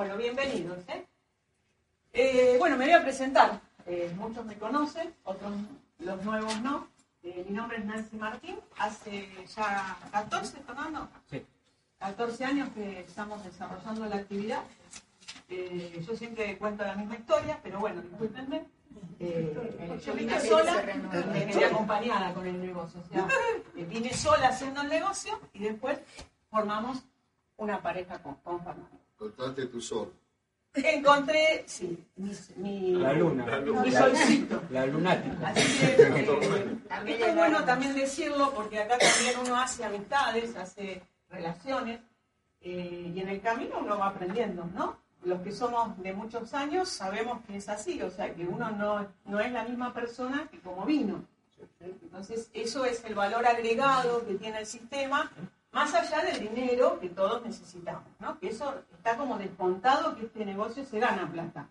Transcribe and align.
Bueno, 0.00 0.16
bienvenidos. 0.16 0.78
¿eh? 0.88 1.06
Eh, 2.14 2.56
bueno, 2.58 2.78
me 2.78 2.86
voy 2.86 2.94
a 2.94 3.02
presentar. 3.02 3.60
Eh, 3.84 4.10
muchos 4.16 4.46
me 4.46 4.56
conocen, 4.56 5.14
otros 5.24 5.52
los 5.98 6.24
nuevos 6.24 6.58
no. 6.62 6.88
Eh, 7.22 7.44
mi 7.46 7.54
nombre 7.54 7.76
es 7.76 7.84
Nancy 7.84 8.16
Martín. 8.16 8.56
Hace 8.78 9.28
ya 9.54 9.98
14, 10.10 10.56
Fernando. 10.60 11.06
Sí. 11.30 11.44
14 11.98 12.44
años 12.46 12.70
que 12.70 13.00
estamos 13.00 13.44
desarrollando 13.44 14.06
la 14.06 14.16
actividad. 14.16 14.62
Yo 15.50 16.16
siempre 16.16 16.56
cuento 16.56 16.82
la 16.82 16.94
misma 16.94 17.16
historia, 17.16 17.60
pero 17.62 17.80
bueno, 17.80 18.00
discúlpenme. 18.00 18.64
Yo 20.02 20.14
vine 20.14 20.40
sola, 20.40 20.82
me 21.30 21.46
quedé 21.46 21.66
acompañada 21.66 22.32
con 22.32 22.46
el 22.46 22.58
negocio. 22.58 23.02
O 23.02 23.12
sea, 23.12 23.28
vine 23.74 24.14
sola 24.14 24.48
haciendo 24.48 24.80
el 24.80 24.88
negocio 24.88 25.38
y 25.52 25.58
después 25.58 25.98
formamos 26.48 27.02
una 27.58 27.82
pareja 27.82 28.18
con, 28.22 28.36
con 28.36 28.64
Fernando. 28.64 28.99
Contaste 29.20 29.66
tú 29.66 29.82
solo. 29.82 30.12
Encontré, 30.72 31.64
sí, 31.66 32.06
mi, 32.16 32.32
mi, 32.56 32.92
La 32.94 33.12
luna. 33.12 33.44
mi 33.60 33.92
solcito. 33.92 34.62
La 34.70 34.86
lunática. 34.86 35.48
Así 35.48 35.78
que 35.78 36.02
eh, 36.02 37.28
es 37.28 37.34
bueno 37.34 37.62
también 37.64 37.94
decirlo 37.94 38.50
porque 38.54 38.78
acá 38.78 38.96
también 38.96 39.38
uno 39.44 39.60
hace 39.60 39.84
amistades, 39.84 40.56
hace 40.56 41.02
relaciones 41.28 42.00
eh, 42.62 43.12
y 43.14 43.20
en 43.20 43.28
el 43.28 43.42
camino 43.42 43.80
uno 43.80 43.98
va 43.98 44.08
aprendiendo, 44.08 44.64
¿no? 44.74 44.96
Los 45.22 45.42
que 45.42 45.52
somos 45.52 46.00
de 46.02 46.14
muchos 46.14 46.54
años 46.54 46.88
sabemos 46.88 47.44
que 47.44 47.58
es 47.58 47.68
así, 47.68 48.00
o 48.00 48.10
sea 48.10 48.34
que 48.34 48.46
uno 48.46 48.70
no, 48.70 49.06
no 49.26 49.40
es 49.40 49.52
la 49.52 49.64
misma 49.64 49.92
persona 49.92 50.48
que 50.50 50.60
como 50.60 50.86
vino. 50.86 51.26
Entonces 51.80 52.48
eso 52.54 52.86
es 52.86 53.04
el 53.04 53.14
valor 53.14 53.44
agregado 53.44 54.24
que 54.26 54.36
tiene 54.36 54.60
el 54.60 54.66
sistema, 54.66 55.30
más 55.72 55.94
allá 55.94 56.22
del 56.24 56.40
dinero 56.40 56.98
que 57.00 57.08
todos 57.08 57.42
necesitamos, 57.44 58.04
¿no? 58.18 58.38
Que 58.38 58.48
eso 58.48 58.74
está 58.96 59.16
como 59.16 59.38
descontado 59.38 60.16
que 60.16 60.26
este 60.26 60.44
negocio 60.44 60.84
se 60.84 60.98
gana 60.98 61.30
plata. 61.30 61.68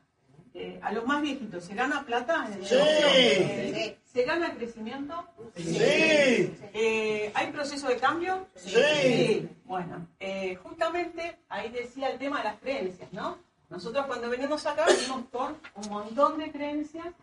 Eh, 0.54 0.80
a 0.82 0.92
los 0.92 1.06
más 1.06 1.22
viejitos, 1.22 1.64
¿se 1.64 1.76
gana 1.76 2.04
plata 2.06 2.48
Sí. 2.64 2.76
Eh, 2.76 3.98
¿Se 4.04 4.24
gana 4.24 4.56
crecimiento? 4.56 5.24
Sí. 5.56 5.78
Eh, 6.74 7.32
¿Hay 7.36 7.52
proceso 7.52 7.88
de 7.88 7.98
cambio? 7.98 8.48
Sí. 8.56 9.48
Bueno, 9.66 10.08
eh, 10.20 10.56
justamente 10.56 11.38
ahí 11.50 11.70
decía 11.70 12.10
el 12.10 12.18
tema 12.18 12.40
de 12.40 12.46
las 12.46 12.60
creencias, 12.60 13.14
¿no? 13.14 13.38
Nosotros 13.70 14.08
cuando 14.08 14.30
venimos 14.30 14.66
acá 14.66 14.86
venimos 14.88 15.26
con 15.32 15.58
un 15.76 15.90
montón 15.90 16.40
de 16.40 16.52
creencias 16.52 17.14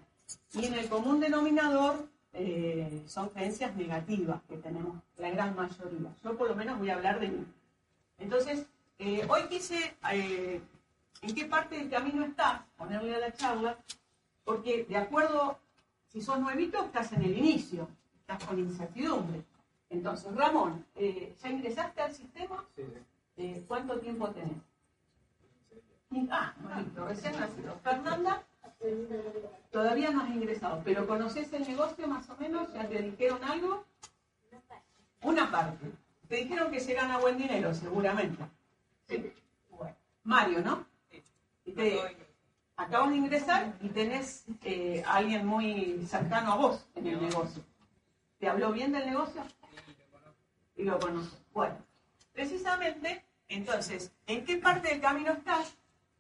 y 0.55 0.67
en 0.67 0.75
el 0.75 0.89
común 0.89 1.19
denominador 1.19 2.09
eh, 2.39 3.03
son 3.07 3.31
creencias 3.31 3.75
negativas 3.77 4.43
que 4.47 4.59
tenemos 4.59 4.99
la 5.17 5.31
gran 5.31 5.57
mayoría. 5.57 6.15
Yo 6.23 6.37
por 6.37 6.49
lo 6.49 6.55
menos 6.55 6.79
voy 6.79 6.91
a 6.91 6.97
hablar 6.97 7.19
de 7.19 7.29
mí. 7.29 7.47
Entonces, 8.19 8.67
eh, 8.99 9.27
hoy 9.27 9.45
quise, 9.49 9.97
eh, 10.13 10.61
¿en 11.23 11.35
qué 11.35 11.47
parte 11.47 11.79
del 11.79 11.89
camino 11.89 12.23
estás? 12.25 12.61
Ponerle 12.77 13.15
a 13.15 13.21
la 13.21 13.33
charla, 13.33 13.79
porque 14.45 14.85
de 14.85 14.99
acuerdo, 14.99 15.59
si 16.09 16.21
sos 16.21 16.39
nuevito, 16.39 16.85
estás 16.85 17.11
en 17.13 17.23
el 17.23 17.39
inicio, 17.39 17.89
estás 18.21 18.45
con 18.45 18.59
incertidumbre. 18.59 19.43
Entonces, 19.89 20.35
Ramón, 20.35 20.85
¿ya 20.95 21.49
ingresaste 21.49 22.03
al 22.03 22.13
sistema? 22.13 22.65
¿Cuánto 23.67 23.99
tiempo 23.99 24.29
tenés? 24.31 24.59
Ah, 26.31 26.55
nuevito, 26.61 27.07
recién 27.07 27.39
nacido. 27.39 27.79
Fernanda, 27.83 28.45
todavía 29.71 30.11
no 30.11 30.23
has 30.23 30.31
ingresado, 30.31 30.83
pero 30.85 31.07
¿conoces 31.07 31.53
el 31.53 31.67
negocio 31.67 32.07
más 32.09 32.29
o 32.31 32.37
menos? 32.37 32.73
¿Ya 32.73 32.89
te 32.89 33.03
dijeron 33.03 33.43
algo? 33.45 33.85
Una 35.23 35.51
parte. 35.51 35.87
Te 36.29 36.37
dijeron 36.37 36.71
que 36.71 36.81
se 36.81 36.95
gana 36.95 37.19
buen 37.19 37.39
dinero, 37.39 37.75
seguramente. 37.75 38.43
Sí. 39.09 39.33
Bueno. 39.71 39.95
Mario, 40.25 40.61
¿no? 40.63 40.87
Y 41.65 41.73
te- 41.73 42.01
acabas 42.77 43.11
de 43.11 43.17
ingresar 43.17 43.77
y 43.81 43.89
tenés 43.89 44.45
eh, 44.63 45.03
a 45.07 45.17
alguien 45.17 45.47
muy 45.47 46.05
cercano 46.07 46.53
a 46.53 46.57
vos 46.57 46.87
en 46.95 47.07
el 47.07 47.21
negocio. 47.23 47.63
¿Te 48.39 48.49
habló 48.49 48.73
bien 48.73 48.93
del 48.93 49.07
negocio? 49.07 49.43
Y 50.77 50.85
lo 50.85 50.99
conoces. 50.99 51.39
Bueno, 51.55 51.77
precisamente, 52.33 53.25
entonces, 53.49 54.13
¿en 54.27 54.45
qué 54.45 54.59
parte 54.59 54.89
del 54.89 55.01
camino 55.01 55.33
estás? 55.33 55.75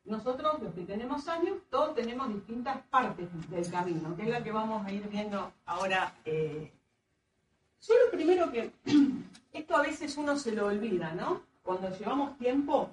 Nosotros, 0.06 0.62
los 0.62 0.72
que 0.72 0.82
tenemos 0.82 1.26
años, 1.26 1.58
todos 1.68 1.94
tenemos 1.96 2.32
distintas 2.32 2.80
partes 2.90 3.28
del 3.50 3.70
camino, 3.70 4.16
que 4.16 4.22
es 4.22 4.28
la 4.28 4.42
que 4.42 4.52
vamos 4.52 4.86
a 4.86 4.92
ir 4.92 5.08
viendo 5.08 5.52
ahora. 5.64 6.14
Eh. 6.24 6.70
Yo 7.86 7.94
lo 8.04 8.10
primero 8.12 8.50
que, 8.52 8.70
esto 9.52 9.76
a 9.76 9.82
veces 9.82 10.16
uno 10.16 10.36
se 10.38 10.52
lo 10.52 10.66
olvida, 10.66 11.12
¿no? 11.12 11.42
Cuando 11.62 11.90
llevamos 11.90 12.38
tiempo, 12.38 12.90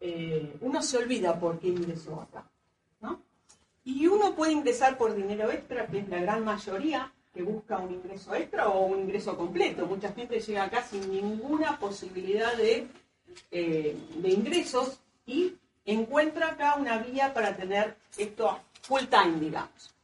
eh, 0.00 0.58
uno 0.60 0.82
se 0.82 0.98
olvida 0.98 1.40
por 1.40 1.58
qué 1.58 1.68
ingresó 1.68 2.20
acá, 2.20 2.44
¿no? 3.00 3.22
Y 3.84 4.06
uno 4.06 4.34
puede 4.34 4.52
ingresar 4.52 4.98
por 4.98 5.14
dinero 5.14 5.50
extra, 5.50 5.86
que 5.86 6.00
es 6.00 6.08
la 6.08 6.20
gran 6.20 6.44
mayoría 6.44 7.10
que 7.32 7.42
busca 7.42 7.78
un 7.78 7.94
ingreso 7.94 8.34
extra 8.34 8.68
o 8.68 8.86
un 8.86 9.00
ingreso 9.00 9.36
completo. 9.36 9.86
Mucha 9.86 10.12
gente 10.12 10.38
llega 10.40 10.64
acá 10.64 10.82
sin 10.82 11.10
ninguna 11.10 11.78
posibilidad 11.78 12.54
de, 12.56 12.88
eh, 13.50 13.96
de 14.16 14.28
ingresos 14.28 15.00
y 15.26 15.54
encuentra 15.92 16.48
acá 16.48 16.76
una 16.76 16.98
vía 16.98 17.32
para 17.34 17.56
tener 17.56 17.96
esto 18.16 18.58
full 18.82 19.04
time, 19.04 19.38
digamos. 19.40 19.94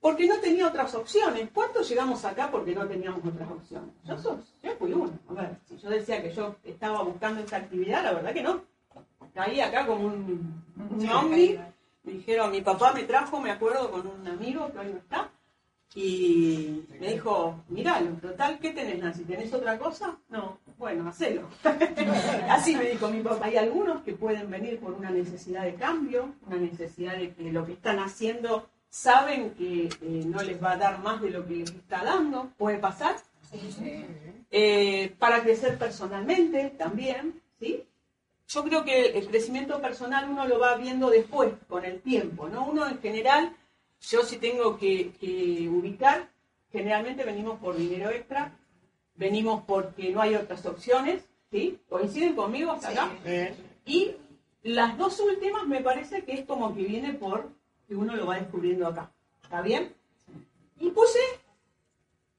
Porque 0.00 0.26
no 0.26 0.36
tenía 0.38 0.66
otras 0.68 0.94
opciones. 0.94 1.48
¿Cuántos 1.52 1.88
llegamos 1.88 2.24
acá 2.24 2.50
porque 2.50 2.74
no 2.74 2.86
teníamos 2.86 3.24
otras 3.26 3.50
opciones? 3.50 3.90
Yo, 4.04 4.18
sos- 4.18 4.54
yo 4.62 4.76
fui 4.76 4.92
uno. 4.92 5.18
A 5.30 5.32
ver, 5.34 5.56
si 5.68 5.76
yo 5.78 5.90
decía 5.90 6.22
que 6.22 6.32
yo 6.32 6.56
estaba 6.64 7.02
buscando 7.02 7.40
esta 7.40 7.56
actividad, 7.56 8.04
la 8.04 8.12
verdad 8.12 8.32
que 8.32 8.42
no. 8.42 8.62
Caí 9.34 9.60
acá 9.60 9.86
como 9.86 10.06
un, 10.06 10.62
un 10.90 11.08
ovni. 11.10 11.58
Me 12.04 12.12
dijeron, 12.12 12.52
mi 12.52 12.60
papá 12.60 12.92
me 12.92 13.02
trajo, 13.02 13.40
me 13.40 13.50
acuerdo, 13.50 13.90
con 13.90 14.06
un 14.06 14.28
amigo 14.28 14.70
que 14.72 14.78
hoy 14.78 14.86
no 14.92 14.98
está. 14.98 15.28
Y 15.94 16.84
me 17.00 17.12
dijo, 17.12 17.64
miralo, 17.68 18.10
total, 18.20 18.58
¿qué 18.58 18.70
tenés, 18.70 18.98
Nancy? 18.98 19.24
¿Tenés 19.24 19.52
otra 19.54 19.78
cosa? 19.78 20.18
No, 20.28 20.58
bueno, 20.76 21.08
hacelo. 21.08 21.48
Así 22.50 22.76
me 22.76 22.90
dijo 22.90 23.08
mi 23.08 23.22
papá. 23.22 23.46
Hay 23.46 23.56
algunos 23.56 24.02
que 24.02 24.12
pueden 24.12 24.50
venir 24.50 24.78
por 24.78 24.92
una 24.92 25.10
necesidad 25.10 25.62
de 25.62 25.74
cambio, 25.74 26.34
una 26.46 26.56
necesidad 26.56 27.16
de 27.16 27.32
que 27.32 27.50
lo 27.50 27.64
que 27.64 27.72
están 27.72 27.98
haciendo 27.98 28.68
saben 28.90 29.50
que 29.54 29.88
eh, 30.02 30.22
no 30.26 30.42
les 30.42 30.62
va 30.62 30.72
a 30.72 30.76
dar 30.76 30.98
más 31.00 31.20
de 31.22 31.30
lo 31.30 31.46
que 31.46 31.56
les 31.56 31.70
está 31.70 32.04
dando. 32.04 32.50
¿Puede 32.58 32.78
pasar? 32.78 33.16
Eh, 34.50 35.14
para 35.18 35.42
crecer 35.42 35.78
personalmente 35.78 36.70
también, 36.78 37.40
¿sí? 37.58 37.84
Yo 38.48 38.62
creo 38.64 38.84
que 38.84 39.18
el 39.18 39.26
crecimiento 39.26 39.80
personal 39.80 40.30
uno 40.30 40.46
lo 40.46 40.58
va 40.58 40.76
viendo 40.76 41.10
después, 41.10 41.52
con 41.68 41.84
el 41.84 42.00
tiempo, 42.00 42.48
¿no? 42.48 42.64
Uno 42.64 42.86
en 42.86 43.00
general, 43.00 43.56
yo 44.00 44.22
si 44.22 44.36
tengo 44.36 44.76
que, 44.76 45.12
que 45.20 45.68
ubicar, 45.68 46.28
generalmente 46.70 47.24
venimos 47.24 47.58
por 47.58 47.76
dinero 47.76 48.10
extra, 48.10 48.56
venimos 49.14 49.62
porque 49.66 50.10
no 50.10 50.20
hay 50.20 50.34
otras 50.34 50.64
opciones, 50.66 51.24
¿sí? 51.50 51.78
¿Coinciden 51.88 52.34
conmigo 52.34 52.72
hasta 52.72 52.90
acá? 52.90 53.12
Y 53.84 54.12
las 54.62 54.98
dos 54.98 55.20
últimas 55.20 55.66
me 55.66 55.80
parece 55.80 56.24
que 56.24 56.34
es 56.34 56.44
como 56.44 56.74
que 56.74 56.82
viene 56.82 57.14
por 57.14 57.50
que 57.86 57.94
uno 57.94 58.16
lo 58.16 58.26
va 58.26 58.38
descubriendo 58.38 58.86
acá. 58.86 59.10
¿Está 59.42 59.62
bien? 59.62 59.94
Y 60.80 60.90
puse 60.90 61.20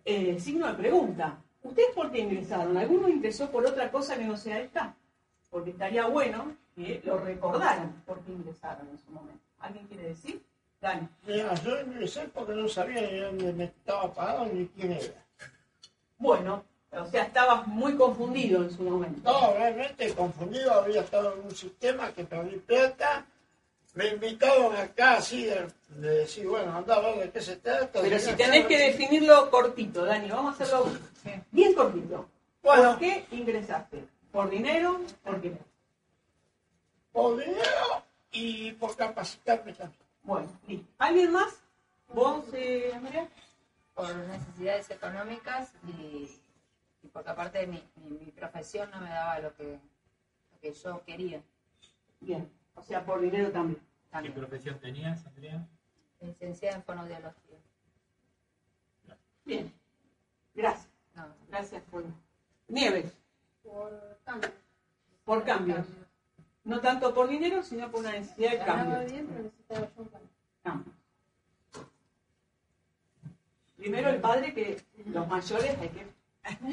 eh, 0.06 0.40
signo 0.40 0.68
de 0.68 0.74
pregunta. 0.74 1.42
¿Ustedes 1.64 1.90
por 1.96 2.12
qué 2.12 2.20
ingresaron? 2.20 2.78
¿Alguno 2.78 3.10
ingresó 3.10 3.50
por 3.50 3.66
otra 3.66 3.92
cosa 3.92 4.18
que 4.18 4.26
no 4.26 4.38
sea 4.38 4.60
esta? 4.60 4.96
Porque 5.50 5.72
estaría 5.72 6.06
bueno 6.08 6.54
que 6.76 7.02
lo 7.06 7.18
recordaran 7.18 8.04
por 8.06 8.20
qué 8.22 8.34
ingresaron 8.34 8.88
en 8.90 8.98
su 8.98 9.12
momento. 9.12 9.44
¿Alguien 9.60 9.88
quiere 9.88 10.10
decir? 10.10 10.42
Dani. 10.82 11.08
Mira, 11.26 11.54
yo 11.56 11.82
ingresé 11.82 12.28
porque 12.34 12.54
no 12.54 12.68
sabía 12.68 13.02
ni 13.02 13.20
dónde 13.20 13.54
me 13.54 13.64
estaba 13.66 14.14
pagado 14.14 14.46
ni 14.46 14.68
quién 14.68 14.94
era. 14.94 15.26
Bueno, 16.18 16.64
o 16.92 17.06
sea, 17.08 17.24
estabas 17.24 17.68
muy 17.68 17.96
confundido 17.96 18.64
en 18.64 18.72
su 18.72 18.84
momento. 18.84 19.22
No, 19.24 19.54
realmente 19.54 20.14
confundido, 20.14 20.74
había 20.74 21.02
estado 21.02 21.34
en 21.34 21.46
un 21.46 21.56
sistema 21.56 22.12
que 22.12 22.24
perdí 22.24 22.58
plata. 22.58 23.26
Me 23.94 24.10
invitaron 24.10 24.76
acá 24.76 25.18
así 25.18 25.46
de, 25.46 25.68
de 25.90 26.10
decir, 26.20 26.48
bueno, 26.48 26.76
anda 26.76 26.96
a 26.96 27.00
ver 27.00 27.20
de 27.20 27.32
qué 27.32 27.42
se 27.42 27.58
trata. 27.58 28.00
Pero 28.02 28.16
de 28.16 28.20
si 28.20 28.34
tenés 28.34 28.68
que 28.68 28.78
definirlo 28.78 29.50
cortito, 29.50 30.06
Dani, 30.06 30.30
vamos 30.30 30.60
a 30.60 30.64
hacerlo 30.64 30.92
bien 31.52 31.74
cortito. 31.74 32.30
Bueno. 32.62 32.92
¿Por 32.92 33.00
qué 33.00 33.26
ingresaste? 33.32 34.04
¿Por 34.32 34.50
dinero? 34.50 35.00
¿Por 35.24 35.42
qué? 35.42 35.58
por 37.18 37.36
dinero 37.36 38.04
y 38.32 38.72
por 38.74 38.96
capacitarme 38.96 39.74
también. 39.74 40.07
Bueno, 40.28 40.52
listo. 40.68 40.86
¿Alguien 40.98 41.32
más? 41.32 41.64
¿Vos, 42.14 42.44
eh, 42.54 42.92
María? 43.02 43.30
por 43.96 44.14
necesidades 44.16 44.92
económicas 44.92 45.74
y, 45.88 46.30
y 47.02 47.08
porque 47.12 47.30
aparte 47.32 47.60
de 47.60 47.68
mi, 47.68 47.84
mi, 47.96 48.18
mi 48.26 48.32
profesión 48.32 48.92
no 48.92 49.00
me 49.02 49.10
daba 49.10 49.40
lo 49.40 49.56
que, 49.56 49.80
lo 50.52 50.60
que 50.60 50.74
yo 50.74 51.04
quería. 51.06 51.42
Bien. 52.20 52.52
O 52.76 52.84
sea, 52.84 53.04
por 53.06 53.22
dinero 53.22 53.52
también. 53.52 53.80
¿Qué 53.80 54.12
También. 54.12 54.36
profesión 54.36 54.80
tenías, 54.80 55.26
Andrea? 55.26 55.66
Licenciada 56.20 56.76
en 56.76 56.84
fonoaudiología. 56.84 57.58
Bien. 59.46 59.74
Gracias. 60.54 60.90
No, 61.16 61.26
Gracias 61.48 61.82
por... 61.90 62.04
Nieves, 62.68 63.14
por 63.64 64.20
cambio. 64.26 64.52
por 65.24 65.44
cambios. 65.46 65.88
No 66.68 66.82
tanto 66.82 67.14
por 67.14 67.30
dinero, 67.30 67.64
sino 67.64 67.90
por 67.90 68.02
una 68.02 68.12
necesidad 68.12 68.52
de 68.52 68.58
cambio. 68.66 69.00
bien, 69.10 69.52
pero. 69.70 69.98
Primero 73.78 74.10
el 74.10 74.20
padre 74.20 74.54
que 74.54 74.82
los 75.06 75.28
mayores 75.30 75.78
hay 75.80 75.90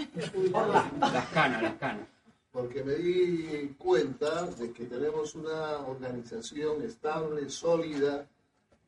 que 0.07 0.27
jubilarla. 0.29 0.91
Las 0.99 1.27
canas, 1.29 1.63
las 1.63 1.75
canas. 1.75 2.09
Porque 2.51 2.83
me 2.83 2.95
di 2.95 3.75
cuenta 3.79 4.47
de 4.47 4.73
que 4.73 4.87
tenemos 4.87 5.35
una 5.37 5.79
organización 5.87 6.83
estable, 6.83 7.49
sólida 7.49 8.27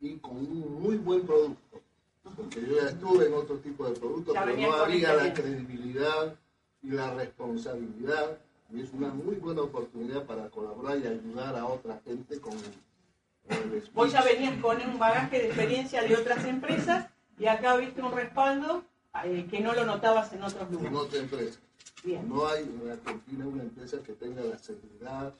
y 0.01 0.17
con 0.17 0.37
un 0.37 0.81
muy 0.81 0.97
buen 0.97 1.25
producto. 1.25 1.81
Porque 2.35 2.61
yo 2.61 2.81
ya 2.81 2.89
estuve 2.89 3.27
en 3.27 3.33
otro 3.33 3.57
tipo 3.59 3.87
de 3.87 3.97
productos, 3.97 4.33
Ya 4.33 4.43
pero 4.43 4.57
no 4.57 4.73
había 4.73 5.13
la 5.13 5.27
experiencia. 5.27 5.33
credibilidad 5.65 6.35
y 6.83 6.89
la 6.89 7.13
responsabilidad. 7.13 8.37
Y 8.69 8.81
es 8.81 8.91
una 8.93 9.09
muy 9.09 9.35
buena 9.35 9.61
oportunidad 9.61 10.25
para 10.25 10.49
colaborar 10.49 10.97
y 10.99 11.07
ayudar 11.07 11.55
a 11.55 11.65
otra 11.65 12.01
gente 12.03 12.39
con, 12.41 12.53
con 12.53 13.57
el 13.73 13.89
Vos 13.93 14.11
ya 14.11 14.21
venías 14.23 14.59
con 14.61 14.81
un 14.81 14.99
bagaje 14.99 15.39
de 15.39 15.47
experiencia 15.47 16.03
de 16.03 16.15
otras 16.15 16.43
empresas 16.45 17.07
y 17.39 17.45
acá 17.45 17.77
viste 17.77 18.01
un 18.01 18.11
respaldo 18.11 18.83
eh, 19.23 19.47
que 19.49 19.61
no 19.61 19.73
lo 19.73 19.85
notabas 19.85 20.33
en 20.33 20.43
otros 20.43 20.63
en 20.67 20.73
lugares. 20.73 20.97
otra 20.99 21.19
empresa. 21.19 21.59
Bien. 22.03 22.27
No 22.27 22.45
hay 22.47 22.63
en 22.63 22.91
Argentina 22.91 23.47
una 23.47 23.63
empresa 23.63 23.97
que 24.03 24.13
tenga 24.13 24.41
la 24.43 24.57
seguridad, 24.57 25.33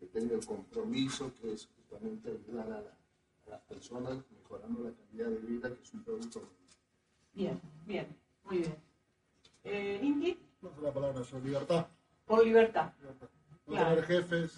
que 0.00 0.06
tenga 0.06 0.34
el 0.34 0.44
compromiso, 0.44 1.30
que 1.40 1.52
es 1.52 1.68
justamente 1.76 2.30
ayudar 2.30 2.66
a, 2.66 2.80
la- 2.80 2.96
a 3.46 3.50
las 3.50 3.60
personas 3.62 4.16
mejorando 4.30 4.82
la 4.84 4.90
calidad 4.92 5.28
de 5.28 5.46
vida, 5.46 5.68
que 5.68 5.82
es 5.82 5.92
un 5.94 6.02
producto. 6.04 6.42
Bien, 7.34 7.60
bien, 7.86 8.06
muy 8.44 8.58
bien. 8.58 8.76
Eh, 9.64 10.00
Inti, 10.02 10.38
No 10.62 10.70
sé 10.74 10.80
la 10.80 10.92
palabra, 10.92 11.20
eso, 11.22 11.38
libertad. 11.38 11.86
Por 12.32 12.46
libertad. 12.46 12.86
No 13.66 13.74
Claro. 13.74 13.90
tener 13.90 14.04
jefes. 14.06 14.56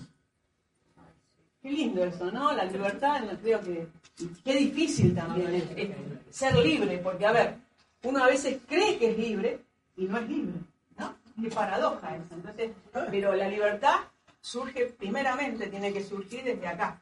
Qué 1.60 1.70
lindo 1.72 2.04
eso, 2.04 2.30
¿no? 2.30 2.52
La 2.52 2.64
libertad, 2.66 3.20
creo 3.42 3.60
que... 3.62 3.88
Qué 4.44 4.54
difícil 4.54 5.12
también 5.12 5.52
es, 5.56 5.64
es 5.74 5.90
ser 6.30 6.54
libre, 6.54 6.98
porque 6.98 7.26
a 7.26 7.32
ver, 7.32 7.56
uno 8.04 8.22
a 8.22 8.28
veces 8.28 8.58
cree 8.68 8.96
que 8.96 9.10
es 9.10 9.18
libre 9.18 9.58
y 9.96 10.04
no 10.04 10.18
es 10.18 10.28
libre, 10.28 10.54
¿no? 10.96 11.16
Qué 11.42 11.50
paradoja 11.50 12.14
eso. 12.14 12.34
Entonces, 12.36 12.70
pero 13.10 13.34
la 13.34 13.48
libertad 13.48 13.96
surge, 14.40 14.86
primeramente 14.96 15.66
tiene 15.66 15.92
que 15.92 16.04
surgir 16.04 16.44
desde 16.44 16.68
acá. 16.68 17.00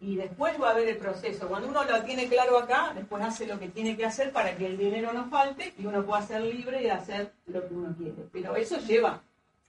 Y 0.00 0.16
después 0.16 0.58
va 0.58 0.68
a 0.68 0.70
haber 0.70 0.88
el 0.88 0.96
proceso. 0.96 1.46
Cuando 1.46 1.68
uno 1.68 1.84
lo 1.84 2.02
tiene 2.04 2.26
claro 2.26 2.56
acá, 2.58 2.92
después 2.94 3.22
hace 3.22 3.46
lo 3.46 3.58
que 3.58 3.68
tiene 3.68 3.98
que 3.98 4.06
hacer 4.06 4.32
para 4.32 4.56
que 4.56 4.64
el 4.64 4.78
dinero 4.78 5.12
no 5.12 5.28
falte 5.28 5.74
y 5.76 5.84
uno 5.84 6.06
pueda 6.06 6.22
ser 6.22 6.40
libre 6.40 6.82
y 6.82 6.88
hacer 6.88 7.32
lo 7.48 7.68
que 7.68 7.74
uno 7.74 7.94
quiere. 7.98 8.24
Pero 8.32 8.56
eso 8.56 8.78
lleva 8.78 9.20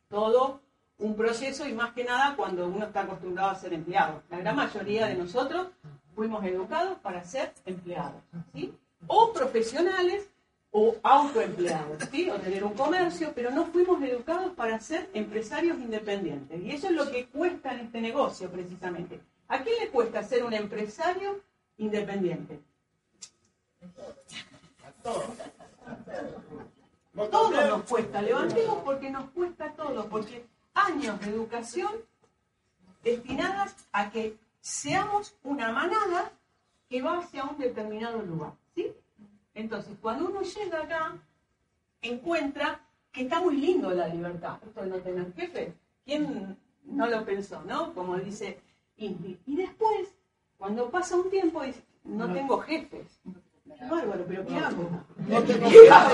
todo 0.09 0.61
un 0.97 1.15
proceso 1.15 1.67
y 1.67 1.73
más 1.73 1.93
que 1.93 2.03
nada 2.03 2.35
cuando 2.35 2.67
uno 2.67 2.85
está 2.85 3.01
acostumbrado 3.01 3.49
a 3.49 3.55
ser 3.55 3.73
empleado. 3.73 4.23
La 4.29 4.39
gran 4.39 4.55
mayoría 4.55 5.07
de 5.07 5.15
nosotros 5.15 5.67
fuimos 6.15 6.43
educados 6.45 6.97
para 6.99 7.23
ser 7.23 7.53
empleados, 7.65 8.21
¿sí? 8.53 8.73
O 9.07 9.33
profesionales 9.33 10.29
o 10.71 10.95
autoempleados, 11.03 12.03
¿sí? 12.11 12.29
O 12.29 12.39
tener 12.39 12.63
un 12.63 12.73
comercio, 12.73 13.33
pero 13.35 13.51
no 13.51 13.65
fuimos 13.65 14.01
educados 14.01 14.53
para 14.53 14.79
ser 14.79 15.09
empresarios 15.13 15.77
independientes. 15.77 16.61
Y 16.61 16.71
eso 16.71 16.87
es 16.87 16.93
lo 16.93 17.11
que 17.11 17.27
cuesta 17.27 17.73
en 17.73 17.81
este 17.81 18.01
negocio, 18.01 18.49
precisamente. 18.49 19.19
¿A 19.47 19.61
quién 19.61 19.75
le 19.79 19.89
cuesta 19.89 20.23
ser 20.23 20.43
un 20.43 20.53
empresario 20.53 21.41
independiente? 21.77 22.59
Vos 25.03 25.23
Todo 27.15 27.51
nos 27.67 27.83
cuesta, 27.83 28.21
levantemos 28.21 28.83
porque 28.83 29.09
nos 29.09 29.29
cuesta 29.31 29.71
todo, 29.73 30.09
porque 30.09 30.45
años 30.73 31.19
de 31.21 31.29
educación 31.29 31.91
destinadas 33.03 33.87
a 33.93 34.09
que 34.11 34.37
seamos 34.59 35.35
una 35.43 35.71
manada 35.71 36.31
que 36.89 37.01
va 37.01 37.19
hacia 37.19 37.45
un 37.45 37.57
determinado 37.57 38.21
lugar, 38.21 38.53
¿sí? 38.73 38.93
Entonces, 39.53 39.97
cuando 40.01 40.27
uno 40.27 40.41
llega 40.41 40.81
acá, 40.81 41.17
encuentra 42.01 42.81
que 43.11 43.21
está 43.21 43.39
muy 43.39 43.55
lindo 43.57 43.91
la 43.91 44.07
libertad, 44.07 44.57
esto 44.65 44.81
de 44.81 44.87
no 44.87 44.97
tener 44.97 45.33
jefe. 45.33 45.73
¿Quién 46.03 46.57
no 46.83 47.07
lo 47.07 47.23
pensó, 47.23 47.61
no? 47.61 47.93
Como 47.93 48.17
dice 48.17 48.59
Inti. 48.97 49.39
Y 49.45 49.55
después, 49.55 50.13
cuando 50.57 50.89
pasa 50.89 51.15
un 51.15 51.29
tiempo, 51.29 51.63
dice, 51.63 51.81
no 52.03 52.31
tengo 52.31 52.59
jefes. 52.59 53.21
Bárbaro, 53.89 54.25
pero 54.27 54.45
¿qué 54.45 54.55
hago? 54.57 54.89
¿Qué 55.45 55.89
hago? 55.89 56.13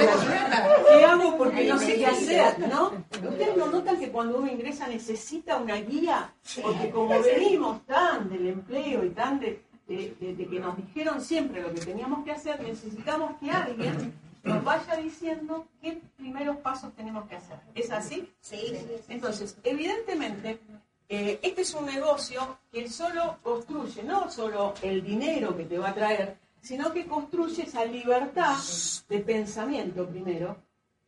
¿Qué 0.89 1.05
hago? 1.05 1.37
Porque 1.37 1.67
no 1.67 1.77
sé 1.79 1.95
qué 1.95 2.05
hacer, 2.07 2.59
¿no? 2.67 2.91
Ustedes 3.29 3.57
no 3.57 3.67
notan 3.67 3.99
que 3.99 4.09
cuando 4.11 4.37
uno 4.39 4.51
ingresa 4.51 4.87
necesita 4.87 5.57
una 5.57 5.75
guía, 5.75 6.33
porque 6.61 6.89
como 6.89 7.19
venimos 7.21 7.85
tan 7.85 8.29
del 8.29 8.47
empleo 8.47 9.03
y 9.05 9.09
tan 9.09 9.39
de, 9.39 9.61
de- 9.87 10.15
de- 10.19 10.35
de 10.35 10.47
que 10.47 10.59
nos 10.59 10.75
dijeron 10.77 11.21
siempre 11.21 11.61
lo 11.61 11.73
que 11.73 11.81
teníamos 11.81 12.23
que 12.25 12.31
hacer, 12.31 12.61
necesitamos 12.61 13.33
que 13.39 13.51
alguien 13.51 14.13
nos 14.43 14.63
vaya 14.63 14.95
diciendo 14.97 15.67
qué 15.81 16.01
primeros 16.17 16.57
pasos 16.57 16.93
tenemos 16.95 17.27
que 17.29 17.35
hacer. 17.35 17.57
¿Es 17.75 17.91
así? 17.91 18.31
Sí, 18.41 18.73
Entonces, 19.07 19.57
evidentemente, 19.63 20.59
eh, 21.09 21.39
este 21.43 21.61
es 21.61 21.73
un 21.75 21.85
negocio 21.85 22.57
que 22.71 22.89
solo 22.89 23.37
construye, 23.43 24.01
no 24.03 24.31
solo 24.31 24.73
el 24.81 25.03
dinero 25.03 25.55
que 25.55 25.65
te 25.65 25.77
va 25.77 25.89
a 25.89 25.93
traer, 25.93 26.37
sino 26.61 26.93
que 26.93 27.07
construye 27.07 27.63
esa 27.63 27.83
libertad 27.85 28.57
de 29.09 29.19
pensamiento 29.19 30.07
primero 30.07 30.57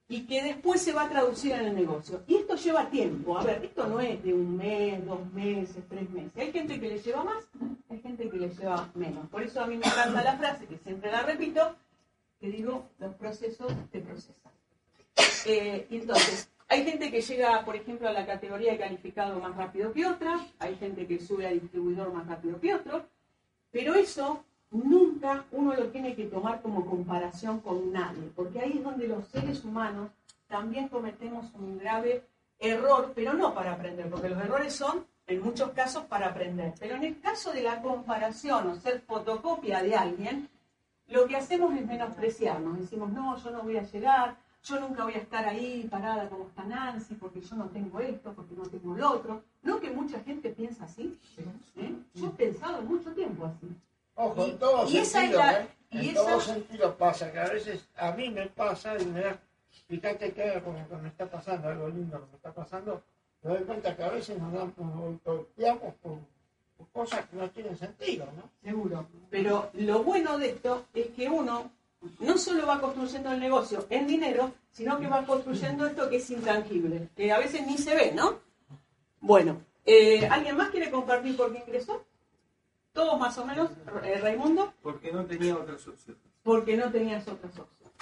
y 0.10 0.26
que 0.26 0.44
después 0.44 0.82
se 0.82 0.94
va 0.94 1.04
a 1.04 1.10
traducir 1.10 1.54
en 1.54 1.66
el 1.66 1.76
negocio. 1.76 2.24
Y 2.28 2.36
esto 2.36 2.56
lleva 2.56 2.90
tiempo. 2.90 3.38
A 3.38 3.44
ver, 3.44 3.64
esto 3.64 3.88
no 3.88 4.00
es 4.00 4.22
de 4.24 4.34
un 4.34 4.58
mes, 4.58 5.06
dos 5.06 5.26
meses, 5.34 5.84
tres 5.90 6.10
meses. 6.10 6.32
Hay 6.36 6.52
gente 6.52 6.80
que 6.80 6.90
le 6.90 7.00
lleva 7.00 7.24
más, 7.24 7.44
hay 7.90 8.00
gente 8.00 8.30
que 8.30 8.38
le 8.38 8.50
lleva 8.50 8.90
menos. 8.96 9.28
Por 9.30 9.42
eso 9.44 9.62
a 9.62 9.68
mí 9.68 9.78
me 9.78 9.86
encanta 9.88 10.24
la 10.24 10.38
frase, 10.38 10.66
que 10.66 10.78
siempre 10.78 11.12
la 11.12 11.24
repito, 11.24 11.76
que 12.40 12.50
digo, 12.50 12.90
los 13.00 13.16
procesos 13.16 13.72
te 13.92 14.02
procesan. 14.02 14.52
Eh, 15.46 15.88
entonces, 15.90 16.50
hay 16.68 16.84
gente 16.84 17.12
que 17.12 17.22
llega, 17.22 17.64
por 17.64 17.76
ejemplo, 17.76 18.08
a 18.08 18.14
la 18.14 18.26
categoría 18.26 18.74
de 18.74 18.80
calificado 18.80 19.40
más 19.40 19.56
rápido 19.56 19.94
que 19.94 20.06
otra, 20.06 20.40
hay 20.60 20.76
gente 20.76 21.08
que 21.08 21.20
sube 21.20 21.48
a 21.48 21.52
distribuidor 21.52 22.12
más 22.14 22.28
rápido 22.28 22.60
que 22.60 22.74
otro, 22.74 23.06
pero 23.72 23.96
eso 23.96 24.44
nunca 24.74 25.46
uno 25.52 25.74
lo 25.74 25.88
tiene 25.88 26.16
que 26.16 26.26
tomar 26.26 26.62
como 26.62 26.86
comparación 26.86 27.60
con 27.62 27.92
nadie, 27.92 28.30
porque 28.36 28.60
ahí 28.60 28.74
es 28.78 28.84
donde 28.84 29.08
los 29.08 29.28
seres 29.28 29.64
humanos 29.64 30.10
también 30.48 30.88
cometemos 30.90 31.54
un 31.54 31.78
grave 31.78 32.26
error, 32.60 33.12
pero 33.16 33.34
no 33.34 33.54
para 33.54 33.74
aprender, 33.74 34.10
porque 34.10 34.30
los 34.30 34.42
errores 34.42 34.74
son 34.74 35.06
en 35.28 35.42
muchos 35.42 35.72
casos 35.72 36.04
para 36.06 36.28
aprender, 36.28 36.74
pero 36.80 36.96
en 36.96 37.04
el 37.04 37.20
caso 37.20 37.54
de 37.54 37.64
la 37.64 37.82
comparación 37.82 38.68
o 38.68 38.76
ser 38.76 39.02
fotocopia 39.02 39.82
de 39.82 39.96
alguien, 39.96 40.50
lo 41.08 41.28
que 41.28 41.38
hacemos 41.38 41.76
es 41.76 41.86
menospreciarnos. 41.86 42.80
Decimos, 42.80 43.12
no, 43.12 43.38
yo 43.38 43.52
no 43.52 43.62
voy 43.62 43.78
a 43.78 43.84
llegar, 43.84 44.36
yo 44.64 44.80
nunca 44.80 45.04
voy 45.04 45.14
a 45.14 45.18
estar 45.18 45.46
ahí 45.46 45.88
parada 45.90 46.30
como 46.30 46.48
está 46.48 46.64
Nancy, 46.64 47.16
porque 47.16 47.42
yo 47.42 47.56
no 47.56 47.66
tengo 47.66 48.00
esto, 48.00 48.34
porque 48.34 48.56
no 48.56 48.64
tengo 48.64 48.96
lo 48.96 49.12
otro. 49.12 49.44
¿No 49.62 49.80
que 49.80 49.92
mucha 49.92 50.20
gente 50.22 50.50
piensa 50.50 50.86
así? 50.86 51.18
¿Eh? 51.76 51.96
Yo 52.16 52.28
he 52.28 52.30
pensado 52.30 52.82
mucho 52.82 53.12
tiempo 53.12 53.46
así. 53.46 53.68
Ojo, 54.16 54.46
Y- 54.46 54.50
en 54.52 54.60
todos 54.60 54.92
y 54.92 54.98
esa 54.98 55.02
es 55.02 55.12
sentidos, 55.32 55.46
la- 55.46 55.62
¿eh? 55.62 55.68
y 55.92 55.98
En 55.98 56.06
esa- 56.10 56.24
todos 56.26 56.44
sentidos 56.46 56.96
pasa, 56.96 57.32
que 57.32 57.40
a 57.40 57.48
veces 57.50 57.88
a 57.96 58.12
mí 58.12 58.30
me 58.30 58.48
pasa 58.48 58.96
y 59.02 59.06
me 59.06 59.22
da, 59.22 59.40
fíjate 59.88 60.32
que 60.34 60.62
como 60.64 60.88
que 60.88 60.96
me 60.98 61.10
está 61.10 61.26
pasando 61.30 61.68
algo 61.70 61.88
lindo 61.90 62.20
que 62.20 62.28
me 62.32 62.36
está 62.38 62.52
pasando, 62.54 63.02
me 63.42 63.50
doy 63.52 63.64
cuenta 63.64 63.96
que 63.96 64.04
a 64.04 64.10
veces 64.10 64.38
nos 64.40 64.54
damos, 64.54 64.78
nos 64.78 65.22
golpeamos 65.24 65.94
por, 65.96 66.18
por 66.78 66.88
cosas 66.92 67.26
que 67.28 67.36
no 67.38 67.50
tienen 67.50 67.78
sentido, 67.78 68.26
¿no? 68.36 68.50
Seguro. 68.64 69.06
Pero 69.30 69.70
lo 69.74 70.04
bueno 70.04 70.38
de 70.38 70.50
esto 70.52 70.86
es 70.94 71.08
que 71.08 71.28
uno 71.30 71.72
no 72.20 72.38
solo 72.38 72.68
va 72.68 72.80
construyendo 72.82 73.32
el 73.32 73.40
negocio 73.40 73.86
en 73.90 74.08
dinero, 74.08 74.52
sino 74.72 75.00
que 75.00 75.08
va 75.08 75.26
construyendo 75.26 75.88
esto 75.88 76.10
que 76.10 76.18
es 76.18 76.30
intangible, 76.30 77.10
que 77.16 77.32
a 77.32 77.40
veces 77.40 77.66
ni 77.66 77.78
se 77.78 77.96
ve, 77.96 78.12
¿no? 78.14 78.40
Bueno, 79.22 79.62
eh, 79.86 80.28
¿alguien 80.28 80.58
más 80.58 80.70
quiere 80.70 80.92
compartir 80.92 81.38
por 81.38 81.52
qué 81.54 81.60
ingresó? 81.60 82.04
Todos 82.94 83.20
más 83.20 83.38
o 83.40 83.46
menos, 83.46 83.72
eh, 84.04 84.20
Raimundo, 84.22 84.74
Porque 84.84 85.12
no 85.12 85.26
tenía 85.26 85.56
otras 85.56 85.88
opciones. 85.88 86.22
porque 86.44 86.78
no 86.78 86.92
tenías 86.92 87.28
otras 87.28 87.58
opciones. 87.58 87.94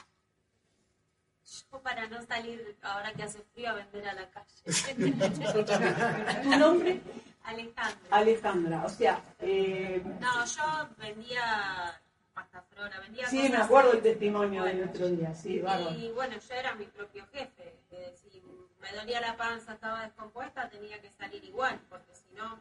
yo 1.72 1.80
para 1.82 2.08
no 2.08 2.22
salir 2.26 2.78
ahora 2.82 3.14
que 3.14 3.24
hace 3.24 3.40
frío 3.54 3.70
a 3.70 3.74
vender 3.74 4.08
a 4.08 4.14
la 4.14 4.30
calle. 4.30 4.54
¿Tu 6.44 6.50
nombre? 6.58 7.02
Alejandro. 7.44 8.08
Alejandra. 8.12 8.86
O 8.86 8.90
sea, 8.90 9.22
eh, 9.40 10.02
No, 10.20 10.46
yo 10.46 10.90
vendía 10.98 12.00
pasta 12.34 12.62
flora, 12.74 13.00
vendía 13.00 13.28
sí, 13.28 13.50
me 13.50 13.58
acuerdo 13.58 13.94
el 13.94 14.02
testimonio 14.02 14.64
del 14.64 14.78
Bueno, 14.78 14.92
otro 14.92 15.08
día. 15.10 15.34
Sí, 15.36 15.60
bárbaro. 15.60 15.96
Y 15.98 16.12
bueno, 16.12 16.36
yo 16.38 16.54
era 16.54 16.76
mi 16.76 16.86
propio 16.86 17.26
jefe. 17.32 17.80
eh, 17.92 18.14
si 18.16 18.42
me 18.80 18.92
dolía 18.98 19.20
la 19.22 19.36
panza, 19.38 19.74
estaba 19.74 20.04
descompuesta, 20.04 20.70
tenía 20.70 21.00
que 21.02 21.12
salir 21.12 21.44
igual, 21.44 21.80
porque 21.90 22.14
si 22.16 22.34
no, 22.36 22.60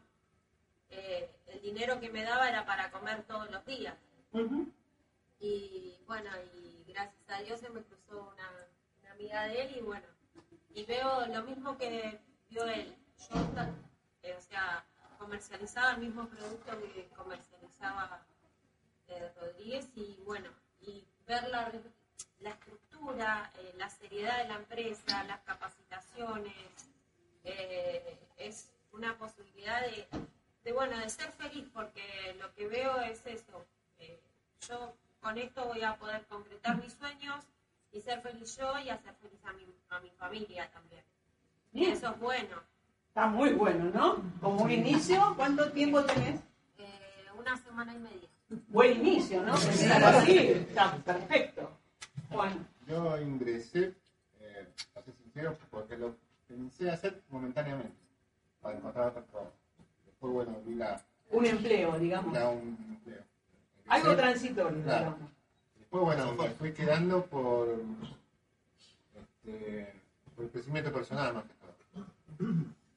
eh, 0.90 1.30
el 1.46 1.62
dinero 1.62 2.00
que 2.00 2.10
me 2.10 2.22
daba 2.22 2.48
era 2.48 2.64
para 2.64 2.90
comer 2.90 3.22
todos 3.24 3.50
los 3.50 3.64
días. 3.66 3.96
Y 5.40 5.98
bueno, 6.06 6.30
y 6.54 6.84
gracias 6.92 7.28
a 7.28 7.40
Dios 7.42 7.60
se 7.60 7.70
me 7.70 7.82
cruzó 7.82 8.32
una, 8.32 8.50
una 9.02 9.12
amiga 9.12 9.44
de 9.44 9.62
él 9.62 9.76
y 9.78 9.80
bueno, 9.80 10.06
y 10.74 10.84
veo 10.84 11.26
lo 11.26 11.42
mismo 11.44 11.76
que 11.78 12.18
vio 12.48 12.64
él. 12.66 12.94
Yo, 13.30 13.36
eh, 14.22 14.34
o 14.36 14.40
sea, 14.42 14.84
comercializaba 15.18 15.92
el 15.92 15.98
mismo 15.98 16.28
producto 16.28 16.78
que 16.80 17.08
comercializaba 17.16 18.24
eh, 19.08 19.32
Rodríguez 19.40 19.88
y 19.94 20.18
bueno, 20.24 20.50
y 20.80 21.04
ver 21.26 21.48
la, 21.48 21.70
la 22.40 22.50
estructura, 22.50 23.52
eh, 23.58 23.74
la 23.76 23.90
seriedad 23.90 24.38
de 24.38 24.48
la 24.48 24.56
empresa, 24.56 25.24
las 25.24 25.40
capacitaciones, 25.40 26.54
eh, 27.44 28.18
es 28.38 28.68
una 28.92 29.16
posibilidad 29.18 29.82
de, 29.82 30.06
de, 30.70 30.76
bueno, 30.76 30.96
de 30.98 31.10
ser 31.10 31.32
feliz 31.32 31.68
porque 31.74 32.36
lo 32.40 32.52
que 32.54 32.68
veo 32.68 33.00
es 33.00 33.26
eso. 33.26 33.64
eh, 33.98 34.20
yo 34.68 34.94
con 35.20 35.36
esto 35.36 35.64
voy 35.66 35.82
a 35.82 35.96
poder 35.96 36.24
concretar 36.26 36.76
mis 36.82 36.92
sueños 36.92 37.44
y 37.92 38.00
ser 38.00 38.20
feliz 38.22 38.56
yo 38.56 38.78
y 38.78 38.88
hacer 38.88 39.14
feliz 39.14 39.40
a 39.44 39.52
mi, 39.52 39.66
a 39.90 40.00
mi 40.00 40.10
familia 40.10 40.70
también. 40.70 41.02
Bien. 41.72 41.92
eso 41.92 42.10
es 42.10 42.20
bueno. 42.20 42.56
Está 43.08 43.26
muy 43.26 43.50
bueno, 43.50 43.90
¿no? 43.92 44.22
Como 44.40 44.62
un 44.62 44.70
inicio, 44.70 45.34
¿cuánto 45.36 45.70
tiempo 45.72 46.04
tenés? 46.04 46.40
Eh, 46.78 47.26
una 47.36 47.56
semana 47.58 47.92
y 47.94 47.98
media. 47.98 48.28
Buen 48.68 48.92
inicio, 48.98 49.42
¿no? 49.42 49.54
Así, 49.54 50.36
está 50.38 50.96
perfecto. 50.98 51.70
Juan, 52.30 52.66
Yo 52.86 53.20
ingresé, 53.20 53.94
eh, 54.40 54.68
para 54.94 55.04
ser 55.04 55.14
sincero, 55.16 55.58
porque 55.70 55.96
lo 55.96 56.14
pensé 56.46 56.90
hacer 56.90 57.22
momentáneamente, 57.28 57.96
para 58.60 58.76
encontrar 58.78 59.08
otro 59.08 59.24
trabajo. 59.24 59.52
Después, 60.20 60.34
bueno, 60.34 60.60
vi 60.66 60.74
la, 60.74 61.00
un 61.30 61.46
empleo, 61.46 61.98
digamos. 61.98 62.34
la 62.34 62.50
un 62.50 62.76
empleo. 62.90 63.22
Algo 63.88 64.14
transitorio, 64.16 64.82
Claro. 64.82 65.04
digamos. 65.06 65.30
Después, 65.78 66.02
bueno, 66.04 66.34
me 66.34 66.50
fui 66.50 66.72
quedando 66.74 67.24
por, 67.24 67.80
este, 69.18 69.94
por 70.36 70.44
el 70.44 70.50
crecimiento 70.50 70.92
personal 70.92 71.32
más 71.34 71.44
que 71.44 71.54
todo. 71.54 72.44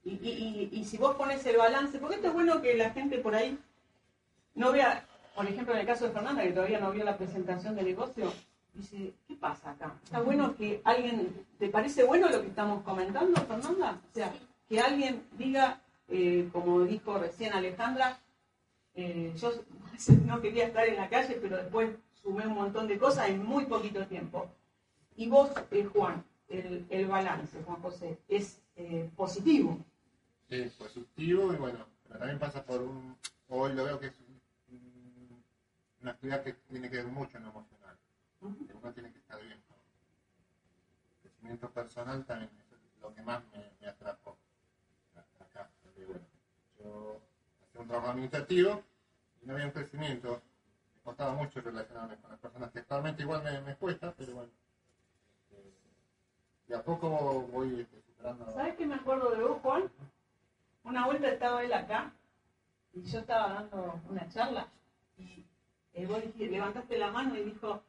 Y, 0.03 0.10
y, 0.12 0.70
y, 0.74 0.80
y 0.82 0.84
si 0.84 0.98
vos 0.98 1.15
pones 1.15 1.46
el 1.46 1.56
balance, 1.56 1.98
porque 1.98 2.15
esto 2.15 2.27
es 2.27 2.34
bueno 2.34 2.62
que 2.62 2.75
la 2.75 2.89
gente 2.89 3.20
por 3.20 3.36
ahí 3.36 3.58
no 4.56 4.74
vea, 4.74 5.06
por 5.34 5.46
ejemplo, 5.46 5.74
en 5.74 5.80
el 5.80 5.86
caso 5.88 6.03
de 6.06 6.12
Fernanda, 6.12 6.44
que 6.44 6.51
todavía 6.51 6.82
no 6.82 6.92
vio 6.92 7.06
la 7.06 7.15
presentación 7.18 7.74
de 7.77 7.84
negocio, 7.84 8.34
dice, 8.74 9.13
¿qué 9.30 9.36
pasa 9.36 9.72
acá? 9.72 9.96
Está 10.03 10.20
bueno 10.20 10.58
que 10.58 10.82
alguien, 10.84 11.46
¿te 11.58 11.70
parece 11.70 12.03
bueno 12.03 12.30
lo 12.30 12.42
que 12.42 12.48
estamos 12.48 12.84
comentando, 12.84 13.39
Fernanda? 13.44 14.01
O 14.12 14.13
sea, 14.13 14.34
que 14.68 14.82
alguien 14.82 15.24
diga, 15.38 15.80
eh, 16.15 16.48
como 16.53 16.82
dijo 16.84 17.17
recién 17.17 17.53
Alejandra, 17.53 18.20
eh, 18.93 19.34
yo 19.36 19.51
no 20.25 20.41
quería 20.41 20.67
estar 20.67 20.88
en 20.88 20.98
la 20.98 21.10
calle, 21.10 21.39
pero 21.41 21.58
después 21.58 21.89
sumé 22.22 22.46
un 22.46 22.53
montón 22.53 22.88
de 22.88 23.00
cosas 23.00 23.29
en 23.29 23.43
muy 23.43 23.65
poquito 23.65 24.05
tiempo. 24.05 24.48
Y 25.15 25.27
vos, 25.27 25.51
eh, 25.72 25.86
Juan, 25.86 26.24
el, 26.48 26.86
el 26.89 27.08
balance, 27.08 27.62
Juan 27.63 27.82
José, 27.82 28.20
es 28.27 28.62
eh, 28.75 29.10
positivo. 29.15 29.84
Sí, 30.50 30.72
positivo 30.77 31.51
y 31.51 31.58
bueno, 31.58 31.86
pero 32.08 32.20
también 32.20 32.38
pasa 32.39 32.63
por 32.63 32.82
un, 32.82 33.17
hoy 33.50 33.74
lo 33.74 33.86
veo 33.86 34.00
que 34.00 34.08
es 34.08 34.20
un- 34.70 35.43
una 36.01 36.12
actividad 36.12 36.43
que 36.43 36.53
tiene 36.70 36.89
que 36.91 36.98
ver 36.98 37.08
mucho 37.08 37.38
en 37.38 37.43
lo 37.43 37.50
emocional, 37.50 37.98
uno 38.41 38.93
tiene 38.93 39.12
que 39.12 39.17
estar 39.20 39.41
bien. 39.41 39.58
¿no? 39.70 39.75
El 41.15 41.29
crecimiento 41.29 41.70
personal 41.72 42.24
también 42.25 42.51
es 42.60 43.01
lo 43.01 43.13
que 43.15 43.22
más 43.24 43.41
me, 43.53 43.63
me 43.82 43.88
atrapó 43.88 44.38
bueno, 46.05 46.25
yo 46.79 47.21
hacía 47.63 47.81
un 47.81 47.88
trabajo 47.88 48.09
administrativo 48.12 48.81
y 49.41 49.45
no 49.45 49.53
había 49.53 49.65
un 49.65 49.71
crecimiento, 49.71 50.41
me 50.95 51.01
costaba 51.03 51.33
mucho 51.33 51.62
relacionarme 51.62 52.17
con 52.17 52.31
las 52.31 52.39
personas 52.39 52.71
que 52.71 52.79
actualmente 52.79 53.23
igual 53.23 53.43
me, 53.43 53.62
me 53.62 53.75
cuesta, 53.75 54.13
pero 54.17 54.33
bueno. 54.33 54.51
este, 55.51 55.73
de 56.67 56.75
a 56.75 56.83
poco 56.83 57.47
voy 57.51 57.81
este, 57.81 58.01
superando. 58.01 58.51
¿Sabes 58.53 58.75
qué 58.75 58.85
me 58.85 58.95
acuerdo 58.95 59.31
de 59.31 59.43
vos, 59.43 59.59
Juan? 59.62 59.91
Una 60.83 61.05
vuelta 61.05 61.29
estaba 61.29 61.63
él 61.63 61.73
acá 61.73 62.13
y 62.93 63.03
yo 63.03 63.19
estaba 63.19 63.53
dando 63.53 64.01
una 64.09 64.27
charla 64.29 64.67
y 65.17 65.45
eh, 65.93 66.05
vos 66.05 66.21
dijiste- 66.21 66.50
levantaste 66.51 66.97
la 66.97 67.12
mano 67.12 67.38
y 67.38 67.43
dijo, 67.43 67.81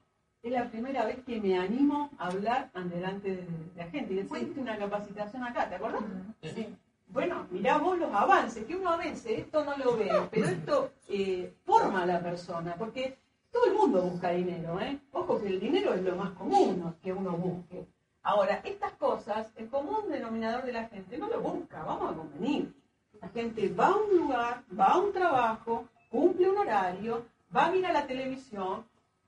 es 0.43 0.53
la 0.53 0.71
primera 0.71 1.05
vez 1.07 1.25
que 1.25 1.41
me 1.41 1.59
animo 1.59 2.11
a 2.19 2.27
hablar 2.29 2.71
delante 2.73 3.37
de 3.37 3.49
la 3.77 3.91
gente. 3.91 4.13
Y 4.13 4.17
después 4.17 4.43
hiciste 4.43 4.61
una 4.61 4.79
capacitación 4.79 5.43
acá, 5.43 5.69
¿te 5.69 5.75
acordás? 5.77 6.03
Sí. 6.43 6.77
Bueno, 7.15 7.47
mirá 7.53 7.79
vos 7.79 7.97
los 7.97 8.13
avances, 8.13 8.65
que 8.65 8.75
uno 8.75 8.91
a 8.91 8.97
veces 8.97 9.39
esto 9.39 9.65
no 9.65 9.77
lo 9.77 9.97
ve, 9.97 10.11
pero 10.33 10.47
esto 10.47 10.91
eh, 11.09 11.55
forma 11.65 12.03
a 12.03 12.07
la 12.07 12.21
persona, 12.21 12.75
porque 12.77 13.17
todo 13.53 13.67
el 13.67 13.75
mundo 13.75 14.03
busca 14.03 14.31
dinero, 14.31 14.81
¿eh? 14.81 14.99
Ojo 15.13 15.41
que 15.41 15.47
el 15.47 15.61
dinero 15.61 15.95
es 15.95 16.03
lo 16.03 16.17
más 16.17 16.33
común 16.33 16.93
que 17.01 17.13
uno 17.13 17.31
busque. 17.37 17.87
Ahora, 18.25 18.61
estas 18.65 18.95
cosas, 18.95 19.53
el 19.55 19.69
común 19.69 20.11
denominador 20.11 20.65
de 20.65 20.73
la 20.73 20.89
gente 20.89 21.17
no 21.17 21.29
lo 21.29 21.41
busca, 21.41 21.85
vamos 21.85 22.11
a 22.11 22.17
convenir. 22.17 22.75
La 23.21 23.29
gente 23.29 23.69
va 23.69 23.89
a 23.89 23.97
un 23.97 24.17
lugar, 24.17 24.65
va 24.77 24.87
a 24.87 24.99
un 24.99 25.13
trabajo, 25.13 25.89
cumple 26.11 26.51
un 26.51 26.59
horario, 26.59 27.27
va 27.55 27.67
a 27.67 27.71
mirar 27.71 27.93
la 27.93 28.09
televisión 28.09 28.85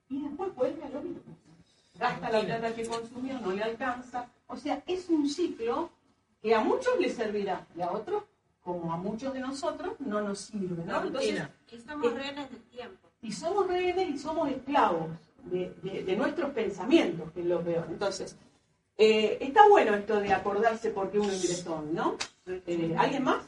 y 0.09 0.23
después 0.23 0.52
vuelve 0.57 0.83
a 0.83 0.88
lo 0.88 1.02
mismo. 1.02 1.37
Gasta 1.95 2.31
la 2.31 2.40
plata 2.40 2.75
que 2.75 2.88
consumió, 2.88 3.38
no 3.38 3.52
le 3.52 3.62
alcanza. 3.62 4.28
O 4.49 4.57
sea, 4.57 4.83
es 4.88 5.09
un 5.09 5.28
ciclo 5.28 5.90
que 6.43 6.55
a 6.55 6.61
muchos 6.61 6.99
les 7.00 7.14
servirá 7.14 7.66
y 7.76 7.81
a 7.83 7.90
otros, 7.90 8.25
como 8.62 8.93
a 8.93 8.97
muchos 8.97 9.33
de 9.33 9.40
nosotros, 9.40 9.99
no 10.00 10.21
nos 10.21 10.40
sirve. 10.40 10.85
¿no? 10.85 11.02
Entonces, 11.05 11.43
Y 11.71 11.78
somos 11.81 12.12
rehenes 12.14 12.50
del 12.50 12.62
tiempo. 12.62 13.09
y 13.23 13.33
somos 13.33 13.66
rehenes 13.69 14.09
y 14.11 14.19
somos 14.19 14.50
esclavos 14.50 15.11
de, 15.45 15.73
de- 15.83 16.02
de 16.05 16.16
nuestros 16.16 16.50
pensamientos, 16.50 17.31
que 17.33 17.40
es 17.40 17.47
lo 17.47 17.62
peor. 17.62 17.87
Entonces, 17.88 18.37
eh, 18.99 19.38
está 19.40 19.69
bueno 19.69 19.95
esto 19.95 20.19
de 20.21 20.33
acordarse 20.33 20.90
por 20.90 21.11
qué 21.11 21.19
uno 21.19 21.33
ingresó, 21.33 21.83
¿no? 21.93 22.16
Eh, 22.47 22.95
¿Alguien 22.99 23.25
más? 23.25 23.45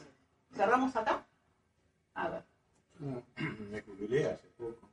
¿Cerramos 0.55 0.95
acá? 0.95 1.25
A 2.13 2.29
ver. 2.29 2.43
me 3.71 3.81
jubilé 3.81 4.25
hace 4.25 4.47
poco. 4.57 4.87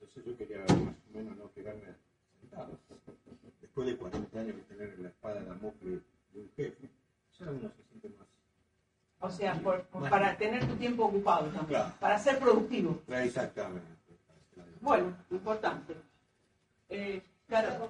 Entonces 0.00 0.24
yo 0.24 0.36
quería 0.36 0.58
más 0.60 0.70
o 1.10 1.16
menos 1.18 1.36
no 1.36 1.52
quedarme 1.52 1.82
sentado. 2.40 2.78
Después 3.60 3.86
de 3.88 3.96
40 3.96 4.38
años 4.40 4.56
de 4.56 4.62
tener 4.62 4.98
la 4.98 5.08
espada 5.08 5.40
de 5.40 5.46
Damocles 5.46 6.00
de 6.34 6.40
un 6.40 6.50
jefe, 6.56 6.90
ya 7.38 7.50
uno 7.50 7.70
se 7.70 7.82
siente 7.84 8.08
más. 8.18 8.26
O 9.20 9.30
sea, 9.30 9.54
por- 9.62 9.84
por- 9.86 10.10
para 10.10 10.36
tener 10.36 10.66
tu 10.66 10.76
tiempo 10.76 11.04
ocupado 11.06 11.46
también, 11.46 11.80
Claro. 11.80 11.94
para 12.00 12.18
ser 12.18 12.38
productivo. 12.38 13.00
Exactamente. 13.08 13.86
Bueno, 14.80 15.16
importante. 15.30 15.96
Eh, 16.90 17.22
claro, 17.46 17.88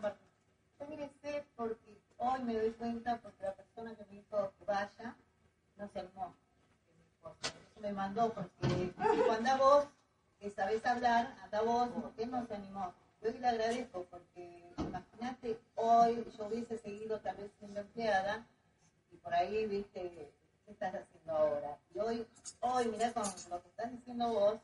Yo 0.78 0.86
ingresé 0.86 1.44
porque 1.56 1.98
hoy 2.18 2.42
me 2.42 2.54
doy 2.54 2.70
cuenta 2.72 3.16
porque 3.18 3.42
la 3.44 3.54
persona 3.54 3.94
que 3.94 4.04
me 4.04 4.16
dijo 4.18 4.52
vaya 4.66 5.16
no 5.76 5.88
se 5.88 5.98
animó. 6.00 6.34
Por 7.22 7.32
eso 7.42 7.80
me 7.80 7.92
mandó 7.92 8.32
porque 8.32 8.52
dijo, 8.68 9.32
anda 9.32 9.56
vos, 9.56 9.86
que 10.38 10.50
sabés 10.50 10.84
hablar, 10.84 11.36
anda 11.42 11.62
vos, 11.62 11.88
porque 12.02 12.24
él 12.24 12.30
no 12.30 12.46
se 12.46 12.54
animó. 12.54 12.92
Yo 13.24 13.30
le 13.30 13.48
agradezco 13.48 14.04
porque 14.10 14.70
imagínate, 14.76 15.58
hoy 15.76 16.30
yo 16.36 16.46
hubiese 16.46 16.76
seguido 16.76 17.18
vez 17.22 17.50
siendo 17.58 17.80
empleada 17.80 18.46
y 19.10 19.16
por 19.16 19.32
ahí, 19.32 19.64
viste, 19.64 20.30
¿qué 20.66 20.70
estás 20.70 20.94
haciendo 20.94 21.32
ahora? 21.32 21.78
Y 21.94 22.00
hoy, 22.00 22.26
hoy 22.60 22.88
mirá 22.88 23.14
con 23.14 23.22
lo 23.48 23.62
que 23.62 23.68
estás 23.68 23.90
diciendo 23.92 24.28
vos, 24.28 24.60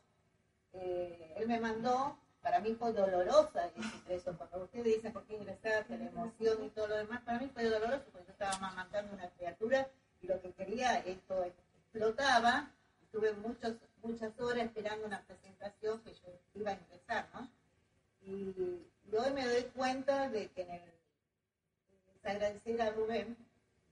eh, 0.73 1.33
él 1.37 1.47
me 1.47 1.59
mandó, 1.59 2.15
para 2.43 2.59
mí 2.59 2.75
fue 2.75 2.93
dolorosa 2.93 3.65
ese 3.65 3.79
ingreso, 3.97 4.37
cuando 4.37 4.65
ustedes 4.65 4.85
dicen 4.85 5.11
por 5.11 5.23
qué 5.25 5.37
ingresaste, 5.37 5.97
la 5.97 6.05
emoción 6.05 6.63
y 6.63 6.69
todo 6.69 6.89
lo 6.89 6.97
demás, 6.97 7.23
para 7.23 7.39
mí 7.39 7.49
fue 7.51 7.63
doloroso 7.63 8.05
porque 8.11 8.27
yo 8.27 8.33
estaba 8.33 8.51
amamantando 8.57 9.11
una 9.11 9.27
criatura 9.31 9.89
y 10.21 10.27
lo 10.27 10.39
que 10.39 10.53
quería, 10.53 10.99
esto 10.99 11.45
explotaba, 11.45 12.71
estuve 13.01 13.33
muchos, 13.33 13.77
muchas 14.03 14.39
horas 14.39 14.65
esperando 14.65 15.07
una 15.07 15.23
presentación 15.23 15.99
que 16.03 16.13
yo 16.13 16.29
iba 16.53 16.69
a 16.69 16.75
ingresar, 16.75 17.27
¿no? 17.33 17.49
Y, 18.25 18.31
y 19.11 19.15
hoy 19.15 19.31
me 19.33 19.45
doy 19.45 19.63
cuenta 19.75 20.29
de 20.29 20.47
que 20.49 20.61
en 20.61 20.71
el, 20.71 20.81
es 20.81 22.25
agradecer 22.25 22.81
a 22.81 22.91
Rubén, 22.91 23.35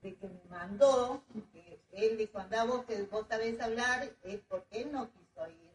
de 0.02 0.14
que 0.14 0.28
me 0.28 0.40
mandó, 0.48 1.22
que 1.52 1.80
él 1.92 2.16
dijo, 2.16 2.38
anda 2.38 2.64
vos, 2.64 2.84
que 2.84 3.02
vos 3.02 3.26
sabés 3.28 3.60
hablar, 3.60 4.08
es 4.22 4.40
porque 4.48 4.82
él 4.82 4.92
no 4.92 5.08
quiso 5.10 5.48
ir 5.48 5.70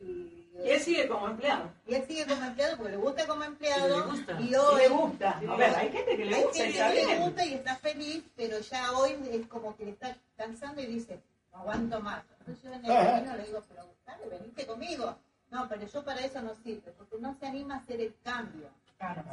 y, 0.00 0.50
Y 0.64 0.68
él 0.70 0.80
sigue 0.80 1.08
como 1.08 1.28
empleado. 1.28 1.70
y 1.86 1.94
él 1.94 2.04
sigue 2.06 2.26
como 2.26 2.44
empleado 2.44 2.76
porque 2.76 2.90
le 2.92 2.98
gusta 2.98 3.26
como 3.26 3.44
Y 3.44 3.46
empleado. 3.46 3.88
le 3.88 4.06
gusta. 4.10 4.40
Y 4.40 4.48
Y 4.50 4.54
hoy 4.56 4.82
le 4.82 4.88
gusta. 4.88 5.38
A 5.48 5.56
ver, 5.56 5.76
hay 5.76 5.92
gente 5.92 6.16
que 6.16 6.24
le 6.24 6.34
hay 6.36 6.42
gusta 6.42 6.58
y 6.58 6.72
gente 6.72 6.78
está 6.78 6.92
que 6.92 7.06
le 7.06 7.18
gusta 7.24 7.44
y 7.46 7.54
está 7.54 7.76
feliz, 7.76 8.24
pero 8.36 8.58
ya 8.58 8.92
hoy 8.92 9.16
es 9.30 9.46
como 9.46 9.76
que 9.76 9.84
le 9.84 9.90
está 9.92 10.16
cansando 10.36 10.80
y 10.82 10.86
dice, 10.86 11.20
no 11.52 11.58
aguanto 11.60 12.00
más. 12.00 12.24
Entonces 12.40 12.64
yo 12.64 12.72
en 12.72 12.84
el 12.84 12.92
camino 12.92 13.36
le 13.36 13.44
digo, 13.44 13.62
pero 13.68 13.86
dale, 14.04 14.26
venite 14.28 14.66
conmigo. 14.66 15.16
No, 15.52 15.68
pero 15.68 15.86
yo 15.86 16.02
para 16.04 16.24
eso 16.24 16.40
no 16.42 16.54
sirve, 16.64 16.92
porque 16.96 17.18
no 17.20 17.36
se 17.38 17.46
anima 17.46 17.74
a 17.74 17.78
hacer 17.78 18.00
el 18.00 18.14
cambio. 18.24 18.68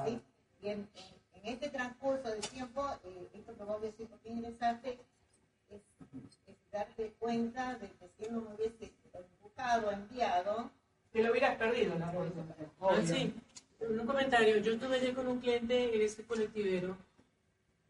¿sí? 0.06 0.20
Y 0.62 0.68
en, 0.68 0.80
en- 0.80 1.20
en 1.42 1.54
este 1.54 1.70
transcurso 1.70 2.30
de 2.30 2.40
tiempo, 2.42 2.86
eh, 3.06 3.30
esto 3.34 3.56
que 3.56 3.64
vos 3.64 3.82
decís, 3.82 4.08
¿por 4.08 4.20
qué 4.20 4.30
ingresaste? 4.30 5.00
Es, 5.70 5.82
es 6.48 6.56
darte 6.72 7.14
cuenta 7.20 7.76
de 7.76 7.88
que 7.92 8.10
si 8.18 8.26
uno 8.30 8.42
me 8.42 8.56
hubiese 8.56 8.92
buscado, 9.42 9.90
enviado, 9.92 10.70
Te 11.14 11.24
lo 11.24 11.32
hubieras 11.32 11.56
perdido 11.58 11.98
la 11.98 12.12
bolsa. 12.12 12.42
Ah, 12.82 13.02
sí. 13.06 13.34
Un 13.80 14.06
comentario. 14.06 14.58
Yo 14.58 14.74
estuve 14.74 14.98
ayer 14.98 15.16
con 15.16 15.28
un 15.28 15.40
cliente 15.40 15.96
en 15.96 16.02
ese 16.02 16.24
colectivero 16.26 16.98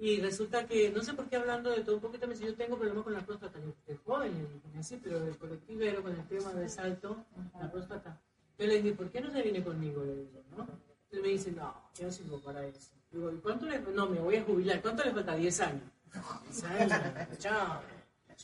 y 0.02 0.22
resulta 0.22 0.66
que, 0.66 0.90
no 0.92 1.04
sé 1.04 1.14
por 1.14 1.28
qué 1.28 1.36
hablando 1.36 1.72
de 1.72 1.84
todo 1.84 1.96
un 1.96 2.02
poquito, 2.02 2.26
me 2.26 2.34
dice, 2.34 2.46
yo 2.46 2.56
tengo 2.56 2.78
problemas 2.78 3.04
con 3.04 3.12
la 3.12 3.26
próstata. 3.26 3.60
Yo, 3.60 3.74
de 3.86 3.98
joven, 3.98 4.32
le 4.34 4.70
dije, 4.70 4.82
sí, 4.84 4.98
pero 5.04 5.18
el 5.28 5.38
colectivero 5.38 6.02
con 6.02 6.16
el 6.16 6.26
tema 6.26 6.54
del 6.54 6.70
salto, 6.70 7.26
la 7.60 7.70
próstata. 7.70 8.18
Yo 8.58 8.66
le 8.66 8.82
dije, 8.82 8.96
¿por 8.96 9.12
qué 9.12 9.20
no 9.20 9.30
se 9.30 9.42
viene 9.42 9.62
conmigo? 9.62 10.02
Le 10.06 10.16
digo, 10.16 10.42
¿no? 10.56 10.62
Entonces 10.62 11.22
me 11.22 11.28
dice, 11.28 11.52
no, 11.52 11.76
yo 11.96 12.06
no 12.06 12.12
sirvo 12.14 12.40
para 12.40 12.66
eso. 12.66 12.92
Digo, 13.12 13.30
¿y 13.30 13.38
cuánto 13.40 13.66
le 13.66 13.80
No, 13.80 14.08
me 14.08 14.22
voy 14.22 14.38
a 14.38 14.44
jubilar. 14.44 14.82
¿Cuánto 14.82 15.04
le 15.04 15.12
falta? 15.12 15.36
10 15.36 15.60
años. 15.62 15.84
10 16.50 16.64
años. 16.64 17.38
Chao. 17.40 17.82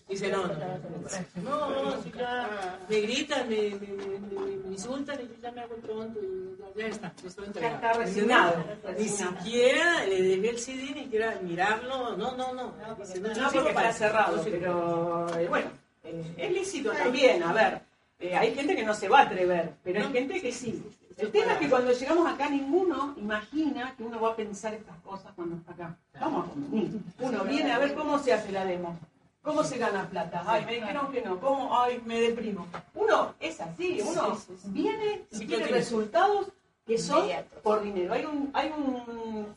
Dice, 0.08 0.30
no, 0.30 0.46
no, 0.46 1.84
no, 1.84 2.04
sí, 2.04 2.12
ya 2.16 2.80
me 2.88 3.00
gritan, 3.02 3.50
me, 3.50 3.72
me, 3.72 3.88
me, 3.88 4.72
insultan 4.72 5.20
y 5.22 5.28
yo 5.28 5.34
ya 5.42 5.52
me 5.52 5.62
hago 5.62 5.76
el 5.76 5.82
tonto 5.82 6.20
y 6.22 6.58
ya, 6.60 6.82
ya 6.84 6.88
está, 6.88 7.14
yo 7.22 7.28
estoy 7.28 7.46
entregado. 7.46 7.76
está 7.76 7.94
resignado, 7.94 8.66
Ni 9.00 9.08
siquiera 9.08 10.06
le 10.06 10.22
dejé 10.22 10.50
el 10.50 10.60
CD, 10.60 10.82
ni 10.94 11.04
siquiera 11.06 11.40
mirarlo, 11.42 12.16
no, 12.18 12.36
no, 12.38 12.54
no. 12.54 12.74
Dice, 13.00 13.20
no, 13.20 13.52
porque 13.52 13.74
para 13.74 13.92
cerrado, 13.94 14.44
pero 14.44 15.40
eh, 15.40 15.48
bueno, 15.48 15.72
eh, 16.04 16.36
es 16.38 16.52
lícito 16.52 16.92
también, 16.92 17.42
a 17.42 17.52
ver. 17.52 17.82
eh, 18.20 18.36
hay 18.36 18.54
gente 18.54 18.76
que 18.76 18.84
no 18.84 18.94
se 18.94 19.10
va 19.10 19.22
a 19.22 19.24
atrever, 19.24 19.74
pero 19.84 20.02
hay 20.02 20.12
gente 20.14 20.40
que 20.40 20.52
sí. 20.52 20.84
El 21.18 21.32
tema 21.32 21.54
es 21.54 21.60
que 21.60 21.70
cuando 21.70 21.92
llegamos 21.94 22.32
acá 22.32 22.50
ninguno 22.50 23.16
imagina 23.18 23.96
que 23.98 24.04
uno 24.04 24.20
va 24.20 24.32
a 24.32 24.36
pensar 24.36 24.74
estas 24.74 24.98
cosas 24.98 25.32
cuando 25.36 25.56
está 25.56 25.72
acá. 25.72 25.98
Vamos 26.20 26.46
a 26.46 26.50
convenir. 26.52 27.00
Uno 27.20 27.44
viene 27.46 27.72
a 27.72 27.80
ver 27.80 27.96
cómo 27.96 28.20
se 28.20 28.34
hace 28.34 28.52
la 28.52 28.66
demo, 28.66 29.00
cómo 29.46 29.64
se 29.64 29.78
gana 29.78 30.10
plata. 30.10 30.44
Ay, 30.46 30.66
me 30.66 30.74
dijeron 30.76 31.12
que 31.12 31.22
no, 31.22 31.40
cómo, 31.40 31.80
ay, 31.80 32.02
me 32.06 32.20
deprimo. 32.20 32.68
Uno 32.96 33.36
es 33.40 33.62
así, 33.62 34.02
uno 34.02 34.36
Sí, 34.36 34.42
sí, 34.48 34.58
sí. 34.64 34.70
viene 34.72 35.22
y 35.32 35.46
tiene 35.46 35.68
resultados 35.68 36.48
que 36.86 36.98
son 36.98 37.28
por 37.64 37.84
dinero. 37.84 38.14
Hay 38.14 38.26
un, 38.26 38.50
hay 38.54 38.74
un, 38.76 39.56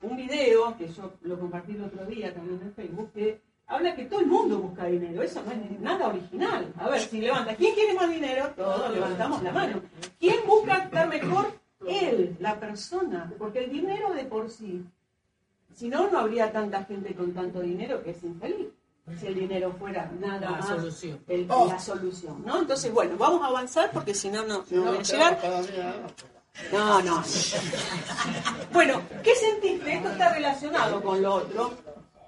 un 0.00 0.16
video 0.16 0.76
que 0.78 0.88
yo 0.88 1.12
lo 1.22 1.38
compartí 1.38 1.72
el 1.72 1.84
otro 1.84 2.06
día 2.06 2.32
también 2.32 2.60
en 2.62 2.72
Facebook 2.72 3.10
que 3.12 3.40
habla 3.66 3.94
que 3.96 4.04
todo 4.04 4.20
el 4.20 4.26
mundo 4.26 4.58
busca 4.58 4.86
dinero. 4.86 5.20
Eso 5.22 5.42
no 5.42 5.50
es 5.50 5.80
nada 5.80 6.08
original. 6.08 6.72
A 6.78 6.88
ver, 6.88 7.00
si 7.00 7.20
levanta, 7.20 7.56
¿quién 7.56 7.74
quiere 7.74 7.94
más 7.94 8.08
dinero? 8.08 8.52
Todos 8.56 8.92
levantamos 8.92 9.42
la 9.42 9.52
mano. 9.52 9.82
¿Quién 10.20 10.46
busca 10.46 10.78
estar 10.84 11.08
mejor? 11.08 11.58
Él, 11.86 12.36
la 12.38 12.58
persona. 12.58 13.32
Porque 13.36 13.64
el 13.64 13.70
dinero 13.70 14.14
de 14.14 14.24
por 14.24 14.48
sí, 14.48 14.84
si 15.74 15.88
no, 15.88 16.08
no 16.08 16.20
habría 16.20 16.52
tanta 16.52 16.84
gente 16.84 17.14
con 17.14 17.32
tanto 17.34 17.60
dinero 17.60 18.02
que 18.02 18.10
es 18.10 18.22
infeliz. 18.22 18.68
Si 19.20 19.26
el 19.26 19.34
dinero 19.34 19.72
fuera 19.78 20.10
nada 20.18 20.40
La 20.40 20.50
más 20.52 20.66
solución. 20.68 21.20
el- 21.28 21.46
la 21.46 21.78
solución, 21.78 22.42
¿no? 22.44 22.60
Entonces, 22.60 22.90
bueno, 22.92 23.16
vamos 23.18 23.42
a 23.42 23.46
avanzar 23.48 23.90
porque 23.92 24.14
si 24.14 24.30
no, 24.30 24.44
no, 24.44 24.64
no 24.70 24.82
voy 24.84 24.98
a 24.98 25.02
llegar. 25.02 25.38
No, 26.72 27.02
no. 27.02 27.22
Bueno, 28.72 29.02
¿qué 29.22 29.34
sentiste? 29.34 29.94
Esto 29.94 30.08
está 30.10 30.32
relacionado 30.32 31.02
con 31.02 31.20
lo 31.20 31.34
otro. 31.34 31.74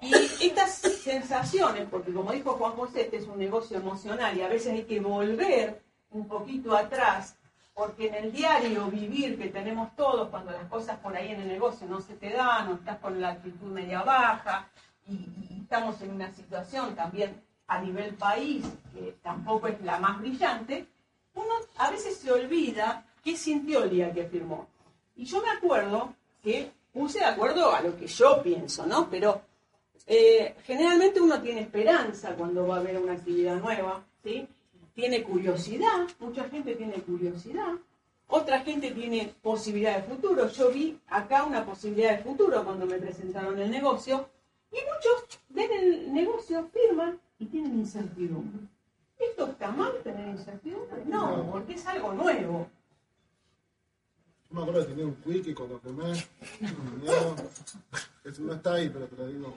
Y 0.01 0.13
estas 0.45 0.75
sensaciones, 0.75 1.87
porque 1.89 2.13
como 2.13 2.31
dijo 2.31 2.51
Juan 2.53 2.73
José, 2.73 3.01
este 3.01 3.17
es 3.17 3.27
un 3.27 3.39
negocio 3.39 3.77
emocional 3.77 4.37
y 4.37 4.41
a 4.43 4.47
veces 4.47 4.73
hay 4.73 4.83
que 4.83 4.99
volver 4.99 5.81
un 6.11 6.27
poquito 6.27 6.75
atrás, 6.77 7.35
porque 7.73 8.07
en 8.07 8.15
el 8.15 8.31
diario 8.31 8.85
vivir 8.87 9.37
que 9.39 9.47
tenemos 9.47 9.95
todos, 9.95 10.29
cuando 10.29 10.51
las 10.51 10.65
cosas 10.69 10.97
por 10.99 11.15
ahí 11.15 11.31
en 11.31 11.41
el 11.41 11.47
negocio 11.47 11.87
no 11.87 12.01
se 12.01 12.13
te 12.15 12.29
dan, 12.31 12.67
o 12.69 12.73
estás 12.75 12.97
con 12.99 13.19
la 13.19 13.29
actitud 13.29 13.67
media 13.71 14.03
baja, 14.03 14.67
y, 15.09 15.61
estamos 15.61 16.01
en 16.01 16.11
una 16.11 16.31
situación 16.31 16.95
también 16.95 17.41
a 17.67 17.81
nivel 17.81 18.13
país 18.15 18.65
que 18.93 19.17
tampoco 19.21 19.67
es 19.67 19.81
la 19.81 19.99
más 19.99 20.19
brillante, 20.19 20.87
uno 21.33 21.53
a 21.77 21.91
veces 21.91 22.17
se 22.17 22.31
olvida 22.31 23.05
qué 23.21 23.35
sintió 23.35 23.83
el 23.83 23.89
día 23.89 24.13
que 24.13 24.23
firmó. 24.25 24.67
Y 25.17 25.25
yo 25.25 25.41
me 25.41 25.49
acuerdo 25.49 26.13
que 26.41 26.71
puse 26.93 27.19
de 27.19 27.25
acuerdo 27.25 27.75
a 27.75 27.81
lo 27.81 27.97
que 27.97 28.07
yo 28.07 28.41
pienso, 28.41 28.85
¿no? 28.85 29.09
Pero 29.09 29.41
eh, 30.05 30.55
generalmente 30.63 31.19
uno 31.19 31.41
tiene 31.41 31.61
esperanza 31.61 32.33
cuando 32.35 32.65
va 32.65 32.77
a 32.77 32.79
haber 32.79 32.97
una 32.97 33.13
actividad 33.13 33.57
nueva, 33.57 34.05
¿sí? 34.23 34.47
Tiene 34.93 35.21
curiosidad, 35.21 36.07
mucha 36.19 36.45
gente 36.45 36.75
tiene 36.75 37.01
curiosidad, 37.01 37.73
otra 38.27 38.61
gente 38.61 38.91
tiene 38.91 39.33
posibilidad 39.41 39.97
de 39.97 40.03
futuro. 40.03 40.47
Yo 40.49 40.71
vi 40.71 40.97
acá 41.07 41.43
una 41.43 41.65
posibilidad 41.65 42.17
de 42.17 42.23
futuro 42.23 42.63
cuando 42.63 42.85
me 42.85 42.97
presentaron 42.97 43.59
el 43.59 43.69
negocio 43.69 44.29
y 44.71 44.75
muchos 44.75 45.39
ven 45.49 45.71
el 45.71 46.13
negocio, 46.13 46.67
firman 46.73 47.19
y 47.39 47.45
tienen 47.45 47.79
incertidumbre. 47.79 48.67
¿Esto 49.19 49.47
está 49.47 49.71
mal 49.71 49.93
tener 50.03 50.27
incertidumbre? 50.29 51.03
No, 51.05 51.49
porque 51.51 51.73
es 51.73 51.85
algo 51.87 52.13
nuevo. 52.13 52.67
Yo 54.49 54.55
me 54.55 54.61
acuerdo 54.61 54.81
de 54.81 54.85
tener 54.87 55.05
un 55.05 55.15
quickie 55.15 55.53
cuando 55.53 55.79
firmé. 55.79 56.13
No, 57.03 57.35
eso 58.29 58.41
no 58.43 58.53
está 58.53 58.73
ahí, 58.75 58.89
pero 58.89 59.07
te 59.07 59.15
lo 59.17 59.27
digo. 59.27 59.53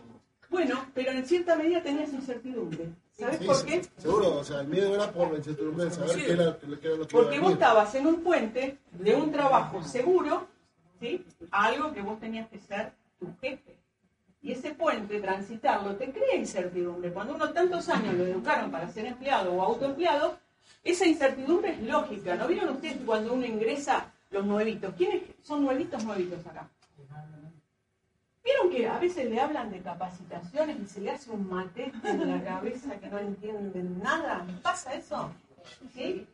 Bueno, 0.48 0.84
pero 0.94 1.12
en 1.12 1.24
cierta 1.24 1.54
medida 1.56 1.80
tenías 1.82 2.12
incertidumbre. 2.12 2.88
¿Sabes 3.12 3.38
Sí, 3.38 3.44
por 3.46 3.54
sí, 3.56 3.66
qué? 3.66 3.82
Seguro, 3.98 4.36
o 4.38 4.44
sea, 4.44 4.62
el 4.62 4.66
miedo 4.68 4.92
era 4.94 5.12
por 5.12 5.30
la 5.30 5.38
incertidumbre 5.38 5.84
de 5.84 5.90
saber 5.92 6.10
Sí. 6.10 6.22
qué 6.24 6.32
era, 6.32 6.58
qué 6.58 6.66
era 6.88 6.96
lo 6.96 7.06
que 7.06 7.12
Porque 7.16 7.38
vos 7.38 7.52
estabas 7.52 7.94
en 7.94 8.06
un 8.06 8.20
puente 8.22 8.78
de 8.92 9.14
un 9.14 9.30
trabajo 9.30 9.82
seguro, 9.84 10.48
¿sí? 10.98 11.24
A 11.52 11.66
algo 11.66 11.92
que 11.92 12.02
vos 12.02 12.18
tenías 12.18 12.48
que 12.48 12.58
ser 12.58 12.92
tu 13.20 13.28
jefe. 13.40 13.76
Y 14.42 14.52
ese 14.52 14.74
puente, 14.74 15.20
transitarlo, 15.20 15.96
te 15.96 16.10
crea 16.10 16.36
incertidumbre. 16.36 17.12
Cuando 17.12 17.34
uno 17.34 17.50
tantos 17.50 17.88
años 17.88 18.14
lo 18.14 18.26
educaron 18.26 18.70
para 18.70 18.88
ser 18.88 19.06
empleado 19.06 19.52
o 19.52 19.62
autoempleado, 19.62 20.38
esa 20.82 21.06
incertidumbre 21.06 21.72
es 21.72 21.82
lógica. 21.82 22.36
¿No 22.36 22.48
vieron 22.48 22.70
ustedes 22.70 22.98
cuando 23.04 23.34
uno 23.34 23.44
ingresa 23.44 24.10
los 24.30 24.46
nuevitos? 24.46 24.94
¿Quiénes 24.96 25.22
son 25.42 25.62
nuevitos 25.62 26.02
nuevitos 26.04 26.46
acá? 26.46 26.68
¿Vieron 28.42 28.70
que 28.70 28.88
a 28.88 28.98
veces 28.98 29.28
le 29.28 29.38
hablan 29.38 29.70
de 29.70 29.80
capacitaciones 29.80 30.78
y 30.80 30.86
se 30.86 31.00
le 31.02 31.10
hace 31.10 31.30
un 31.30 31.48
matete 31.48 32.08
en 32.08 32.26
la 32.26 32.42
cabeza 32.42 32.98
que 32.98 33.08
no 33.08 33.18
entienden 33.18 34.00
nada? 34.02 34.46
¿Pasa 34.62 34.94
eso? 34.94 35.30
¿Sí? 35.94 36.26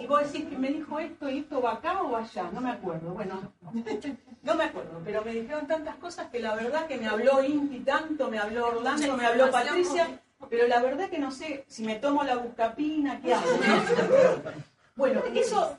Y 0.00 0.06
vos 0.06 0.20
decís 0.20 0.48
que 0.48 0.58
me 0.58 0.68
dijo 0.68 0.98
esto 0.98 1.28
y 1.28 1.38
esto 1.38 1.60
va 1.60 1.74
acá 1.74 2.02
o 2.02 2.10
va 2.10 2.20
allá, 2.20 2.50
no 2.52 2.60
me 2.60 2.70
acuerdo. 2.70 3.10
Bueno, 3.10 3.52
no 4.42 4.54
me 4.54 4.64
acuerdo, 4.64 5.00
pero 5.04 5.24
me 5.24 5.32
dijeron 5.32 5.66
tantas 5.66 5.96
cosas 5.96 6.28
que 6.30 6.40
la 6.40 6.54
verdad 6.54 6.86
que 6.86 6.98
me 6.98 7.08
habló 7.08 7.42
Inti 7.42 7.80
tanto, 7.80 8.28
me 8.28 8.38
habló 8.38 8.68
Orlando, 8.68 9.16
me 9.16 9.26
habló 9.26 9.50
Patricia, 9.50 10.20
pero 10.48 10.66
la 10.66 10.80
verdad 10.80 11.08
que 11.08 11.18
no 11.18 11.30
sé 11.30 11.64
si 11.68 11.84
me 11.84 11.96
tomo 11.96 12.24
la 12.24 12.36
buscapina, 12.36 13.20
¿qué 13.20 13.34
hago? 13.34 13.46
Bueno, 14.94 15.22
eso, 15.34 15.78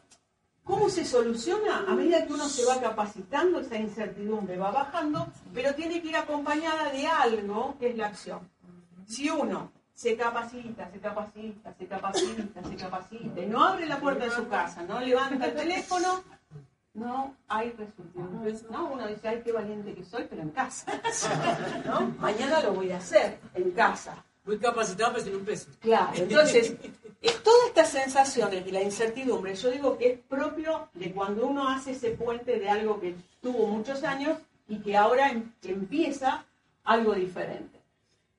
¿cómo 0.63 0.89
se 0.89 1.05
soluciona? 1.05 1.85
A 1.87 1.93
medida 1.93 2.25
que 2.25 2.33
uno 2.33 2.49
se 2.49 2.65
va 2.65 2.81
capacitando, 2.81 3.59
esa 3.59 3.77
incertidumbre 3.77 4.57
va 4.57 4.71
bajando, 4.71 5.27
pero 5.53 5.75
tiene 5.75 6.01
que 6.01 6.07
ir 6.07 6.17
acompañada 6.17 6.91
de 6.91 7.05
algo 7.05 7.75
que 7.79 7.91
es 7.91 7.97
la 7.97 8.07
acción. 8.07 8.49
Si 9.05 9.29
uno 9.29 9.71
se 9.93 10.17
capacita, 10.17 10.89
se 10.91 10.99
capacita, 10.99 11.73
se 11.77 11.87
capacita, 11.87 12.63
se 12.63 12.75
capacita, 12.75 13.41
y 13.41 13.45
no 13.45 13.63
abre 13.63 13.85
la 13.85 13.99
puerta 13.99 14.25
de 14.25 14.31
su 14.31 14.47
casa, 14.47 14.83
no 14.83 14.99
levanta 14.99 15.45
el 15.45 15.53
teléfono, 15.55 16.23
no 16.93 17.35
hay 17.47 17.71
resultados. 17.71 18.63
¿no? 18.69 18.91
Uno 18.91 19.07
dice, 19.07 19.27
ay, 19.27 19.41
qué 19.43 19.51
valiente 19.51 19.93
que 19.93 20.03
soy, 20.03 20.25
pero 20.29 20.41
en 20.41 20.49
casa. 20.49 20.91
¿no? 21.85 22.01
Mañana 22.19 22.61
lo 22.61 22.73
voy 22.73 22.91
a 22.91 22.97
hacer 22.97 23.39
en 23.53 23.71
casa. 23.71 24.23
Muy 24.45 24.57
capacitado, 24.57 25.13
pero 25.13 25.23
sin 25.25 25.35
un 25.35 25.45
peso. 25.45 25.69
Claro, 25.79 26.11
entonces, 26.15 26.75
eh, 27.21 27.31
todas 27.43 27.67
estas 27.67 27.89
sensaciones 27.89 28.65
de 28.65 28.71
la 28.73 28.81
incertidumbre, 28.81 29.55
yo 29.55 29.71
digo 29.71 29.97
que 29.97 30.11
es 30.11 30.19
propio 30.19 30.89
de 30.93 31.13
cuando 31.13 31.47
uno 31.47 31.69
hace 31.69 31.91
ese 31.91 32.11
puente 32.11 32.59
de 32.59 32.69
algo 32.69 32.99
que 32.99 33.15
tuvo 33.41 33.67
muchos 33.67 34.03
años 34.03 34.37
y 34.67 34.79
que 34.79 34.97
ahora 34.97 35.29
em- 35.31 35.51
empieza 35.63 36.45
algo 36.83 37.13
diferente. 37.13 37.79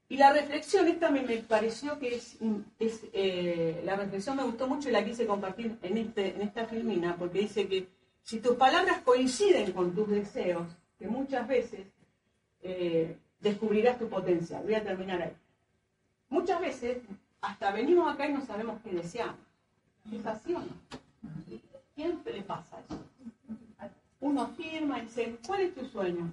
Y 0.09 0.17
la 0.17 0.33
reflexión, 0.33 0.87
esta 0.87 1.11
me, 1.11 1.23
me 1.23 1.39
pareció 1.39 1.99
que 1.99 2.17
es, 2.17 2.37
es, 2.79 3.05
eh, 3.13 3.83
la 3.85 3.97
reflexión 3.97 4.37
me 4.37 4.45
gustó 4.45 4.69
mucho 4.69 4.89
y 4.89 4.93
la 4.93 5.05
quise 5.05 5.27
compartir 5.27 5.79
en, 5.83 5.97
este, 5.97 6.35
en 6.35 6.43
esta 6.43 6.67
filmina, 6.67 7.17
porque 7.17 7.41
dice 7.41 7.67
que 7.67 7.89
si 8.23 8.41
tus 8.41 8.57
palabras 8.57 8.99
coinciden 9.03 9.73
con 9.73 9.95
tus 9.95 10.09
deseos, 10.09 10.67
que 10.99 11.09
muchas 11.09 11.49
veces 11.49 11.87
eh, 12.63 13.17
descubrirás 13.41 13.99
tu 13.99 14.09
potencial. 14.09 14.63
Voy 14.65 14.75
a 14.75 14.83
terminar 14.83 15.23
ahí. 15.23 15.37
Muchas 16.31 16.61
veces 16.61 16.99
hasta 17.41 17.71
venimos 17.73 18.13
acá 18.13 18.27
y 18.27 18.33
no 18.33 18.45
sabemos 18.45 18.81
qué 18.83 18.91
deseamos. 18.91 19.37
¿Es 20.11 20.27
así 20.27 20.55
o 20.55 20.61
no? 20.61 20.67
¿Quién 21.95 22.21
le 22.25 22.43
pasa 22.43 22.81
eso? 22.81 22.99
Uno 24.21 24.49
firma 24.57 24.99
y 24.99 25.03
dice, 25.03 25.37
¿cuál 25.47 25.61
es 25.61 25.75
tu 25.75 25.85
sueño? 25.85 26.33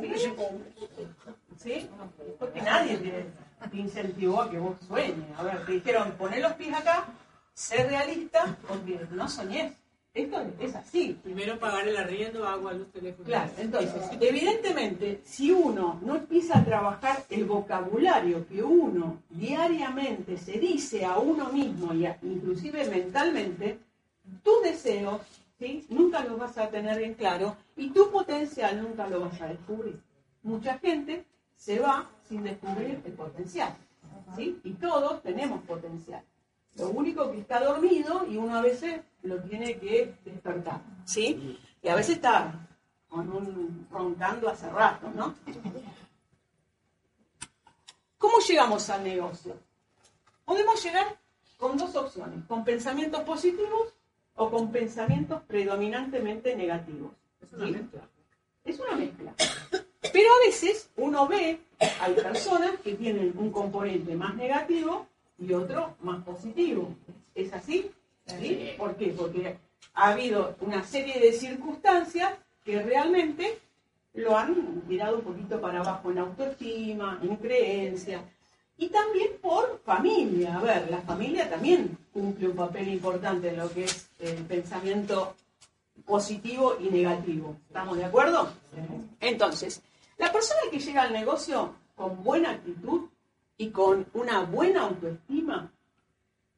¿Sí? 0.00 0.08
¿Sí? 1.58 1.88
Porque 2.38 2.62
nadie 2.62 2.96
te, 2.98 3.26
te 3.70 3.76
incentivó 3.76 4.42
a 4.42 4.50
que 4.50 4.58
vos 4.58 4.76
sueñes. 4.86 5.26
A 5.36 5.42
ver, 5.42 5.64
te 5.66 5.72
dijeron, 5.72 6.12
poné 6.18 6.40
los 6.40 6.52
pies 6.54 6.74
acá, 6.74 7.06
sé 7.54 7.84
realista, 7.84 8.56
porque 8.68 9.00
no 9.12 9.28
soñés. 9.28 9.72
Esto 10.14 10.38
es 10.60 10.74
así. 10.74 11.18
Primero 11.22 11.58
pagar 11.58 11.86
el 11.86 11.94
arriendo, 11.96 12.46
agua, 12.48 12.72
luz, 12.72 12.90
teléfono. 12.90 13.26
Claro, 13.26 13.50
entonces, 13.58 14.02
evidentemente, 14.18 15.20
si 15.24 15.50
uno 15.52 16.00
no 16.02 16.16
empieza 16.16 16.58
a 16.58 16.64
trabajar 16.64 17.22
el 17.28 17.44
vocabulario 17.44 18.46
que 18.48 18.62
uno 18.62 19.18
diariamente 19.28 20.38
se 20.38 20.52
dice 20.52 21.04
a 21.04 21.18
uno 21.18 21.50
mismo, 21.52 21.92
y 21.92 22.06
a- 22.06 22.16
inclusive 22.22 22.88
mentalmente, 22.88 23.78
tus 24.42 24.62
deseos 24.62 25.20
¿sí? 25.58 25.84
nunca 25.90 26.24
los 26.24 26.38
vas 26.38 26.56
a 26.56 26.70
tener 26.70 26.98
bien 26.98 27.12
claro 27.14 27.54
y 27.76 27.90
tu 27.90 28.10
potencial 28.10 28.82
nunca 28.82 29.06
lo 29.08 29.20
vas 29.20 29.38
a 29.42 29.48
descubrir. 29.48 30.00
Mucha 30.42 30.78
gente 30.78 31.26
se 31.56 31.78
va 31.78 32.08
sin 32.28 32.42
descubrir 32.44 33.00
el 33.04 33.12
potencial. 33.12 33.76
¿sí? 34.36 34.60
Y 34.64 34.74
todos 34.74 35.22
tenemos 35.22 35.62
potencial. 35.62 36.22
Lo 36.76 36.88
único 36.90 37.30
que 37.32 37.40
está 37.40 37.62
dormido 37.64 38.26
y 38.28 38.36
uno 38.36 38.56
a 38.56 38.62
veces 38.62 39.00
lo 39.22 39.42
tiene 39.42 39.78
que 39.78 40.14
despertar, 40.24 40.80
¿sí? 41.04 41.58
Y 41.82 41.88
a 41.88 41.94
veces 41.94 42.16
está 42.16 42.68
con 43.08 43.32
un, 43.32 43.86
roncando 43.90 44.48
hace 44.48 44.68
rato, 44.68 45.10
¿no? 45.14 45.34
¿Cómo 48.18 48.38
llegamos 48.40 48.90
al 48.90 49.04
negocio? 49.04 49.56
Podemos 50.44 50.82
llegar 50.84 51.16
con 51.56 51.78
dos 51.78 51.94
opciones, 51.96 52.44
con 52.46 52.64
pensamientos 52.64 53.22
positivos 53.22 53.94
o 54.34 54.50
con 54.50 54.70
pensamientos 54.70 55.42
predominantemente 55.42 56.54
negativos. 56.54 57.12
Es 57.40 57.52
una 57.52 57.66
¿sí? 57.66 57.72
mezcla. 57.72 58.00
Es 58.64 58.80
una 58.80 58.96
mezcla. 58.96 59.34
Pero 60.12 60.28
a 60.28 60.46
veces 60.46 60.90
uno 60.96 61.26
ve, 61.26 61.58
hay 62.00 62.14
personas 62.14 62.72
que 62.82 62.94
tienen 62.94 63.34
un 63.36 63.50
componente 63.50 64.14
más 64.14 64.34
negativo 64.34 65.06
y 65.38 65.52
otro 65.52 65.96
más 66.00 66.22
positivo. 66.24 66.94
¿Es 67.34 67.52
así? 67.52 67.90
¿Sí? 68.26 68.70
¿Por 68.76 68.96
qué? 68.96 69.08
Porque 69.08 69.56
ha 69.94 70.12
habido 70.12 70.56
una 70.60 70.84
serie 70.84 71.20
de 71.20 71.32
circunstancias 71.32 72.32
que 72.64 72.82
realmente 72.82 73.58
lo 74.14 74.36
han 74.36 74.82
tirado 74.88 75.18
un 75.18 75.22
poquito 75.22 75.60
para 75.60 75.80
abajo 75.80 76.10
en 76.10 76.18
autoestima, 76.18 77.20
en 77.22 77.36
creencia. 77.36 78.22
Y 78.78 78.88
también 78.88 79.28
por 79.40 79.80
familia. 79.84 80.58
A 80.58 80.62
ver, 80.62 80.90
la 80.90 81.00
familia 81.02 81.48
también 81.48 81.96
cumple 82.12 82.48
un 82.48 82.56
papel 82.56 82.88
importante 82.88 83.48
en 83.48 83.58
lo 83.58 83.70
que 83.70 83.84
es 83.84 84.08
el 84.20 84.36
pensamiento 84.44 85.34
positivo 86.04 86.76
y 86.80 86.90
negativo. 86.90 87.56
¿Estamos 87.68 87.96
de 87.96 88.04
acuerdo? 88.04 88.50
Entonces, 89.20 89.82
la 90.18 90.32
persona 90.32 90.60
que 90.70 90.78
llega 90.78 91.02
al 91.02 91.12
negocio 91.12 91.74
con 91.94 92.22
buena 92.22 92.50
actitud 92.50 93.08
y 93.56 93.70
con 93.70 94.06
una 94.14 94.42
buena 94.42 94.82
autoestima, 94.82 95.70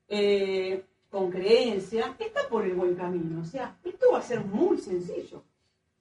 eh, 0.08 0.84
con 1.10 1.30
creencia, 1.30 2.14
está 2.18 2.48
por 2.48 2.64
el 2.64 2.74
buen 2.74 2.94
camino. 2.94 3.40
O 3.40 3.44
sea, 3.44 3.76
esto 3.84 4.12
va 4.12 4.18
a 4.18 4.22
ser 4.22 4.44
muy 4.44 4.78
sencillo. 4.78 5.42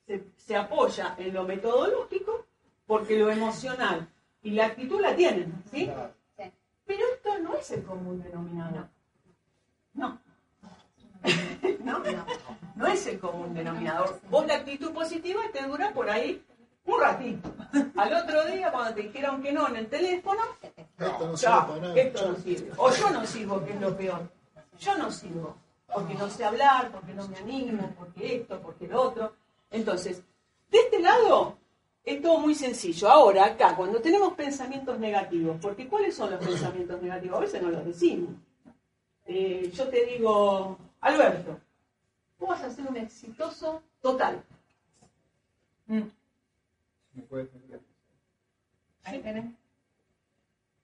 Se, 0.06 0.24
se 0.38 0.56
apoya 0.56 1.16
en 1.18 1.34
lo 1.34 1.44
metodológico 1.44 2.46
porque 2.86 3.18
lo 3.18 3.30
emocional 3.30 4.08
y 4.42 4.52
la 4.52 4.68
actitud 4.68 5.02
la 5.02 5.16
tienen, 5.16 5.64
¿sí? 5.72 5.90
Pero 6.86 7.04
esto 7.14 7.38
no 7.40 7.56
es 7.56 7.70
el 7.72 7.84
común 7.84 8.24
denominador. 8.24 8.88
No. 9.94 10.20
no, 11.84 12.00
no. 12.00 12.26
No 12.76 12.88
es 12.88 13.08
el 13.08 13.20
común 13.20 13.54
denominador. 13.54 14.22
Vos 14.30 14.48
la 14.48 14.56
actitud 14.56 14.94
positiva 14.94 15.42
te 15.52 15.64
dura 15.64 15.92
por 15.92 16.10
ahí 16.10 16.42
un 16.88 17.02
ratito. 17.02 17.54
Al 17.96 18.14
otro 18.14 18.46
día, 18.46 18.72
cuando 18.72 18.96
te 18.96 19.02
dijeron 19.04 19.42
que 19.42 19.52
no 19.52 19.68
en 19.68 19.76
el 19.76 19.88
teléfono, 19.88 20.42
Esto 20.98 21.28
no 21.28 21.38
sirve 21.38 21.52
chao, 21.54 21.68
para 21.68 21.82
nada. 21.82 21.96
esto 21.96 22.32
no 22.32 22.38
sirve. 22.38 22.72
O 22.78 22.92
yo 22.92 23.10
no 23.12 23.26
sirvo, 23.26 23.64
que 23.64 23.74
es 23.74 23.82
lo 23.82 23.96
peor. 23.96 24.22
Yo 24.80 24.98
no 24.98 25.12
sirvo. 25.12 25.56
Porque 25.94 26.16
no 26.16 26.30
sé 26.30 26.44
hablar, 26.44 26.92
porque 26.92 27.14
no 27.14 27.28
me 27.28 27.38
animo, 27.38 27.94
porque 27.98 28.38
esto, 28.38 28.60
porque 28.62 28.88
lo 28.88 29.02
otro. 29.02 29.34
Entonces, 29.72 30.22
de 30.70 30.80
este 30.80 31.00
lado, 31.00 31.58
es 32.04 32.22
todo 32.22 32.40
muy 32.40 32.56
sencillo. 32.56 33.10
Ahora, 33.10 33.46
acá, 33.46 33.76
cuando 33.76 34.00
tenemos 34.02 34.34
pensamientos 34.34 34.98
negativos, 35.00 35.58
porque 35.62 35.88
¿cuáles 35.88 36.16
son 36.16 36.32
los 36.32 36.46
pensamientos 36.46 37.02
negativos? 37.02 37.38
A 37.38 37.42
veces 37.42 37.62
no 37.62 37.70
los 37.70 37.86
decimos. 37.86 38.32
Eh, 39.26 39.70
yo 39.74 39.88
te 39.90 40.06
digo, 40.06 40.78
Alberto, 41.02 41.60
vos 42.40 42.50
vas 42.50 42.64
a 42.64 42.70
ser 42.70 42.88
un 42.88 42.96
exitoso 42.98 43.82
total. 44.02 44.42
Mm. 45.88 46.02
Ahí 49.04 49.22
tenés. 49.22 49.54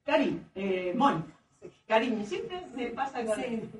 Karim, 0.04 0.44
eh, 0.54 0.92
Mónica, 0.94 1.34
Karim, 1.86 2.24
siempre 2.26 2.66
me 2.74 2.88
pasa 2.90 3.24
con 3.24 3.40
él. 3.40 3.70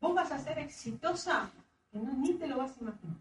Vos 0.00 0.14
vas 0.14 0.32
a 0.32 0.38
ser 0.38 0.58
exitosa, 0.58 1.50
que 1.90 1.98
no, 1.98 2.12
ni 2.14 2.34
te 2.34 2.46
lo 2.46 2.58
vas 2.58 2.76
a 2.76 2.80
imaginar. 2.80 3.16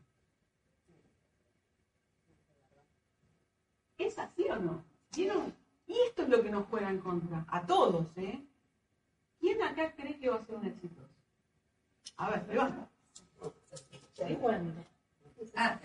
¿Es 3.97 4.17
así 4.17 4.45
o 4.50 4.56
no? 4.56 4.84
¿Vieron? 5.15 5.54
Y 5.88 5.93
esto 6.08 6.24
es 6.24 6.30
lo 6.30 6.41
que 6.41 6.50
nos 6.50 6.67
juega 6.67 6.89
en 6.89 7.00
contra, 7.00 7.45
a 7.47 7.65
todos, 7.65 8.08
¿eh? 8.17 8.43
¿Quién 9.39 9.62
acá 9.62 9.93
cree 9.93 10.17
que 10.17 10.30
va 10.30 10.38
a 10.38 10.45
ser 10.45 10.56
un 10.56 10.65
exitoso? 10.65 11.10
A 12.17 12.30
ver, 12.30 12.47
levanta. 12.47 12.89
¿Sí? 14.13 14.38
Ah, 15.56 15.80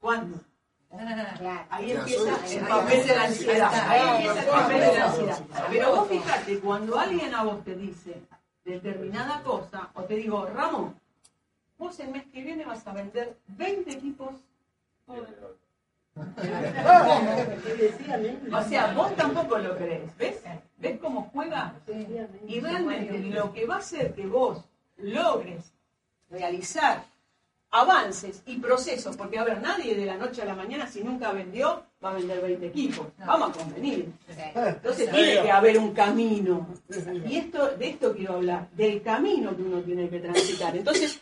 ¿Cuándo? 0.00 0.40
Claro. 0.90 1.66
Ahí 1.70 1.88
Ya 1.88 1.94
empieza 2.00 2.38
soy- 2.46 2.56
el 2.56 2.66
papel 2.66 3.06
de 3.06 3.16
la 3.16 3.24
ansiedad. 3.24 3.72
Ahí 3.88 4.00
Ahí 4.00 4.16
empieza 4.16 4.40
el 4.42 4.48
papel 4.48 4.80
de 4.80 4.98
la 4.98 5.04
ansiedad. 5.06 5.38
Pero 5.70 5.96
vos 5.96 6.08
fíjate, 6.08 6.60
cuando 6.60 6.98
alguien 6.98 7.34
a 7.34 7.44
vos 7.44 7.64
te 7.64 7.74
dice 7.74 8.22
determinada 8.64 9.42
cosa, 9.42 9.90
o 9.94 10.02
te 10.04 10.14
digo, 10.14 10.46
Ramón, 10.46 10.94
vos 11.78 11.98
el 12.00 12.10
mes 12.10 12.24
que 12.32 12.42
viene 12.42 12.64
vas 12.64 12.86
a 12.86 12.92
vender 12.92 13.36
20 13.48 13.90
equipos. 13.92 14.34
O 18.52 18.62
sea, 18.64 18.92
vos 18.92 19.14
tampoco 19.14 19.56
lo 19.58 19.76
crees, 19.76 20.16
¿ves? 20.16 20.42
¿Ves 20.78 20.98
cómo 21.00 21.30
juega? 21.32 21.74
Y 22.46 22.60
realmente 22.60 23.18
lo 23.20 23.52
que 23.52 23.66
va 23.66 23.76
a 23.76 23.78
hacer 23.78 24.14
que 24.14 24.26
vos 24.26 24.64
logres 24.96 25.72
realizar 26.30 27.04
avances 27.70 28.42
y 28.46 28.56
procesos, 28.58 29.16
porque 29.16 29.38
a 29.38 29.44
ver, 29.44 29.60
nadie 29.60 29.94
de 29.94 30.06
la 30.06 30.16
noche 30.16 30.42
a 30.42 30.46
la 30.46 30.54
mañana, 30.54 30.86
si 30.86 31.02
nunca 31.02 31.32
vendió, 31.32 31.82
va 32.02 32.10
a 32.10 32.14
vender 32.14 32.40
20 32.40 32.66
equipos. 32.66 33.06
Vamos 33.18 33.50
a 33.50 33.52
convenir. 33.52 34.12
Entonces 34.54 35.10
tiene 35.10 35.42
que 35.42 35.50
haber 35.50 35.78
un 35.78 35.92
camino. 35.92 36.66
Y 37.26 37.36
esto, 37.36 37.76
de 37.76 37.90
esto 37.90 38.14
quiero 38.14 38.34
hablar, 38.34 38.70
del 38.70 39.02
camino 39.02 39.54
que 39.56 39.62
uno 39.62 39.80
tiene 39.82 40.08
que 40.08 40.20
transitar. 40.20 40.76
Entonces, 40.76 41.20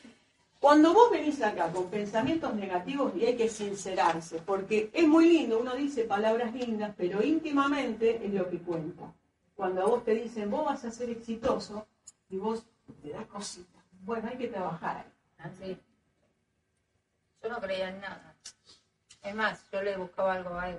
cuando 0.60 0.94
vos 0.94 1.10
venís 1.10 1.42
acá 1.42 1.70
con 1.72 1.86
pensamientos 1.86 2.54
negativos 2.54 3.12
y 3.16 3.26
hay 3.26 3.36
que 3.36 3.48
sincerarse, 3.48 4.40
porque 4.44 4.90
es 4.92 5.06
muy 5.06 5.28
lindo, 5.28 5.58
uno 5.58 5.74
dice 5.74 6.04
palabras 6.04 6.54
lindas, 6.54 6.94
pero 6.96 7.22
íntimamente 7.22 8.24
es 8.24 8.32
lo 8.32 8.48
que 8.48 8.58
cuenta. 8.58 9.12
Cuando 9.54 9.82
a 9.82 9.86
vos 9.86 10.04
te 10.04 10.14
dicen, 10.14 10.50
vos 10.50 10.64
vas 10.64 10.84
a 10.84 10.90
ser 10.90 11.10
exitoso, 11.10 11.86
y 12.28 12.36
vos 12.38 12.66
te 13.02 13.10
das 13.10 13.26
cositas. 13.26 13.82
Bueno, 14.04 14.28
hay 14.30 14.36
que 14.36 14.48
trabajar 14.48 14.98
ahí. 14.98 15.12
Así. 15.38 15.76
Yo 17.46 17.52
no 17.52 17.60
creía 17.60 17.90
en 17.90 18.00
nada. 18.00 18.34
Es 19.22 19.34
más, 19.34 19.60
yo 19.72 19.80
le 19.82 19.96
buscaba 19.96 20.32
algo 20.34 20.58
a 20.58 20.68
él. 20.70 20.78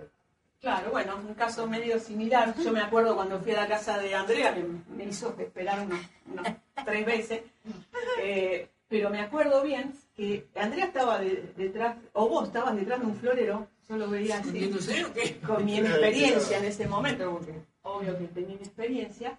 Claro, 0.60 0.92
bueno, 0.92 1.16
un 1.16 1.34
caso 1.34 1.66
medio 1.66 1.98
similar. 1.98 2.54
Yo 2.62 2.74
me 2.74 2.82
acuerdo 2.82 3.16
cuando 3.16 3.40
fui 3.40 3.52
a 3.54 3.62
la 3.62 3.68
casa 3.70 3.98
de 4.00 4.14
Andrea, 4.14 4.54
que 4.54 4.66
me 4.90 5.06
hizo 5.06 5.34
esperar 5.40 5.80
unas, 5.86 6.02
unas 6.30 6.58
tres 6.84 7.06
veces, 7.06 7.42
eh, 8.22 8.68
pero 8.90 9.10
me 9.10 9.22
acuerdo 9.22 9.62
bien 9.64 9.94
que 10.16 10.46
Andrea 10.56 10.86
estaba 10.86 11.20
de- 11.20 11.54
detrás, 11.56 11.96
o 12.14 12.28
vos 12.28 12.48
estabas 12.48 12.76
detrás 12.76 13.00
de 13.00 13.06
un 13.06 13.16
florero, 13.16 13.68
yo 13.88 13.96
lo 13.98 14.10
veía 14.10 14.40
así, 14.40 14.70
con 15.46 15.64
mi 15.64 15.78
inexperiencia 15.78 16.58
en 16.58 16.66
ese 16.66 16.86
momento, 16.88 17.32
porque 17.32 17.54
obvio 17.84 18.18
que 18.18 18.26
tenía 18.26 18.56
inexperiencia, 18.56 19.38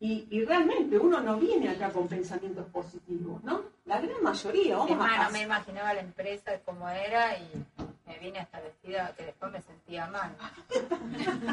y, 0.00 0.26
y 0.30 0.44
realmente 0.44 0.96
uno 0.98 1.20
no 1.20 1.36
viene 1.38 1.70
acá 1.70 1.90
con 1.90 2.06
pensamientos 2.08 2.66
positivos, 2.70 3.42
¿no? 3.42 3.62
La 3.84 4.00
gran 4.00 4.22
mayoría, 4.22 4.76
vamos 4.76 4.96
más, 4.96 5.18
a 5.18 5.24
no 5.24 5.30
me 5.30 5.42
imaginaba 5.42 5.94
la 5.94 6.00
empresa 6.00 6.58
como 6.64 6.88
era 6.88 7.36
y 7.38 7.64
me 8.06 8.18
vine 8.18 8.38
hasta 8.40 8.60
vestida 8.60 9.14
que 9.16 9.24
después 9.24 9.50
me 9.52 9.60
sentía 9.60 10.06
mal. 10.06 10.36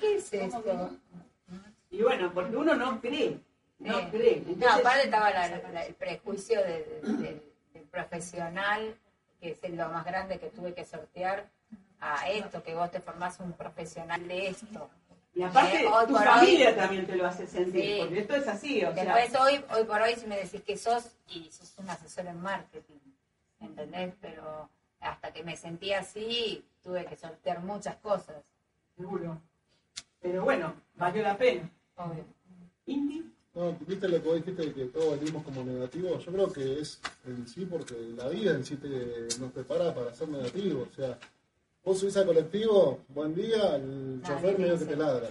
¿qué 0.00 0.16
es 0.16 0.32
esto? 0.32 0.90
Y 1.90 2.02
bueno, 2.02 2.30
porque 2.32 2.56
uno 2.56 2.74
no 2.74 3.00
cree, 3.00 3.38
no 3.78 3.98
Sí. 4.00 4.06
cree. 4.10 4.42
No, 4.46 4.52
Entonces- 4.52 4.80
aparte 4.80 5.04
estaba 5.04 5.30
la- 5.30 5.48
la- 5.48 5.84
el 5.86 5.94
prejuicio 5.94 6.60
de- 6.62 7.00
de- 7.02 7.12
del, 7.12 7.42
del 7.74 7.82
profesional, 7.90 8.94
que 9.40 9.58
es 9.60 9.70
lo 9.74 9.88
más 9.88 10.04
grande 10.04 10.38
que 10.38 10.48
tuve 10.50 10.74
que 10.74 10.84
sortear, 10.84 11.48
a 12.00 12.28
esto, 12.28 12.62
que 12.62 12.74
vos 12.74 12.90
te 12.90 13.00
formás 13.00 13.40
un 13.40 13.52
profesional 13.54 14.26
de 14.28 14.48
esto. 14.48 14.90
Y 15.36 15.42
aparte, 15.42 15.82
Eh, 15.84 15.88
tu 16.08 16.14
familia 16.16 16.70
hoy- 16.70 16.74
también 16.76 17.06
te 17.06 17.14
lo 17.14 17.26
hace 17.26 17.46
sentir, 17.46 17.84
Sí. 17.84 17.96
porque 18.00 18.18
esto 18.20 18.36
es 18.36 18.48
así, 18.48 18.82
o 18.84 18.94
sea, 18.94 19.04
Después 19.04 19.38
hoy, 19.40 19.62
hoy 19.76 19.84
por 19.84 20.00
hoy 20.00 20.14
si 20.16 20.26
me 20.26 20.38
decís 20.38 20.62
que 20.62 20.78
sos 20.78 21.10
y 21.28 21.50
sos 21.50 21.74
un 21.76 21.90
asesor 21.90 22.24
en 22.26 22.40
marketing, 22.40 22.98
¿entendés? 23.60 24.14
Pero 24.22 24.70
hasta 25.00 25.32
que 25.34 25.44
me 25.44 25.54
sentí 25.54 25.92
así 25.92 26.64
tuve 26.82 27.04
que 27.04 27.16
sortear 27.16 27.60
muchas 27.62 27.96
cosas. 27.96 28.36
seguro. 28.96 29.38
Pero 30.22 30.42
bueno, 30.42 30.72
valió 30.94 31.22
la 31.22 31.36
pena. 31.36 31.70
Obvio. 31.96 32.24
Indy, 32.86 33.30
No, 33.54 33.72
viste 33.86 34.08
lo 34.08 34.22
que 34.22 34.28
vos 34.28 34.36
dijiste 34.36 34.62
de 34.66 34.72
que 34.74 34.84
todos 34.86 35.18
venimos 35.20 35.42
como 35.44 35.62
negativos. 35.64 36.24
Yo 36.24 36.32
creo 36.32 36.52
que 36.52 36.80
es 36.80 36.98
en 37.26 37.46
sí 37.46 37.66
porque 37.66 37.94
la 38.16 38.28
vida 38.28 38.52
en 38.52 38.64
sí 38.64 38.76
te, 38.76 39.28
nos 39.38 39.52
prepara 39.52 39.94
para 39.94 40.12
ser 40.14 40.28
negativo. 40.28 40.86
O 40.90 40.94
sea, 40.94 41.18
vos 41.86 41.98
subís 42.00 42.16
al 42.16 42.26
colectivo, 42.26 42.98
buen 43.08 43.32
día, 43.34 43.76
el 43.76 44.20
Ah, 44.24 44.26
chofer 44.26 44.56
¿qué 44.56 44.62
medio 44.62 44.78
que 44.78 44.84
te 44.86 44.96
ladra. 44.96 45.28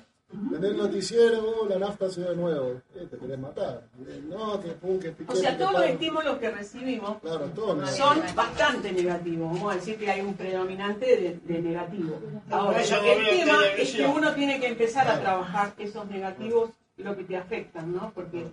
En 0.57 0.63
el 0.65 0.75
noticiero, 0.77 1.39
oh, 1.61 1.67
la 1.67 1.77
nafta 1.77 2.09
subió 2.09 2.29
de 2.31 2.35
nuevo. 2.35 2.81
Eh, 2.95 3.07
te 3.11 3.17
querés 3.17 3.37
matar. 3.39 3.83
Eh, 4.07 4.21
No, 4.27 4.59
que 4.61 4.69
pum, 4.71 4.99
que 4.99 5.11
piqué. 5.11 5.31
o 5.31 5.35
sea, 5.35 5.57
todos 5.57 5.73
los 5.73 5.83
estímulos 5.83 6.37
que 6.39 6.49
recibimos 6.49 7.17
Claro, 7.21 7.45
todo 7.53 7.75
negativo. 7.75 8.07
son 8.07 8.35
bastante 8.35 8.91
negativos. 8.91 9.53
Vamos 9.53 9.71
a 9.73 9.75
decir 9.75 9.97
que 9.97 10.09
hay 10.09 10.21
un 10.21 10.33
predominante 10.33 11.05
de, 11.05 11.39
de 11.53 11.61
negativo. 11.61 12.19
Ahora, 12.49 12.81
el 12.81 12.87
tema 13.27 13.59
es 13.77 13.91
que 13.93 14.05
uno 14.07 14.33
tiene 14.33 14.59
que 14.59 14.67
empezar 14.67 15.07
a 15.09 15.19
trabajar 15.21 15.73
esos 15.77 16.05
negativos, 16.07 16.69
lo 16.97 17.15
que 17.15 17.23
te 17.25 17.37
afectan, 17.37 17.93
¿no? 17.93 18.11
Porque 18.15 18.47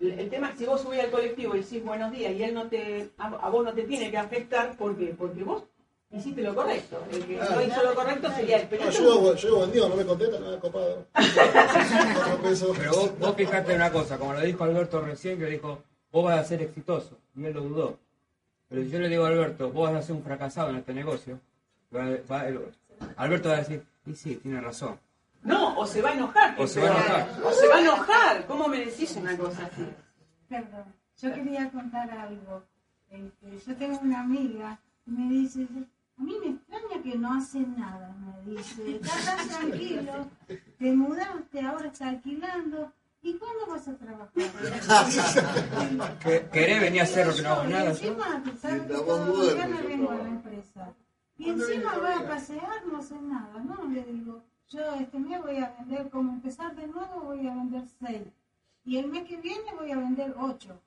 el, 0.00 0.10
el 0.18 0.30
tema 0.30 0.48
es 0.48 0.52
que 0.54 0.58
si 0.60 0.66
vos 0.66 0.80
subís 0.80 1.00
al 1.00 1.10
colectivo 1.10 1.54
y 1.54 1.60
decís 1.60 1.84
buenos 1.84 2.10
días 2.12 2.32
y 2.32 2.42
él 2.44 2.54
no 2.54 2.66
te, 2.68 3.10
a, 3.18 3.26
a 3.28 3.50
vos 3.50 3.64
no 3.64 3.72
te 3.72 3.82
tiene 3.82 4.10
que 4.10 4.18
afectar, 4.18 4.76
¿por 4.76 4.96
qué? 4.96 5.14
Porque 5.16 5.42
vos 5.44 5.64
hiciste 6.12 6.42
lo 6.42 6.54
correcto. 6.54 7.02
El 7.12 7.24
que 7.26 7.36
no 7.36 7.62
hizo 7.62 7.82
lo 7.82 7.94
correcto 7.94 8.30
sería 8.32 8.56
el 8.58 8.68
llego, 8.68 9.34
llego 9.34 9.56
buen 9.58 9.72
día, 9.72 9.88
no 9.88 9.96
me 9.96 10.04
contesta, 10.06 10.40
nada, 10.40 10.58
copado. 10.60 11.06
Pero 12.78 12.92
vos, 12.92 13.18
vos 13.18 13.34
fijate 13.36 13.74
una 13.74 13.90
cosa, 13.92 14.18
como 14.18 14.32
lo 14.34 14.40
dijo 14.40 14.64
Alberto 14.64 15.00
recién, 15.00 15.38
que 15.38 15.46
dijo, 15.46 15.82
vos 16.12 16.24
vas 16.24 16.38
a 16.40 16.44
ser 16.44 16.62
exitoso, 16.62 17.18
y 17.36 17.44
él 17.44 17.52
lo 17.54 17.62
dudó. 17.62 17.98
Pero 18.68 18.82
si 18.82 18.90
yo 18.90 18.98
le 18.98 19.08
digo 19.08 19.24
a 19.24 19.28
Alberto, 19.28 19.70
vos 19.70 19.90
vas 19.92 20.02
a 20.02 20.06
ser 20.06 20.16
un 20.16 20.22
fracasado 20.22 20.70
en 20.70 20.76
este 20.76 20.94
negocio, 20.94 21.38
va- 21.94 22.16
va- 22.30 22.46
el- 22.48 22.60
Alberto 23.16 23.48
va 23.48 23.56
a 23.56 23.58
decir, 23.58 23.82
y 24.06 24.14
sí, 24.14 24.36
tiene 24.36 24.60
razón. 24.60 24.98
No, 25.42 25.78
o 25.78 25.86
se 25.86 26.02
va 26.02 26.10
a 26.10 26.12
enojar. 26.14 26.54
O 26.58 26.66
se 26.66 26.80
va 26.80 26.88
a 26.88 26.90
enojar. 26.90 27.28
O 27.44 27.52
se 27.52 27.66
va 27.68 27.76
a 27.76 27.80
enojar. 27.80 28.46
¿Cómo 28.46 28.68
me 28.68 28.84
decís 28.84 29.16
una 29.16 29.36
cosa 29.38 29.64
así? 29.72 29.86
Perdón, 30.48 30.84
yo 31.20 31.32
quería 31.34 31.70
contar 31.70 32.10
algo. 32.10 32.62
Este, 33.10 33.58
yo 33.66 33.76
tengo 33.76 33.98
una 34.02 34.20
amiga 34.20 34.78
y 35.06 35.10
me 35.12 35.32
dice, 35.32 35.66
a 36.20 36.22
mí 36.22 36.36
me 36.44 36.50
extraña 36.50 37.02
que 37.02 37.18
no 37.18 37.32
hacen 37.34 37.74
nada, 37.78 38.14
me 38.44 38.52
dice, 38.52 38.96
estás 38.96 39.24
tan 39.24 39.48
tranquilo, 39.48 40.12
te 40.78 40.92
mudaste, 40.92 41.60
ahora 41.62 41.86
estás 41.86 42.08
alquilando, 42.08 42.92
¿y 43.22 43.34
cuándo 43.34 43.66
vas 43.68 43.88
a 43.88 43.96
trabajar? 43.96 44.32
Que- 46.22 46.48
¿Querés 46.52 46.80
venir 46.80 47.00
a 47.00 47.04
hacer 47.04 47.26
lo 47.26 47.34
que 47.34 47.42
no 47.42 47.48
hago 47.50 47.64
nada? 47.64 47.90
encima, 47.90 48.42
todos 48.88 49.06
vos 49.06 49.18
los 49.28 49.36
duermes, 49.54 49.54
viernes 49.56 49.82
yo 49.82 49.88
vengo 49.88 50.10
a 50.10 50.14
la 50.16 50.28
empresa. 50.28 50.94
Y 51.38 51.48
encima 51.50 51.96
vas 51.98 52.20
a 52.20 52.28
pasear, 52.28 52.86
no 52.86 52.98
haces 52.98 53.22
nada, 53.22 53.62
¿no? 53.64 53.84
Le 53.88 54.04
digo, 54.04 54.42
yo 54.68 54.94
este 54.96 55.18
mes 55.18 55.40
voy 55.42 55.56
a 55.56 55.74
vender, 55.78 56.10
como 56.10 56.32
empezar 56.34 56.74
de 56.76 56.86
nuevo, 56.86 57.20
voy 57.22 57.46
a 57.48 57.54
vender 57.54 57.84
seis. 57.98 58.26
Y 58.84 58.98
el 58.98 59.06
mes 59.08 59.24
que 59.26 59.36
viene 59.38 59.72
voy 59.78 59.90
a 59.90 59.96
vender 59.96 60.34
ocho. 60.38 60.78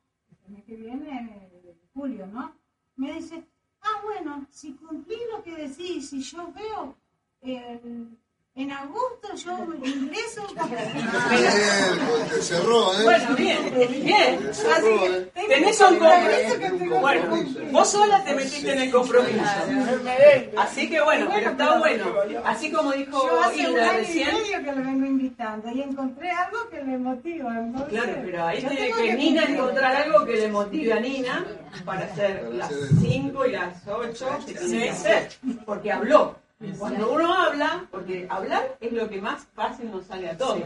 El 0.45 0.53
mes 0.53 0.63
que 0.65 0.75
viene, 0.75 1.49
julio, 1.93 2.27
¿no? 2.27 2.53
Me 2.97 3.13
dice, 3.13 3.43
ah, 3.83 4.01
bueno, 4.03 4.45
si 4.49 4.73
cumplí 4.73 5.17
lo 5.31 5.43
que 5.43 5.55
decís, 5.55 6.09
si 6.09 6.21
yo 6.21 6.51
veo 6.51 6.95
el- 7.41 8.17
en 8.55 8.71
agosto 8.71 9.33
yo 9.35 9.57
ingreso. 9.83 10.43
Bien, 10.53 12.07
pues 12.07 12.29
te 12.29 12.41
cerró, 12.43 12.93
¿eh? 12.93 13.03
Bueno, 13.03 13.35
bien, 13.35 13.73
bien. 14.03 14.39
Te 14.39 14.49
Así 14.49 14.61
cerró, 14.61 15.01
que 15.01 15.17
¿eh? 15.17 15.31
tenés 15.47 15.81
un 15.81 15.97
compromiso. 15.97 16.99
Bueno, 16.99 17.45
vos 17.71 17.89
sola 17.89 18.23
te 18.23 18.35
metiste 18.35 18.73
en 18.73 18.79
el 18.81 18.91
compromiso. 18.91 19.43
Así 20.57 20.87
que 20.87 21.01
bueno, 21.01 21.27
pero 21.33 21.49
está 21.49 21.79
bueno. 21.79 22.05
Así 22.45 22.71
como 22.71 22.91
dijo 22.91 23.27
Yo 23.27 23.41
hace 23.41 23.59
un 23.61 23.71
Hilda 23.71 23.89
año 23.89 23.93
y 23.93 24.05
recién. 24.05 24.27
medio 24.35 24.57
que 24.63 24.71
lo 24.79 24.85
vengo 24.85 25.05
invitando 25.07 25.71
y 25.71 25.81
encontré 25.81 26.29
algo 26.29 26.69
que 26.69 26.83
le 26.83 26.97
motiva. 26.99 27.57
entonces, 27.57 27.89
Claro, 27.89 28.13
pero 28.23 28.45
ahí 28.45 28.59
tiene 28.59 28.75
tengo 28.75 28.97
que 28.97 29.13
Nina 29.15 29.43
encontrar 29.45 29.95
algo 29.95 30.25
que 30.25 30.33
le 30.35 30.47
motive 30.49 30.93
a 30.93 30.99
Nina 30.99 31.45
para 31.85 32.01
hacer 32.05 32.49
las 32.53 32.67
hacer 32.69 32.83
el- 32.91 32.99
5 32.99 33.45
y 33.47 33.51
las 33.51 33.87
8 33.87 34.27
que 34.45 34.53
tiene 34.53 34.83
que 34.83 34.89
hacer. 34.91 35.29
Porque 35.65 35.91
habló. 35.91 36.42
Cuando 36.77 37.11
uno 37.11 37.33
habla, 37.33 37.85
porque 37.91 38.27
hablar 38.29 38.77
es 38.79 38.91
lo 38.91 39.09
que 39.09 39.21
más 39.21 39.45
fácil 39.53 39.91
nos 39.91 40.05
sale 40.05 40.29
a 40.29 40.37
todos. 40.37 40.61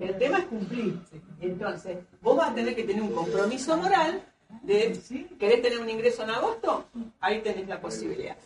El 0.00 0.18
tema 0.18 0.38
es 0.38 0.44
cumplir. 0.46 0.98
Entonces, 1.40 1.98
vos 2.20 2.36
vas 2.36 2.50
a 2.50 2.54
tener 2.54 2.74
que 2.74 2.84
tener 2.84 3.02
un 3.02 3.12
compromiso 3.12 3.76
moral 3.76 4.22
de. 4.62 4.98
¿querés 5.38 5.62
tener 5.62 5.78
un 5.78 5.88
ingreso 5.88 6.22
en 6.22 6.30
agosto? 6.30 6.86
Ahí 7.20 7.40
tenés 7.40 7.68
la 7.68 7.80
posibilidad. 7.80 8.36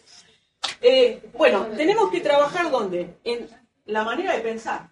Eh, 0.80 1.30
bueno, 1.36 1.66
tenemos 1.76 2.10
que 2.10 2.20
trabajar 2.20 2.70
¿dónde? 2.70 3.16
En 3.24 3.48
la 3.86 4.04
manera 4.04 4.34
de 4.34 4.40
pensar. 4.40 4.88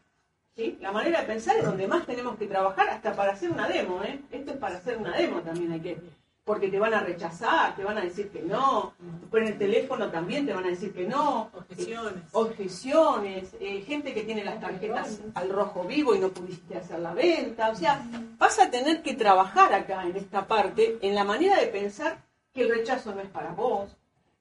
¿sí? 0.55 0.79
La 0.81 0.93
manera 0.93 1.21
de 1.21 1.27
pensar 1.27 1.57
es 1.57 1.65
donde 1.65 1.87
más 1.87 2.07
tenemos 2.07 2.37
que 2.37 2.47
trabajar 2.47 2.89
hasta 2.89 3.15
para 3.15 3.33
hacer 3.33 3.51
una 3.51 3.69
demo. 3.69 4.03
¿eh? 4.03 4.21
Esto 4.31 4.53
es 4.53 4.57
para 4.57 4.77
hacer 4.77 4.97
una 4.97 5.17
demo 5.17 5.41
también 5.41 5.73
hay 5.73 5.81
que... 5.81 5.99
Porque 6.47 6.69
te 6.69 6.79
van 6.79 6.95
a 6.95 7.01
rechazar, 7.01 7.75
te 7.75 7.83
van 7.83 7.99
a 7.99 8.03
decir 8.03 8.31
que 8.31 8.41
no, 8.41 8.95
en 9.33 9.47
el 9.49 9.59
teléfono 9.59 10.11
también 10.13 10.47
te 10.47 10.55
van 10.55 10.65
a 10.65 10.69
decir 10.69 10.95
que 10.95 11.05
no. 11.05 11.51
Objeciones. 11.53 12.23
Objeciones, 12.31 13.49
eh, 13.61 13.83
gente 13.83 14.15
que 14.15 14.23
tiene 14.23 14.45
las 14.45 14.61
tarjetas 14.61 15.21
al 15.35 15.51
rojo 15.51 15.83
vivo 15.83 16.15
y 16.15 16.21
no 16.21 16.29
pudiste 16.31 16.79
hacer 16.79 17.01
la 17.01 17.13
venta. 17.15 17.71
O 17.71 17.75
sea, 17.75 18.01
vas 18.39 18.61
a 18.61 18.71
tener 18.71 19.03
que 19.03 19.15
trabajar 19.15 19.75
acá 19.75 20.05
en 20.07 20.17
esta 20.17 20.47
parte, 20.47 20.99
en 21.03 21.17
la 21.17 21.25
manera 21.25 21.61
de 21.61 21.67
pensar 21.67 22.23
que 22.55 22.63
el 22.63 22.71
rechazo 22.71 23.13
no 23.13 23.21
es 23.21 23.29
para 23.29 23.51
vos, 23.51 23.91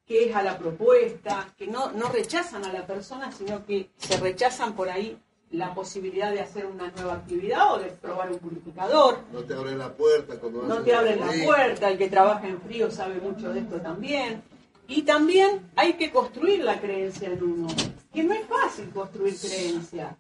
que 0.06 0.30
es 0.30 0.36
a 0.36 0.44
la 0.44 0.60
propuesta, 0.60 1.50
que 1.58 1.66
no, 1.66 1.92
no 1.92 2.10
rechazan 2.10 2.64
a 2.66 2.72
la 2.72 2.86
persona, 2.86 3.32
sino 3.32 3.66
que 3.66 3.90
se 3.98 4.18
rechazan 4.18 4.74
por 4.74 4.90
ahí 4.90 5.18
la 5.52 5.74
posibilidad 5.74 6.32
de 6.32 6.42
hacer 6.42 6.66
una 6.66 6.92
nueva 6.92 7.14
actividad 7.14 7.74
o 7.74 7.80
de 7.80 7.90
probar 7.92 8.32
un 8.32 8.40
purificador. 8.40 9.20
No 9.32 9.44
te 9.44 9.54
abren 9.54 9.78
la 9.78 9.94
puerta 9.94 10.40
cuando 10.40 10.64
No 10.64 10.82
te 10.82 10.94
abren 10.94 11.20
la 11.20 11.46
puerta, 11.46 11.90
el 11.90 11.98
que 11.98 12.10
trabaja 12.10 12.48
en 12.48 12.62
frío 12.62 12.92
sabe 12.92 13.22
mucho 13.22 13.54
de 13.54 13.62
esto 13.62 13.80
también. 13.80 14.44
Y 14.88 15.04
también 15.04 15.72
hay 15.76 15.94
que 15.94 16.12
construir 16.12 16.64
la 16.64 16.80
creencia 16.80 17.30
en 17.30 17.44
uno, 17.44 17.68
que 18.14 18.24
no 18.24 18.34
es 18.34 18.46
fácil 18.46 18.90
construir 18.92 19.36
creencia. 19.40 20.16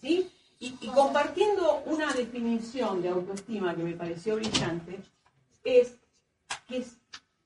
¿sí? 0.00 0.30
Y, 0.58 0.76
y 0.80 0.88
compartiendo 0.88 1.82
una 1.86 2.12
definición 2.12 3.02
de 3.02 3.10
autoestima 3.10 3.74
que 3.74 3.82
me 3.82 3.92
pareció 3.92 4.36
brillante, 4.36 5.00
es 5.64 5.96
que 6.68 6.84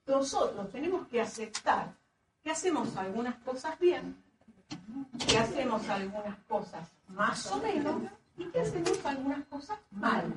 nosotros 0.06 0.70
tenemos 0.70 1.08
que 1.08 1.20
aceptar 1.20 1.94
que 2.42 2.50
hacemos 2.50 2.96
algunas 2.96 3.36
cosas 3.36 3.78
bien, 3.78 4.16
que 5.26 5.38
hacemos 5.38 5.88
algunas 5.88 6.38
cosas 6.48 6.88
más 7.08 7.46
o 7.50 7.58
menos 7.58 8.02
y 8.36 8.44
que 8.46 8.60
hacemos 8.60 9.04
algunas 9.04 9.44
cosas 9.46 9.78
mal. 9.90 10.32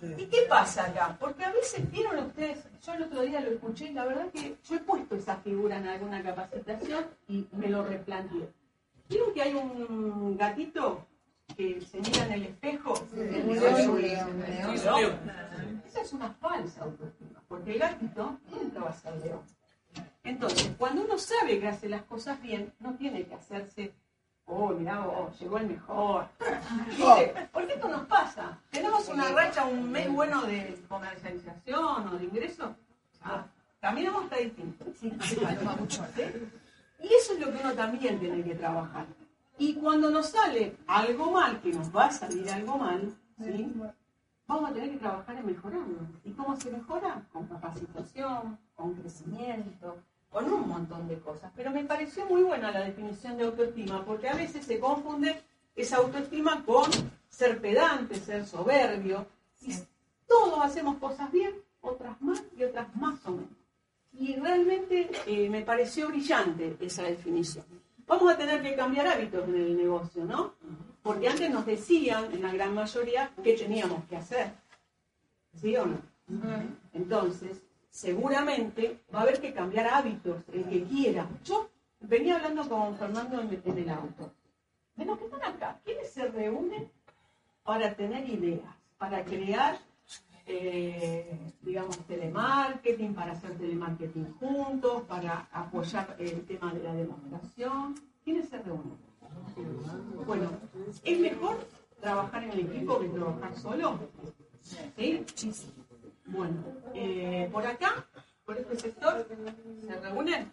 ¿Y 0.00 0.26
qué 0.26 0.46
pasa 0.48 0.86
acá? 0.86 1.16
Porque 1.18 1.44
a 1.44 1.52
veces 1.52 1.88
vieron 1.90 2.18
ustedes, 2.26 2.58
yo 2.84 2.94
el 2.94 3.02
otro 3.04 3.22
día 3.22 3.40
lo 3.40 3.50
escuché 3.50 3.86
y 3.86 3.92
la 3.92 4.04
verdad 4.04 4.30
que 4.32 4.56
yo 4.64 4.76
he 4.76 4.80
puesto 4.80 5.14
esa 5.14 5.36
figura 5.36 5.76
en 5.78 5.86
alguna 5.86 6.22
capacitación 6.22 7.06
y 7.28 7.46
me 7.52 7.68
lo 7.68 7.84
replanteé. 7.84 8.48
¿Vieron 9.08 9.32
que 9.32 9.42
hay 9.42 9.54
un 9.54 10.36
gatito 10.36 11.06
que 11.56 11.80
se 11.80 12.00
mira 12.00 12.26
en 12.26 12.32
el 12.32 12.42
espejo? 12.44 12.94
león. 14.98 15.18
Esa 15.86 16.00
es 16.00 16.12
una 16.12 16.30
falsa 16.30 16.82
autoestima, 16.82 17.42
porque 17.48 17.72
el 17.72 17.78
gatito 17.78 18.38
nunca 18.50 18.80
va 18.80 18.90
a 18.90 18.94
ser 18.94 19.14
león. 19.16 19.42
Entonces, 20.24 20.70
cuando 20.78 21.02
uno 21.02 21.18
sabe 21.18 21.58
que 21.58 21.68
hace 21.68 21.88
las 21.88 22.02
cosas 22.02 22.40
bien, 22.40 22.72
no 22.78 22.94
tiene 22.94 23.24
que 23.24 23.34
hacerse, 23.34 23.92
oh, 24.46 24.68
mirá 24.68 25.00
vos, 25.00 25.38
llegó 25.40 25.58
el 25.58 25.66
mejor. 25.66 26.28
Porque 27.52 27.74
esto 27.74 27.88
nos 27.88 28.06
pasa. 28.06 28.58
Tenemos 28.70 29.08
una 29.08 29.28
racha, 29.28 29.64
un 29.64 29.90
mes 29.90 30.10
bueno 30.10 30.42
de 30.42 30.80
comercialización 30.88 32.08
o 32.08 32.18
de 32.18 32.24
ingreso. 32.24 32.74
Ah, 33.22 33.44
caminamos 33.80 34.24
hasta 34.24 34.36
distinto. 34.36 34.84
Y 37.00 37.14
eso 37.14 37.32
es 37.32 37.40
lo 37.40 37.52
que 37.52 37.58
uno 37.58 37.72
también 37.72 38.20
tiene 38.20 38.44
que 38.44 38.54
trabajar. 38.54 39.06
Y 39.58 39.74
cuando 39.74 40.08
nos 40.10 40.28
sale 40.30 40.76
algo 40.86 41.32
mal, 41.32 41.60
que 41.60 41.72
nos 41.72 41.94
va 41.94 42.06
a 42.06 42.12
salir 42.12 42.48
algo 42.48 42.78
mal, 42.78 43.12
¿sí? 43.38 43.72
vamos 44.46 44.70
a 44.70 44.72
tener 44.72 44.90
que 44.90 44.98
trabajar 44.98 45.36
en 45.36 45.46
mejorarlo. 45.46 45.98
¿Y 46.24 46.30
cómo 46.32 46.56
se 46.56 46.70
mejora? 46.70 47.22
Con 47.32 47.46
capacitación, 47.46 48.58
con 48.74 48.94
crecimiento, 48.94 49.98
con 50.32 50.50
un 50.50 50.66
montón 50.66 51.06
de 51.06 51.18
cosas. 51.20 51.52
Pero 51.54 51.70
me 51.70 51.84
pareció 51.84 52.24
muy 52.26 52.42
buena 52.42 52.72
la 52.72 52.80
definición 52.80 53.36
de 53.36 53.44
autoestima, 53.44 54.04
porque 54.04 54.28
a 54.28 54.34
veces 54.34 54.64
se 54.64 54.80
confunde 54.80 55.42
esa 55.76 55.98
autoestima 55.98 56.64
con 56.64 56.90
ser 57.28 57.60
pedante, 57.60 58.16
ser 58.16 58.46
soberbio. 58.46 59.26
Y 59.60 59.74
todos 60.26 60.64
hacemos 60.64 60.96
cosas 60.96 61.30
bien, 61.30 61.54
otras 61.82 62.20
más 62.22 62.42
y 62.56 62.64
otras 62.64 62.94
más 62.96 63.24
o 63.26 63.32
menos. 63.32 63.50
Y 64.14 64.34
realmente 64.36 65.10
eh, 65.26 65.48
me 65.48 65.62
pareció 65.62 66.08
brillante 66.08 66.76
esa 66.80 67.02
definición. 67.02 67.64
Vamos 68.06 68.32
a 68.32 68.36
tener 68.36 68.62
que 68.62 68.74
cambiar 68.74 69.06
hábitos 69.06 69.46
en 69.48 69.54
el 69.54 69.76
negocio, 69.76 70.24
¿no? 70.24 70.54
Porque 71.02 71.28
antes 71.28 71.50
nos 71.50 71.66
decían, 71.66 72.32
en 72.32 72.42
la 72.42 72.52
gran 72.52 72.74
mayoría, 72.74 73.30
qué 73.42 73.54
teníamos 73.54 74.04
que 74.04 74.16
hacer. 74.16 74.52
¿Sí 75.60 75.76
o 75.76 75.86
no? 75.86 75.98
Entonces, 76.92 77.62
seguramente 77.92 78.98
va 79.14 79.20
a 79.20 79.22
haber 79.22 79.40
que 79.40 79.52
cambiar 79.52 79.86
hábitos, 79.86 80.42
el 80.52 80.64
que 80.64 80.82
quiera. 80.84 81.28
Yo 81.44 81.68
venía 82.00 82.36
hablando 82.36 82.68
con 82.68 82.96
Fernando 82.96 83.40
en, 83.40 83.78
el 83.78 83.90
auto. 83.90 84.32
De 84.96 85.04
los 85.04 85.18
que 85.18 85.26
están 85.26 85.44
acá, 85.44 85.78
¿quiénes 85.84 86.10
se 86.10 86.26
reúnen 86.28 86.90
para 87.62 87.94
tener 87.94 88.28
ideas, 88.28 88.74
para 88.98 89.24
crear, 89.24 89.78
eh, 90.46 91.52
digamos, 91.60 91.98
telemarketing, 92.06 93.14
para 93.14 93.32
hacer 93.32 93.56
telemarketing 93.58 94.32
juntos, 94.40 95.02
para 95.02 95.48
apoyar 95.52 96.16
el 96.18 96.44
tema 96.46 96.72
de 96.72 96.82
la 96.82 96.94
demostración? 96.94 97.94
¿Quiénes 98.24 98.48
se 98.48 98.58
reúnen? 98.58 98.96
Bueno, 100.26 100.50
¿es 101.04 101.20
mejor 101.20 101.58
trabajar 102.00 102.44
en 102.44 102.52
el 102.52 102.60
equipo 102.60 102.98
que 103.00 103.08
trabajar 103.08 103.56
solo? 103.58 103.98
¿Sí? 104.96 105.24
Bueno, 106.32 106.64
eh, 106.94 107.46
por 107.52 107.66
acá, 107.66 108.06
por 108.46 108.56
este 108.56 108.78
sector, 108.78 109.26
se 109.86 110.00
reúnen. 110.00 110.50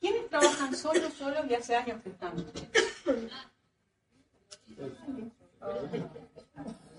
¿Quiénes 0.00 0.30
trabajan 0.30 0.74
solos, 0.74 1.12
solos 1.12 1.44
y 1.48 1.54
hace 1.54 1.76
años 1.76 2.02
que 2.02 2.08
están? 2.08 2.32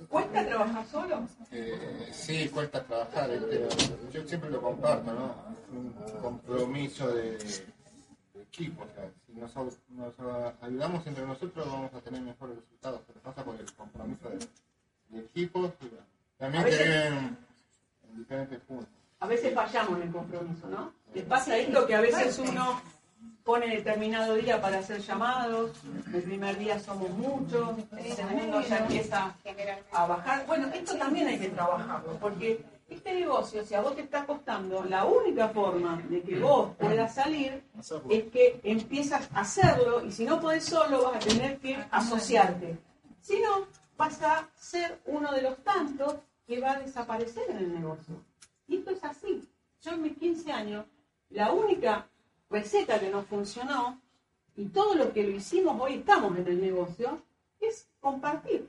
¿Cuesta 0.08 0.46
trabajar 0.46 0.86
solo? 0.86 1.28
Eh, 1.52 2.10
sí, 2.14 2.48
cuesta 2.50 2.84
trabajar, 2.84 3.32
este, 3.32 3.68
yo 4.14 4.28
siempre 4.28 4.52
lo 4.52 4.62
comparto, 4.62 5.12
¿no? 5.12 5.36
Es 5.52 5.70
un 5.72 5.92
compromiso 6.22 7.08
de, 7.12 7.38
de 7.40 8.42
equipo, 8.44 8.84
o 8.84 8.94
sea, 8.94 9.10
si 9.26 9.34
nos, 9.34 9.56
nos 9.90 10.14
ayudamos 10.62 11.08
entre 11.08 11.26
nosotros 11.26 11.68
vamos 11.68 11.94
a 11.94 12.02
tener 12.02 12.22
mejores 12.22 12.58
resultados, 12.58 13.02
pero 13.08 13.20
pasa 13.22 13.44
por 13.44 13.56
el 13.56 13.74
compromiso 13.74 14.30
de, 14.30 14.48
de 15.10 15.26
equipos 15.26 15.72
y 15.82 15.88
bueno, 15.88 16.06
también 16.38 16.66
que 16.66 17.46
en 18.16 18.22
diferentes 18.22 18.60
puntos. 18.62 18.90
A 19.20 19.28
veces 19.28 19.54
fallamos 19.54 19.98
en 19.98 20.04
el 20.04 20.12
compromiso, 20.12 20.68
¿no? 20.68 20.94
Les 21.14 21.24
pasa 21.26 21.58
esto 21.58 21.86
que 21.86 21.96
a 21.96 22.02
veces 22.02 22.40
uno 22.40 22.82
pone 23.44 23.68
determinado 23.68 24.34
día 24.36 24.60
para 24.60 24.80
hacer 24.80 25.00
llamados, 25.02 25.72
el 26.14 26.24
primer 26.24 26.58
día 26.58 26.80
somos 26.80 27.10
muchos, 27.12 27.78
el 27.98 28.12
segundo 28.12 28.62
ya 28.62 28.80
empieza 28.80 29.36
a 29.92 30.08
bajar. 30.08 30.46
Bueno, 30.48 30.68
esto 30.74 30.98
también 30.98 31.28
hay 31.28 31.38
que 31.40 31.50
trabajarlo, 31.50 32.18
porque 32.20 32.66
este 32.90 33.14
negocio, 33.14 33.64
si 33.64 33.76
a 33.76 33.82
vos 33.82 33.96
te 33.96 34.02
está 34.02 34.26
costando, 34.26 34.84
la 34.86 35.06
única 35.06 35.50
forma 35.50 36.02
de 36.10 36.22
que 36.24 36.40
vos 36.40 36.72
puedas 36.78 37.14
salir 37.14 37.64
es 38.10 38.24
que 38.26 38.60
empiezas 38.64 39.30
a 39.34 39.42
hacerlo 39.42 40.04
y 40.04 40.12
si 40.12 40.26
no 40.26 40.40
podés 40.40 40.66
solo 40.66 41.04
vas 41.04 41.18
a 41.18 41.20
tener 41.20 41.60
que 41.60 41.78
asociarte. 41.92 42.78
Si 43.22 43.40
no, 43.40 43.68
vas 43.96 44.22
a 44.24 44.50
ser 44.56 45.00
uno 45.06 45.32
de 45.32 45.44
los 45.44 45.58
tantos 45.64 46.16
que 46.48 46.60
va 46.60 46.74
a 46.74 46.80
desaparecer 46.80 47.50
en 47.50 47.58
el 47.58 47.74
negocio. 47.74 48.16
Y 48.68 48.78
esto 48.78 48.92
es 48.92 49.04
así. 49.04 49.48
Yo 49.82 49.92
en 49.92 50.02
mis 50.02 50.18
15 50.18 50.52
años, 50.52 50.86
la 51.30 51.52
única 51.52 52.08
receta 52.50 53.00
que 53.00 53.10
nos 53.10 53.26
funcionó, 53.26 54.00
y 54.56 54.66
todo 54.66 54.96
lo 54.96 55.12
que 55.12 55.24
lo 55.24 55.32
hicimos, 55.32 55.80
hoy 55.80 55.96
estamos 55.96 56.38
en 56.38 56.48
el 56.48 56.62
negocio, 56.62 57.22
es 57.60 57.88
compartir 58.00 58.68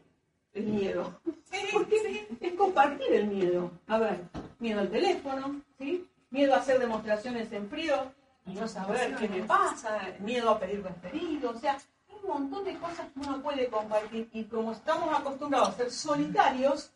el 0.53 0.65
miedo. 0.65 1.21
Porque 1.73 2.29
es 2.41 2.55
compartir 2.55 3.12
el 3.12 3.27
miedo. 3.29 3.71
A 3.87 3.99
ver, 3.99 4.25
miedo 4.59 4.81
al 4.81 4.91
teléfono, 4.91 5.61
¿sí? 5.79 6.07
miedo 6.31 6.55
a 6.55 6.59
hacer 6.59 6.79
demostraciones 6.79 7.51
en 7.53 7.69
frío 7.69 8.12
y 8.47 8.55
no 8.55 8.69
saber 8.69 9.17
qué 9.17 9.29
me 9.29 9.43
pasa, 9.43 9.99
miedo 10.21 10.51
a 10.51 10.59
pedir 10.59 10.83
referido, 10.83 11.51
o 11.51 11.59
sea, 11.59 11.79
un 12.09 12.29
montón 12.29 12.65
de 12.65 12.77
cosas 12.79 13.07
que 13.12 13.21
uno 13.21 13.43
puede 13.43 13.69
compartir 13.69 14.29
y 14.33 14.45
como 14.45 14.73
estamos 14.73 15.19
acostumbrados 15.19 15.71
a 15.71 15.73
ser 15.73 15.91
solitarios, 15.91 16.93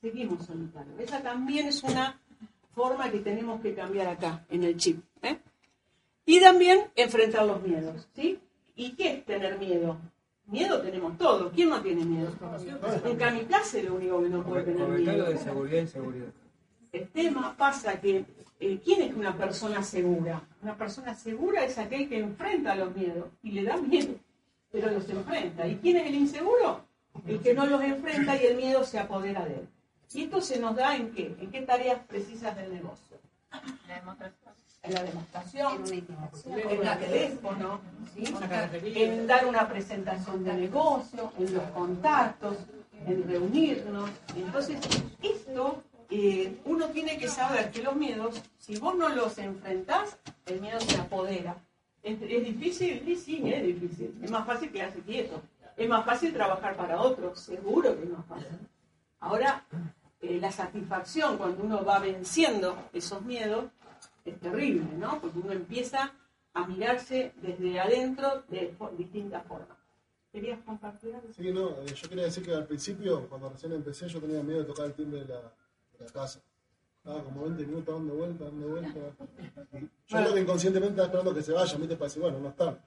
seguimos 0.00 0.44
solitarios. 0.46 0.98
Esa 0.98 1.22
también 1.22 1.66
es 1.66 1.82
una 1.82 2.18
forma 2.74 3.10
que 3.10 3.20
tenemos 3.20 3.60
que 3.60 3.74
cambiar 3.74 4.08
acá, 4.08 4.44
en 4.50 4.64
el 4.64 4.76
chip. 4.76 5.02
¿eh? 5.22 5.38
Y 6.26 6.40
también 6.40 6.84
enfrentar 6.94 7.46
los 7.46 7.62
miedos, 7.62 8.08
¿sí? 8.14 8.38
¿Y 8.74 8.92
qué 8.92 9.14
es 9.14 9.24
tener 9.24 9.58
miedo? 9.58 9.96
Miedo 10.46 10.80
tenemos 10.80 11.16
todos. 11.16 11.52
¿Quién 11.52 11.70
no 11.70 11.80
tiene 11.80 12.04
miedo? 12.04 12.30
Un 13.04 13.16
kamikaze 13.16 13.80
es 13.80 13.84
lo 13.86 13.94
único 13.96 14.22
que 14.22 14.28
no 14.28 14.44
puede 14.44 14.64
tener 14.64 14.88
miedo. 14.88 15.24
de 15.24 15.38
seguridad 15.38 15.80
inseguridad. 15.80 16.28
El 16.92 17.08
tema 17.08 17.56
pasa 17.56 18.00
que, 18.00 18.24
eh, 18.60 18.80
¿quién 18.84 19.02
es 19.02 19.14
una 19.14 19.36
persona 19.36 19.82
segura? 19.82 20.42
Una 20.62 20.76
persona 20.76 21.14
segura 21.14 21.64
es 21.64 21.78
aquel 21.78 22.08
que 22.08 22.18
enfrenta 22.18 22.74
los 22.74 22.94
miedos 22.94 23.26
y 23.42 23.50
le 23.52 23.64
da 23.64 23.76
miedo, 23.76 24.14
pero 24.70 24.90
los 24.90 25.08
enfrenta. 25.08 25.66
¿Y 25.66 25.76
quién 25.76 25.96
es 25.96 26.06
el 26.06 26.14
inseguro? 26.14 26.84
El 27.26 27.40
que 27.40 27.54
no 27.54 27.66
los 27.66 27.82
enfrenta 27.82 28.40
y 28.40 28.46
el 28.46 28.56
miedo 28.56 28.84
se 28.84 28.98
apodera 28.98 29.44
de 29.46 29.54
él. 29.54 29.68
¿Y 30.12 30.24
esto 30.24 30.40
se 30.40 30.58
nos 30.58 30.76
da 30.76 30.96
en 30.96 31.12
qué? 31.12 31.36
¿En 31.40 31.50
qué 31.50 31.62
tareas 31.62 32.00
precisas 32.06 32.56
del 32.56 32.72
negocio? 32.72 33.18
En 34.82 34.94
la 34.94 35.02
demostración, 35.02 35.84
en 35.86 36.86
el 36.86 36.98
teléfono, 36.98 37.80
¿sí? 38.14 38.24
en 38.94 39.26
dar 39.26 39.46
una 39.46 39.68
presentación 39.68 40.44
de 40.44 40.54
negocio, 40.54 41.32
en 41.38 41.54
los 41.54 41.64
contactos, 41.70 42.56
en 43.04 43.28
reunirnos. 43.28 44.10
Entonces, 44.36 44.78
esto 45.20 45.82
eh, 46.08 46.56
uno 46.64 46.86
tiene 46.90 47.18
que 47.18 47.28
saber 47.28 47.70
que 47.72 47.82
los 47.82 47.96
miedos, 47.96 48.40
si 48.58 48.76
vos 48.78 48.94
no 48.94 49.08
los 49.08 49.36
enfrentás, 49.38 50.16
el 50.46 50.60
miedo 50.60 50.78
se 50.80 50.96
apodera. 50.96 51.56
¿Es, 52.02 52.22
es 52.22 52.44
difícil? 52.44 53.02
Sí, 53.04 53.16
sí, 53.16 53.52
es 53.52 53.66
difícil. 53.66 54.16
Es 54.22 54.30
más 54.30 54.46
fácil 54.46 54.70
quedarse 54.70 55.00
quieto. 55.00 55.42
Es 55.76 55.88
más 55.88 56.04
fácil 56.04 56.32
trabajar 56.32 56.76
para 56.76 57.02
otros, 57.02 57.40
seguro 57.40 57.96
que 57.96 58.04
es 58.04 58.10
más 58.10 58.24
fácil. 58.26 58.56
Ahora, 59.18 59.64
eh, 60.28 60.38
la 60.40 60.50
satisfacción 60.52 61.36
cuando 61.36 61.62
uno 61.62 61.84
va 61.84 61.98
venciendo 61.98 62.76
esos 62.92 63.22
miedos 63.22 63.66
es 64.24 64.38
terrible, 64.40 64.86
¿no? 64.98 65.20
Porque 65.20 65.38
uno 65.38 65.52
empieza 65.52 66.12
a 66.52 66.66
mirarse 66.66 67.32
desde 67.42 67.78
adentro 67.78 68.42
de 68.48 68.74
distintas 68.96 69.44
formas. 69.46 69.76
¿Querías 70.32 70.58
compartir 70.64 71.14
algo? 71.14 71.28
Sí, 71.32 71.52
no, 71.52 71.70
eh, 71.82 71.94
yo 71.94 72.08
quería 72.08 72.24
decir 72.24 72.44
que 72.44 72.54
al 72.54 72.66
principio, 72.66 73.28
cuando 73.28 73.48
recién 73.48 73.72
empecé, 73.72 74.08
yo 74.08 74.20
tenía 74.20 74.42
miedo 74.42 74.60
de 74.60 74.64
tocar 74.64 74.86
el 74.86 74.94
timbre 74.94 75.20
de 75.20 75.28
la, 75.28 75.40
de 75.40 76.04
la 76.04 76.12
casa. 76.12 76.40
Estaba 76.98 77.22
como 77.22 77.44
20 77.44 77.66
minutos 77.66 77.94
dando 77.94 78.14
vuelta, 78.14 78.44
dando 78.44 78.68
vuelta. 78.68 78.98
Y 79.72 79.80
yo 80.08 80.18
creo 80.18 80.34
que 80.34 80.40
inconscientemente 80.40 80.92
estaba 80.92 81.06
esperando 81.06 81.34
que 81.34 81.42
se 81.42 81.52
vayan, 81.52 81.80
¿viste? 81.80 81.96
Para 81.96 82.06
decir, 82.06 82.22
bueno, 82.22 82.40
no 82.40 82.48
están. 82.48 82.78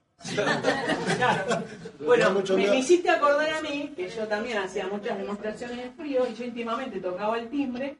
Claro. 1.16 1.64
Bueno, 2.00 2.30
me, 2.56 2.78
hiciste 2.78 3.10
acordar 3.10 3.52
a 3.52 3.60
mí 3.60 3.92
que 3.94 4.08
yo 4.08 4.26
también 4.26 4.56
hacía 4.56 4.86
muchas 4.86 5.18
demostraciones 5.18 5.78
en 5.78 5.92
frío 5.92 6.26
y 6.26 6.34
yo 6.34 6.44
íntimamente 6.44 6.98
tocaba 6.98 7.38
el 7.38 7.50
timbre 7.50 7.98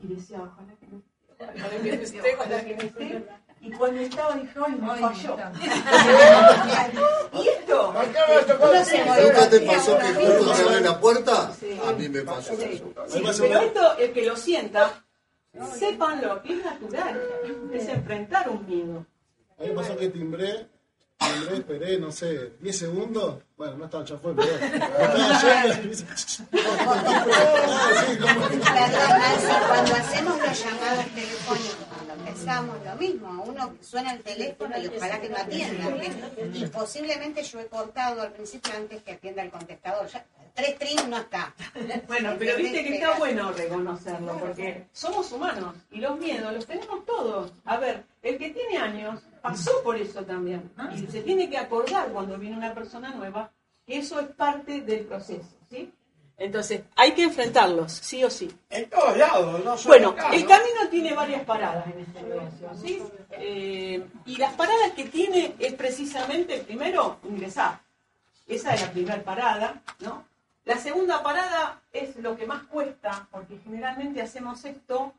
y 0.00 0.14
decía, 0.14 0.42
ojalá 0.42 0.72
que 0.78 0.86
no 0.86 1.02
ojalá 1.40 1.82
que 1.82 1.96
no 1.96 2.02
esté, 2.02 2.36
ojalá 2.36 2.64
que 2.64 2.76
no 2.76 2.82
esté. 2.82 3.24
Y 3.60 3.72
cuando 3.72 4.00
estaba 4.00 4.34
dije, 4.34 4.58
ay, 4.64 4.72
me 4.72 4.88
falló. 4.88 5.36
¿Y 7.34 7.48
esto? 7.48 7.94
¿Nunca 7.94 9.50
te 9.50 9.60
pasó 9.60 9.98
que 9.98 10.14
justo 10.14 10.54
se 10.54 10.62
abre 10.62 10.80
la 10.80 11.00
puerta? 11.00 11.52
A 11.86 11.92
mí 11.92 12.08
me 12.08 12.22
pasó 12.22 12.54
eso. 12.54 12.92
Sí, 13.06 13.22
pero 13.40 13.60
esto, 13.60 13.98
el 13.98 14.12
que 14.12 14.26
lo 14.26 14.36
sienta, 14.36 15.04
sepan 15.78 16.22
lo 16.22 16.42
que 16.42 16.54
es 16.54 16.64
natural, 16.64 17.22
es 17.72 17.88
enfrentar 17.88 18.48
un 18.48 18.66
miedo. 18.66 19.06
A 19.58 19.62
mí 19.62 19.68
me 19.68 19.74
pasó 19.74 19.96
que 19.96 20.08
timbré, 20.08 20.66
timbré, 21.18 21.56
esperé, 21.56 21.98
no 21.98 22.12
sé, 22.12 22.52
10 22.60 22.78
segundos. 22.78 23.42
Bueno, 23.56 23.76
no 23.78 23.84
estaba, 23.84 24.04
ya 24.04 24.16
fue, 24.16 24.34
pero. 24.34 24.52
Estaba 24.54 25.62
yendo 25.62 25.74
y 25.74 25.84
me 25.84 25.90
dice, 25.90 26.04
Perdón, 26.50 26.98
cuando 29.68 29.94
hacemos 29.94 30.38
los 30.38 30.64
llamados 30.64 31.06
telefónicos, 31.14 31.86
cuando 31.94 32.14
empezamos, 32.14 32.76
lo 32.84 32.96
mismo, 32.96 33.44
uno 33.46 33.76
suena 33.80 34.12
el 34.12 34.22
teléfono 34.22 34.76
y 34.78 34.86
ojalá 34.88 35.20
que 35.20 35.28
no 35.28 35.36
atienda. 35.36 35.84
Y 36.52 36.66
posiblemente 36.66 37.42
yo 37.42 37.60
he 37.60 37.66
cortado 37.66 38.22
al 38.22 38.32
principio 38.32 38.74
antes 38.76 39.02
que 39.02 39.12
atienda 39.12 39.42
el 39.42 39.50
contestador. 39.50 40.06
Ya, 40.08 40.24
tres 40.54 40.78
trin 40.78 41.08
no 41.08 41.18
está. 41.18 41.54
Bueno, 42.08 42.34
pero 42.38 42.56
viste 42.56 42.82
que 42.82 42.94
está 42.96 43.18
bueno 43.18 43.52
reconocerlo, 43.52 44.38
porque 44.38 44.86
somos 44.92 45.30
humanos 45.32 45.74
y 45.90 46.00
los 46.00 46.18
miedos 46.18 46.52
los 46.52 46.66
tenemos 46.66 47.04
todos. 47.06 47.52
A 47.64 47.76
ver, 47.76 48.04
el 48.22 48.38
que 48.38 48.50
tiene 48.50 48.78
años 48.78 49.20
pasó 49.42 49.82
por 49.82 49.96
eso 49.96 50.24
también 50.24 50.70
y 50.94 51.06
se 51.08 51.22
tiene 51.22 51.50
que 51.50 51.58
acordar 51.58 52.08
cuando 52.12 52.38
viene 52.38 52.56
una 52.56 52.72
persona 52.72 53.10
nueva 53.10 53.50
que 53.86 53.98
eso 53.98 54.20
es 54.20 54.28
parte 54.28 54.80
del 54.80 55.00
proceso, 55.00 55.48
¿sí? 55.68 55.92
Entonces, 56.38 56.82
hay 56.96 57.12
que 57.12 57.24
enfrentarlos, 57.24 57.92
sí 57.92 58.24
o 58.24 58.30
sí. 58.30 58.50
En 58.70 58.88
todos 58.88 59.16
lados, 59.16 59.64
no 59.64 59.76
solo 59.76 59.88
Bueno, 59.94 60.08
acá, 60.10 60.30
el 60.30 60.42
¿no? 60.42 60.48
camino 60.48 60.88
tiene 60.90 61.14
varias 61.14 61.44
paradas 61.44 61.86
en 61.86 62.00
este 62.00 62.22
negocio, 62.22 62.70
¿sí? 62.80 63.02
Eh, 63.32 64.04
y 64.24 64.36
las 64.36 64.54
paradas 64.54 64.92
que 64.96 65.04
tiene 65.04 65.54
es 65.58 65.74
precisamente, 65.74 66.58
primero, 66.58 67.18
ingresar. 67.28 67.80
Esa 68.48 68.74
es 68.74 68.82
la 68.82 68.90
primera 68.90 69.22
parada, 69.22 69.82
¿no? 70.00 70.24
La 70.64 70.78
segunda 70.78 71.22
parada 71.22 71.80
es 71.92 72.16
lo 72.16 72.36
que 72.36 72.46
más 72.46 72.64
cuesta, 72.64 73.28
porque 73.30 73.58
generalmente 73.62 74.22
hacemos 74.22 74.64
esto 74.64 75.12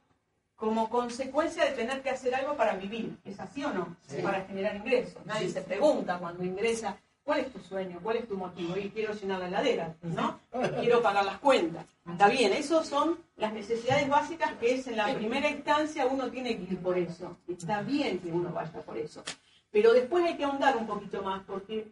como 0.55 0.89
consecuencia 0.89 1.65
de 1.65 1.71
tener 1.71 2.01
que 2.01 2.09
hacer 2.09 2.33
algo 2.35 2.55
para 2.55 2.75
vivir. 2.75 3.17
¿Es 3.25 3.39
así 3.39 3.63
o 3.63 3.73
no? 3.73 3.95
Para 4.21 4.45
generar 4.45 4.75
ingresos. 4.75 5.25
Nadie 5.25 5.49
se 5.49 5.61
pregunta 5.61 6.17
cuando 6.19 6.43
ingresa 6.43 6.97
¿Cuál 7.23 7.39
es 7.39 7.53
tu 7.53 7.59
sueño? 7.59 7.99
¿Cuál 8.03 8.17
es 8.17 8.27
tu 8.27 8.35
motivo? 8.35 8.75
Y 8.75 8.89
quiero 8.89 9.13
llenar 9.13 9.39
la 9.39 9.47
heladera, 9.47 9.95
¿no? 10.01 10.39
Quiero 10.79 11.01
pagar 11.01 11.23
las 11.23 11.39
cuentas. 11.39 11.85
Está 12.05 12.27
bien, 12.27 12.51
esas 12.51 12.87
son 12.87 13.17
las 13.37 13.53
necesidades 13.53 14.09
básicas 14.09 14.53
que 14.55 14.75
es 14.75 14.87
en 14.87 14.97
la 14.97 15.13
primera 15.15 15.49
instancia 15.49 16.05
uno 16.05 16.29
tiene 16.29 16.57
que 16.57 16.73
ir 16.73 16.79
por 16.79 16.97
eso. 16.97 17.37
Está 17.47 17.81
bien 17.81 18.19
que 18.19 18.29
uno 18.29 18.51
vaya 18.51 18.81
por 18.81 18.97
eso. 18.97 19.23
Pero 19.71 19.93
después 19.93 20.25
hay 20.25 20.35
que 20.35 20.43
ahondar 20.43 20.75
un 20.75 20.85
poquito 20.85 21.23
más, 21.23 21.43
porque 21.45 21.87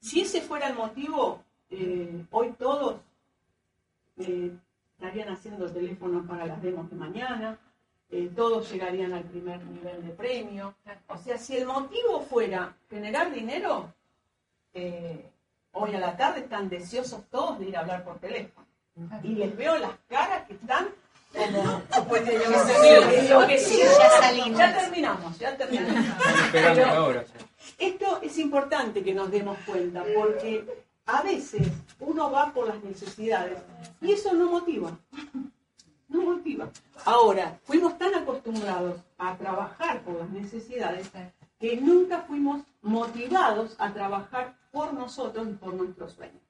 si 0.00 0.22
ese 0.22 0.40
fuera 0.40 0.68
el 0.68 0.74
motivo, 0.74 1.42
eh, 1.68 2.24
hoy 2.30 2.52
todos 2.58 2.96
eh, 4.16 4.52
estarían 4.92 5.28
haciendo 5.28 5.70
teléfonos 5.70 6.26
para 6.26 6.46
las 6.46 6.62
demos 6.62 6.88
de 6.88 6.96
mañana, 6.96 7.58
eh, 8.10 8.30
todos 8.34 8.70
llegarían 8.70 9.12
al 9.12 9.24
primer 9.24 9.62
nivel 9.64 10.06
de 10.06 10.12
premio. 10.14 10.74
O 11.08 11.18
sea, 11.18 11.38
si 11.38 11.56
el 11.56 11.66
motivo 11.66 12.20
fuera 12.22 12.74
generar 12.88 13.32
dinero, 13.32 13.92
eh, 14.74 15.24
hoy 15.72 15.94
a 15.94 16.00
la 16.00 16.16
tarde 16.16 16.40
están 16.40 16.68
deseosos 16.68 17.22
todos 17.30 17.58
de 17.58 17.66
ir 17.66 17.76
a 17.76 17.80
hablar 17.80 18.04
por 18.04 18.18
teléfono. 18.18 18.66
Y 19.22 19.34
les 19.34 19.54
veo 19.56 19.76
las 19.78 19.92
caras 20.08 20.46
que 20.46 20.54
están 20.54 20.88
como... 21.34 21.82
Pues, 22.08 22.22
que 22.22 22.38
sí, 22.38 23.28
yo 23.28 23.46
que 23.46 23.58
sí, 23.58 23.78
Ya 23.82 24.10
salimos. 24.20 24.58
ya 24.58 24.78
terminamos, 24.78 25.38
ya 25.38 25.56
terminamos. 25.56 26.14
Pero- 26.52 27.24
esto 27.78 28.20
es 28.22 28.38
importante 28.38 29.02
que 29.02 29.12
nos 29.12 29.30
demos 29.30 29.58
cuenta 29.66 30.04
porque 30.14 30.64
a 31.06 31.22
veces 31.22 31.66
uno 32.00 32.30
va 32.30 32.52
por 32.54 32.68
las 32.68 32.82
necesidades 32.82 33.58
y 34.00 34.12
eso 34.12 34.32
no 34.32 34.50
motiva. 34.50 34.96
No 36.16 36.22
motiva. 36.22 36.70
Ahora, 37.04 37.58
fuimos 37.64 37.98
tan 37.98 38.14
acostumbrados 38.14 39.00
a 39.18 39.36
trabajar 39.36 40.02
por 40.02 40.14
las 40.18 40.30
necesidades 40.30 41.10
que 41.60 41.76
nunca 41.76 42.22
fuimos 42.22 42.62
motivados 42.80 43.76
a 43.78 43.92
trabajar 43.92 44.56
por 44.72 44.94
nosotros 44.94 45.46
y 45.48 45.52
por 45.52 45.74
nuestros 45.74 46.14
sueños. 46.14 46.42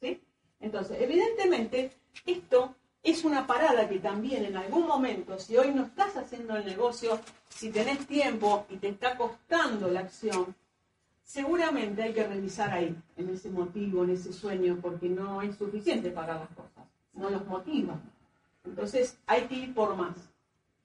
¿sí? 0.00 0.20
Entonces, 0.60 0.98
evidentemente, 1.00 1.92
esto 2.26 2.74
es 3.02 3.24
una 3.24 3.46
parada 3.46 3.88
que 3.88 3.98
también 3.98 4.44
en 4.44 4.56
algún 4.56 4.86
momento, 4.86 5.38
si 5.38 5.56
hoy 5.56 5.72
no 5.72 5.84
estás 5.84 6.16
haciendo 6.18 6.56
el 6.56 6.66
negocio, 6.66 7.18
si 7.48 7.70
tenés 7.70 8.06
tiempo 8.06 8.66
y 8.68 8.76
te 8.76 8.88
está 8.88 9.16
costando 9.16 9.88
la 9.88 10.00
acción, 10.00 10.54
seguramente 11.22 12.02
hay 12.02 12.12
que 12.12 12.26
revisar 12.26 12.72
ahí, 12.72 12.94
en 13.16 13.30
ese 13.30 13.48
motivo, 13.48 14.04
en 14.04 14.10
ese 14.10 14.34
sueño, 14.34 14.78
porque 14.82 15.08
no 15.08 15.40
es 15.40 15.56
suficiente 15.56 16.10
para 16.10 16.34
las 16.40 16.48
cosas, 16.48 16.84
no 17.14 17.30
los 17.30 17.46
motiva. 17.46 17.98
Entonces 18.64 19.18
hay 19.26 19.42
que 19.42 19.54
ir 19.54 19.74
por 19.74 19.94
más. 19.96 20.16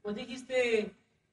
Vos 0.03 0.15
dijiste 0.15 0.91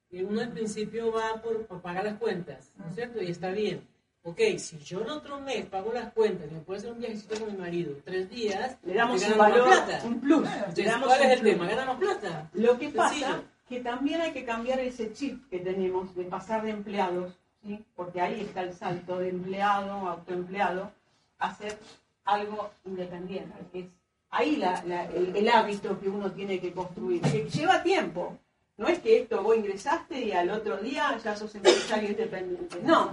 que 0.09 0.23
uno 0.23 0.41
al 0.41 0.51
principio 0.51 1.11
va 1.11 1.41
por, 1.41 1.65
por 1.65 1.81
pagar 1.81 2.05
las 2.05 2.17
cuentas, 2.17 2.71
¿no 2.77 2.87
es 2.87 2.95
cierto? 2.95 3.21
Y 3.21 3.31
está 3.31 3.51
bien. 3.51 3.81
Ok, 4.23 4.39
si 4.57 4.77
yo 4.79 5.01
el 5.01 5.09
otro 5.09 5.39
mes 5.39 5.65
pago 5.67 5.93
las 5.93 6.11
cuentas 6.11 6.51
me 6.51 6.59
puedo 6.59 6.77
hacer 6.77 6.91
un 6.91 6.99
viajecito 6.99 7.39
con 7.39 7.51
mi 7.53 7.57
marido, 7.57 7.93
tres 8.03 8.29
días, 8.29 8.77
Le 8.83 8.93
damos 8.93 9.23
un 9.25 9.37
valor, 9.37 9.67
más 9.67 9.79
plata. 9.81 10.05
un 10.05 10.19
plus. 10.19 10.41
Le 10.43 10.55
Entonces, 10.55 10.85
damos 10.85 11.07
¿cuál 11.07 11.19
un 11.21 11.25
es 11.27 11.31
el 11.33 11.39
plus. 11.39 11.51
tema? 11.53 11.65
Ganamos 11.67 11.97
plata. 11.97 12.49
Lo 12.53 12.77
que 12.77 12.89
pasa 12.89 13.09
Sencillo. 13.15 13.43
que 13.69 13.79
también 13.79 14.19
hay 14.21 14.33
que 14.33 14.43
cambiar 14.43 14.79
ese 14.79 15.13
chip 15.13 15.49
que 15.49 15.59
tenemos 15.59 16.13
de 16.13 16.25
pasar 16.25 16.63
de 16.63 16.71
empleados, 16.71 17.37
¿sí? 17.63 17.85
porque 17.95 18.19
ahí 18.19 18.41
está 18.41 18.63
el 18.63 18.73
salto 18.73 19.17
de 19.17 19.29
empleado, 19.29 19.91
autoempleado, 19.93 20.91
a 21.39 21.55
ser 21.55 21.77
algo 22.25 22.69
independiente, 22.83 23.53
que 23.71 23.79
es 23.79 23.85
ahí 24.29 24.55
la- 24.57 24.83
la- 24.85 25.05
el, 25.05 25.47
hábito 25.49 25.99
que 25.99 26.09
uno 26.09 26.31
tiene 26.31 26.59
que 26.59 26.71
construir, 26.73 27.21
que 27.21 27.49
lleva 27.49 27.81
tiempo. 27.83 28.37
No 28.77 28.87
es 28.87 28.99
que 28.99 29.17
esto 29.21 29.41
vos 29.41 29.55
ingresaste 29.57 30.19
y 30.19 30.31
al 30.31 30.49
otro 30.51 30.77
día 30.77 31.17
ya 31.23 31.35
sos 31.35 31.53
empresario 31.55 32.11
independiente. 32.11 32.79
No. 32.83 33.11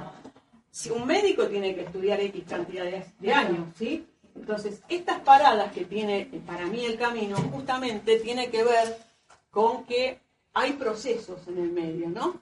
Si 0.70 0.90
un 0.90 1.06
médico 1.06 1.46
tiene 1.46 1.74
que 1.74 1.82
estudiar 1.82 2.20
X 2.20 2.44
cantidad 2.48 2.84
de, 2.84 3.04
de 3.18 3.32
años, 3.32 3.68
¿sí? 3.78 4.06
Entonces, 4.34 4.82
estas 4.88 5.20
paradas 5.20 5.72
que 5.72 5.84
tiene 5.84 6.22
eh, 6.32 6.42
para 6.44 6.66
mí 6.66 6.84
el 6.84 6.98
camino, 6.98 7.36
justamente 7.52 8.18
tiene 8.18 8.50
que 8.50 8.64
ver 8.64 8.98
con 9.50 9.84
que 9.84 10.18
hay 10.52 10.72
procesos 10.72 11.46
en 11.46 11.58
el 11.58 11.70
medio, 11.72 12.08
¿no? 12.08 12.40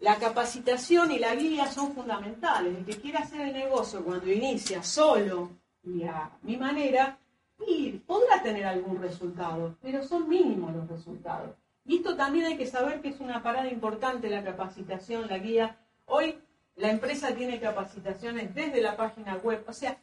La 0.00 0.16
capacitación 0.16 1.12
y 1.12 1.18
la 1.18 1.34
guía 1.34 1.70
son 1.70 1.92
fundamentales. 1.94 2.76
El 2.76 2.84
que 2.84 2.96
quiera 2.96 3.20
hacer 3.20 3.42
el 3.42 3.52
negocio 3.52 4.02
cuando 4.04 4.30
inicia 4.30 4.82
solo 4.82 5.50
y 5.84 6.02
a 6.04 6.30
mi 6.42 6.56
manera, 6.56 7.18
y 7.66 7.92
podrá 8.06 8.42
tener 8.42 8.66
algún 8.66 9.00
resultado, 9.00 9.76
pero 9.80 10.02
son 10.02 10.28
mínimos 10.28 10.74
los 10.74 10.88
resultados. 10.88 11.50
Y 11.84 11.98
esto 11.98 12.16
también 12.16 12.46
hay 12.46 12.56
que 12.56 12.66
saber 12.66 13.00
que 13.00 13.08
es 13.08 13.20
una 13.20 13.42
parada 13.42 13.68
importante 13.68 14.28
la 14.28 14.42
capacitación, 14.42 15.28
la 15.28 15.38
guía. 15.38 15.76
Hoy 16.06 16.38
la 16.76 16.90
empresa 16.90 17.34
tiene 17.34 17.60
capacitaciones 17.60 18.54
desde 18.54 18.80
la 18.80 18.96
página 18.96 19.36
web, 19.36 19.64
o 19.66 19.72
sea, 19.72 19.96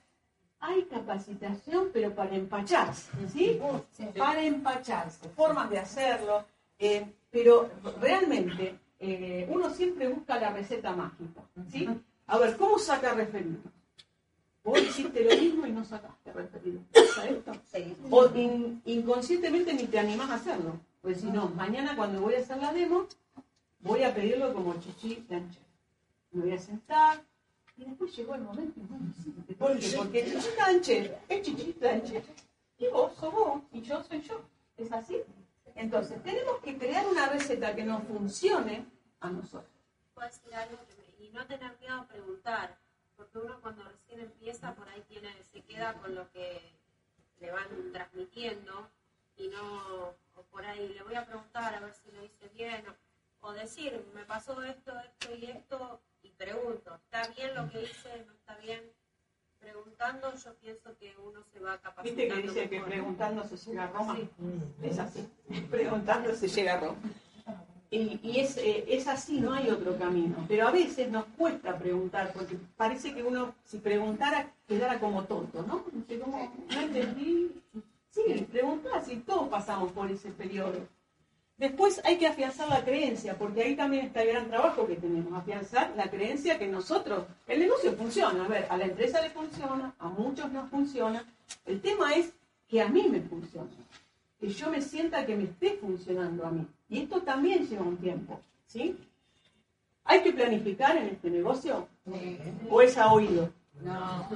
hay 0.59 0.83
capacitación, 0.83 1.89
pero 1.91 2.15
para 2.15 2.33
empacharse, 2.35 3.11
¿sí? 3.27 3.59
Para 4.17 4.41
empacharse, 4.41 5.27
formas 5.29 5.69
de 5.69 5.79
hacerlo, 5.79 6.45
eh, 6.79 7.05
pero 7.29 7.69
realmente 7.99 8.79
eh, 8.99 9.45
uno 9.51 9.69
siempre 9.69 10.07
busca 10.07 10.39
la 10.39 10.51
receta 10.53 10.93
mágica, 10.93 11.41
¿sí? 11.69 11.89
A 12.27 12.37
ver, 12.37 12.55
¿cómo 12.55 12.79
saca 12.79 13.13
referidos? 13.13 13.72
Vos 14.63 14.79
hiciste 14.81 15.23
lo 15.25 15.35
mismo 15.41 15.67
y 15.67 15.71
no 15.71 15.83
sacaste 15.83 16.31
referidos. 16.31 16.83
¿Pasa 16.93 17.27
esto? 17.27 17.51
O 18.09 18.27
in- 18.35 18.81
inconscientemente 18.85 19.73
ni 19.73 19.85
te 19.87 19.99
animás 19.99 20.29
a 20.29 20.35
hacerlo. 20.35 20.79
Pues 21.01 21.19
si 21.19 21.27
no, 21.27 21.49
mañana 21.49 21.95
cuando 21.97 22.21
voy 22.21 22.35
a 22.35 22.39
hacer 22.39 22.57
la 22.57 22.71
demo, 22.71 23.07
voy 23.81 24.03
a 24.03 24.13
pedirlo 24.15 24.53
como 24.53 24.73
chichi 24.79 25.15
plancher. 25.15 25.61
Me 26.31 26.41
voy 26.43 26.51
a 26.53 26.59
sentar 26.59 27.21
y 27.75 27.85
después 27.85 28.15
llegó 28.15 28.35
el 28.35 28.41
momento 28.41 28.79
sí, 29.21 29.31
¿por 29.59 29.77
qué? 29.77 29.93
Porque 29.97 30.25
chichi 30.25 30.47
plancher 30.55 31.17
es 31.27 31.41
chichi 31.41 31.73
plancher. 31.73 32.23
Y 32.77 32.87
vos 32.87 33.13
sos 33.19 33.33
vos 33.33 33.61
y 33.73 33.81
yo 33.81 34.01
soy 34.03 34.21
yo. 34.21 34.41
¿Es 34.77 34.91
así? 34.91 35.17
Entonces, 35.75 36.21
tenemos 36.23 36.57
que 36.63 36.77
crear 36.77 37.05
una 37.07 37.27
receta 37.29 37.75
que 37.75 37.83
nos 37.83 38.03
funcione 38.03 38.85
a 39.19 39.29
nosotros. 39.29 39.69
ser 40.31 40.55
algo 40.55 40.77
y 41.19 41.29
no 41.29 41.45
tener 41.47 41.77
miedo 41.79 41.95
a 41.95 42.07
preguntar, 42.07 42.77
porque 43.33 43.47
uno 43.47 43.59
cuando 43.61 43.83
recién 43.83 44.19
empieza 44.19 44.75
por 44.75 44.87
ahí 44.89 45.03
tiene, 45.07 45.29
se 45.51 45.61
queda 45.61 45.93
con 45.93 46.15
lo 46.15 46.29
que 46.31 46.61
le 47.39 47.51
van 47.51 47.91
transmitiendo 47.91 48.89
y 49.37 49.47
no, 49.47 50.15
o 50.35 50.43
por 50.51 50.63
ahí 50.65 50.89
le 50.89 51.03
voy 51.03 51.15
a 51.15 51.25
preguntar 51.25 51.73
a 51.73 51.79
ver 51.79 51.93
si 51.93 52.11
lo 52.11 52.23
hice 52.23 52.47
bien, 52.49 52.85
o, 53.41 53.47
o 53.47 53.53
decir, 53.53 54.05
me 54.13 54.23
pasó 54.25 54.61
esto, 54.63 54.93
esto 54.99 55.35
y 55.35 55.45
esto, 55.45 55.99
y 56.21 56.29
pregunto, 56.29 56.95
¿está 56.95 57.27
bien 57.29 57.55
lo 57.55 57.69
que 57.69 57.83
hice? 57.83 58.23
¿No 58.25 58.33
está 58.33 58.55
bien? 58.57 58.81
Preguntando 59.59 60.33
yo 60.35 60.53
pienso 60.55 60.95
que 60.97 61.15
uno 61.17 61.41
se 61.51 61.59
va 61.59 61.79
capacitando. 61.79 62.03
Viste 62.03 62.27
que 62.27 62.47
dice 62.47 62.69
que 62.69 62.81
preguntando 62.81 63.47
se 63.47 63.57
llega 63.57 63.85
a 63.85 63.87
Roma. 63.87 64.17
Es 64.81 64.99
así. 64.99 65.27
Preguntando 65.71 66.35
se 66.35 66.47
llega 66.49 66.73
a 66.73 66.79
Roma. 66.81 66.97
Y, 67.93 68.39
es, 68.39 68.57
eh, 68.57 68.85
es 68.87 69.07
así, 69.07 69.39
no 69.39 69.53
hay 69.53 69.69
otro 69.69 69.95
camino. 69.99 70.43
Pero 70.47 70.67
a 70.67 70.71
veces 70.71 71.11
nos 71.11 71.25
cuesta 71.37 71.77
preguntar, 71.77 72.33
porque 72.33 72.57
parece 72.75 73.13
que 73.13 73.21
uno, 73.21 73.53
si 73.63 73.77
preguntara, 73.77 74.51
quedara 74.67 74.99
como 74.99 75.25
tonto, 75.25 75.63
¿no? 75.67 75.85
No 76.71 76.81
entendí. 76.81 77.51
Sí, 78.09 78.47
preguntar, 78.51 79.05
si 79.05 79.17
todos 79.17 79.47
pasamos 79.47 79.91
por 79.91 80.09
ese 80.09 80.29
periodo. 80.29 80.79
Después 81.57 82.01
hay 82.03 82.17
que 82.17 82.27
afianzar 82.27 82.67
la 82.67 82.83
creencia, 82.83 83.37
porque 83.37 83.61
ahí 83.61 83.75
también 83.75 84.07
está 84.07 84.23
el 84.23 84.29
gran 84.29 84.47
trabajo 84.47 84.87
que 84.87 84.95
tenemos, 84.95 85.31
afianzar 85.33 85.93
la 85.95 86.09
creencia 86.09 86.57
que 86.57 86.67
nosotros, 86.67 87.25
el 87.47 87.59
negocio 87.59 87.93
funciona, 87.93 88.43
a 88.43 88.47
ver, 88.47 88.65
a 88.69 88.77
la 88.77 88.85
empresa 88.85 89.21
le 89.21 89.29
funciona, 89.29 89.93
a 89.99 90.09
muchos 90.09 90.51
no 90.51 90.65
funciona. 90.67 91.23
El 91.65 91.79
tema 91.79 92.15
es 92.15 92.33
que 92.67 92.81
a 92.81 92.89
mí 92.89 93.07
me 93.07 93.21
funciona, 93.21 93.69
que 94.43 94.49
yo 94.49 94.69
me 94.69 94.81
sienta 94.81 95.25
que 95.25 95.37
me 95.37 95.45
esté 95.45 95.77
funcionando 95.77 96.45
a 96.45 96.51
mí. 96.51 96.67
Y 96.89 97.03
esto 97.03 97.21
también 97.21 97.65
lleva 97.65 97.85
un 97.85 97.95
tiempo, 97.95 98.41
¿sí? 98.65 98.97
¿Hay 100.03 100.21
que 100.21 100.33
planificar 100.33 100.97
en 100.97 101.05
este 101.07 101.29
negocio? 101.29 101.87
¿O 102.69 102.81
es 102.81 102.97
a 102.97 103.13
oído? 103.13 103.53
No. 103.81 104.27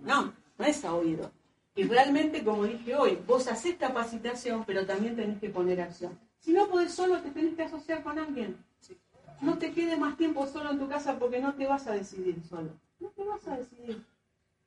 No, 0.00 0.34
no 0.58 0.64
es 0.66 0.84
a 0.84 0.94
oído. 0.94 1.30
Y 1.74 1.84
realmente, 1.84 2.44
como 2.44 2.64
dije 2.64 2.94
hoy, 2.94 3.18
vos 3.26 3.48
haces 3.48 3.76
capacitación, 3.76 4.62
pero 4.66 4.84
también 4.84 5.16
tenés 5.16 5.40
que 5.40 5.48
poner 5.48 5.80
acción. 5.80 6.18
Si 6.40 6.52
no 6.52 6.68
podés 6.68 6.92
solo, 6.92 7.22
te 7.22 7.30
tenés 7.30 7.54
que 7.54 7.62
asociar 7.62 8.02
con 8.02 8.18
alguien. 8.18 8.62
No 9.40 9.56
te 9.56 9.72
quedes 9.72 9.98
más 9.98 10.18
tiempo 10.18 10.46
solo 10.48 10.70
en 10.70 10.78
tu 10.78 10.86
casa 10.86 11.18
porque 11.18 11.40
no 11.40 11.54
te 11.54 11.66
vas 11.66 11.86
a 11.86 11.92
decidir 11.92 12.42
solo. 12.46 12.72
No 12.98 13.08
te 13.08 13.24
vas 13.24 13.48
a 13.48 13.56
decidir. 13.56 14.04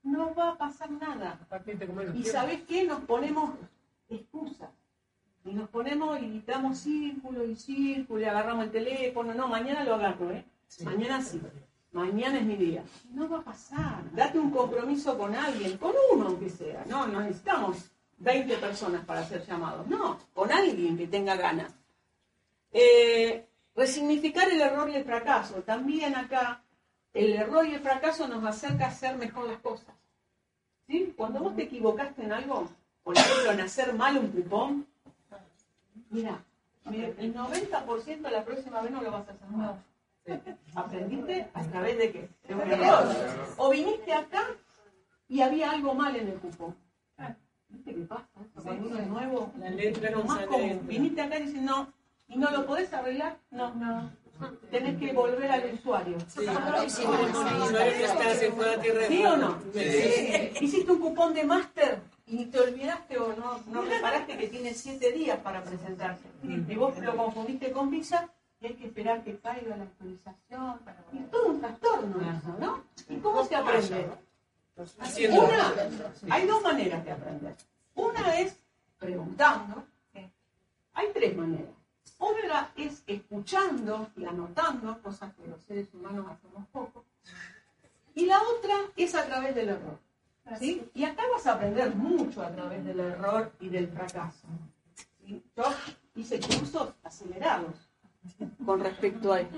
No 0.02 0.34
va 0.34 0.50
a 0.50 0.58
pasar 0.58 0.90
nada. 0.90 1.40
Y 2.16 2.24
¿sabés 2.24 2.64
qué? 2.64 2.86
Nos 2.86 3.02
ponemos 3.02 3.52
excusas. 4.16 4.70
Y 5.46 5.54
nos 5.54 5.70
ponemos 5.70 6.20
y 6.22 6.42
damos 6.46 6.80
círculo 6.80 7.46
y 7.46 7.56
círculo 7.56 8.22
y 8.22 8.26
agarramos 8.26 8.66
el 8.66 8.72
teléfono. 8.72 9.34
No, 9.34 9.48
mañana 9.48 9.84
lo 9.84 9.96
agarro, 9.96 10.32
¿eh? 10.32 10.46
Mañana 10.84 11.22
sí. 11.22 11.42
Mañana 11.92 12.40
es 12.40 12.46
mi 12.46 12.56
día. 12.56 12.84
No 13.12 13.30
va 13.30 13.40
a 13.40 13.44
pasar. 13.44 14.04
Date 14.14 14.40
un 14.40 14.50
compromiso 14.50 15.18
con 15.18 15.36
alguien, 15.36 15.78
con 15.78 15.94
uno 16.14 16.28
aunque 16.28 16.50
sea. 16.50 16.84
No, 16.88 17.06
no 17.06 17.22
necesitamos 17.22 17.92
20 18.18 18.58
personas 18.58 19.06
para 19.06 19.22
hacer 19.22 19.46
llamados. 19.46 19.86
No, 19.88 20.18
con 20.34 20.52
alguien 20.52 20.98
que 20.98 21.08
tenga 21.08 21.36
ganas. 21.36 21.74
Eh, 22.72 23.46
resignificar 23.76 24.50
el 24.50 24.62
error 24.62 24.90
y 24.90 24.96
el 24.96 25.04
fracaso. 25.04 25.62
También 25.64 26.16
acá 26.16 26.64
el 27.14 27.34
error 27.34 27.66
y 27.68 27.76
el 27.76 27.82
fracaso 27.82 28.28
nos 28.28 28.44
acerca 28.44 28.86
a 28.86 28.90
hacer 28.90 29.16
mejor 29.18 29.48
las 29.48 29.60
cosas. 29.60 29.94
¿Sí? 30.88 31.14
Cuando 31.16 31.40
vos 31.42 31.56
te 31.56 31.64
equivocaste 31.64 32.24
en 32.24 32.34
algo, 32.34 32.70
por 33.04 33.18
ejemplo, 33.18 33.52
en 33.52 33.62
hacer 33.62 33.94
mal 33.94 34.18
un 34.18 34.28
cupón, 34.30 34.88
mira, 36.10 36.44
el 36.86 37.34
90% 37.34 38.30
la 38.30 38.44
próxima 38.46 38.82
vez 38.82 38.92
no 38.92 39.02
lo 39.02 39.12
vas 39.12 39.28
a 39.28 39.32
hacer 39.32 39.48
mal. 39.50 39.84
¿Aprendiste 40.76 41.48
a 41.54 41.64
través 41.64 41.98
de 41.98 42.12
qué? 42.12 42.30
De 42.48 42.56
un 42.56 42.62
error. 42.62 43.08
O 43.58 43.70
viniste 43.70 44.14
acá 44.14 44.48
y 45.28 45.42
había 45.42 45.72
algo 45.72 45.94
mal 45.94 46.16
en 46.16 46.30
el 46.30 46.36
cupón. 46.36 46.76
¿Viste 47.70 47.96
qué 47.96 48.02
pasa? 48.02 48.28
Cuando 48.62 48.88
uno 48.88 49.00
es 49.00 49.08
nuevo, 49.08 49.52
La 49.58 49.70
letra 49.70 50.12
lo 50.12 50.20
no 50.20 50.24
más 50.26 50.46
común. 50.46 50.82
Viniste 50.88 51.22
acá 51.22 51.40
y 51.40 51.44
dices, 51.44 51.62
no, 51.62 51.92
¿y 52.28 52.38
no 52.38 52.52
lo 52.52 52.66
podés 52.66 52.94
arreglar? 52.94 53.38
No, 53.52 53.74
no. 53.74 54.12
Tenés 54.70 55.00
que 55.00 55.12
volver 55.12 55.52
al 55.52 55.74
usuario. 55.74 56.18
Sí. 56.28 56.42
El 56.42 56.50
usuario 56.50 57.94
que 57.98 58.04
está, 58.04 58.36
se 58.36 58.52
fue 58.52 58.74
a 58.74 58.80
tierra 58.80 59.00
de 59.00 59.08
¿Sí 59.08 59.26
o 59.26 59.38
no? 59.38 59.60
Hiciste 60.62 60.92
un 60.92 61.00
cupón 61.00 61.34
de 61.34 61.44
máster 61.44 62.02
y 62.26 62.46
te 62.46 62.60
olvidaste 62.60 63.18
o 63.18 63.36
no, 63.36 63.60
no 63.68 63.82
reparaste 63.82 64.38
que 64.38 64.48
tiene 64.48 64.74
siete 64.74 65.12
días 65.12 65.40
para 65.40 65.64
presentarse. 65.64 66.24
Y 66.44 66.76
vos 66.76 66.98
lo 67.00 67.16
confundiste 67.18 67.72
con 67.72 67.90
visa 67.90 68.30
y 68.62 68.68
hay 68.68 68.74
que 68.76 68.88
esperar 68.88 69.24
que 69.24 69.38
caiga 69.40 69.76
la 69.76 69.84
actualización. 69.84 70.80
Y 71.12 71.20
todo 71.24 71.48
un 71.48 71.60
trastorno 71.60 72.22
eso, 72.22 72.56
¿no? 72.60 72.84
¿Y 73.10 73.18
cómo 73.18 73.44
se 73.44 73.56
aprende? 73.56 74.08
Una, 75.30 75.74
hay 76.30 76.48
dos 76.48 76.62
maneras 76.64 77.04
de 77.04 77.12
aprender. 77.12 77.56
Una 77.96 78.40
es 78.40 78.56
preguntando. 78.98 79.84
Hay 80.94 81.08
tres 81.14 81.36
maneras. 81.36 81.74
Una 82.20 82.72
es 82.78 83.04
escuchando 83.06 84.08
y 84.16 84.26
anotando, 84.26 85.02
cosas 85.02 85.34
que 85.36 85.48
los 85.48 85.62
seres 85.64 85.94
humanos 85.94 86.28
hacemos 86.30 86.66
poco. 86.72 87.04
Y 88.16 88.26
la 88.26 88.42
otra 88.42 88.76
es 88.96 89.14
a 89.16 89.26
través 89.26 89.56
del 89.56 89.70
error. 89.70 90.00
¿Sí? 90.60 90.90
Y 90.94 91.04
acá 91.04 91.24
vas 91.32 91.46
a 91.48 91.54
aprender 91.54 91.96
mucho 91.96 92.42
a 92.42 92.52
través 92.52 92.84
del 92.86 93.00
error 93.00 93.52
y 93.60 93.70
del 93.70 93.88
fracaso. 93.88 94.48
¿sí? 95.26 95.44
Yo 95.56 95.64
hice 96.16 96.40
cursos 96.40 96.94
acelerados 97.04 97.74
con 98.66 98.80
respecto 98.80 99.34
a 99.34 99.42
esto. 99.42 99.58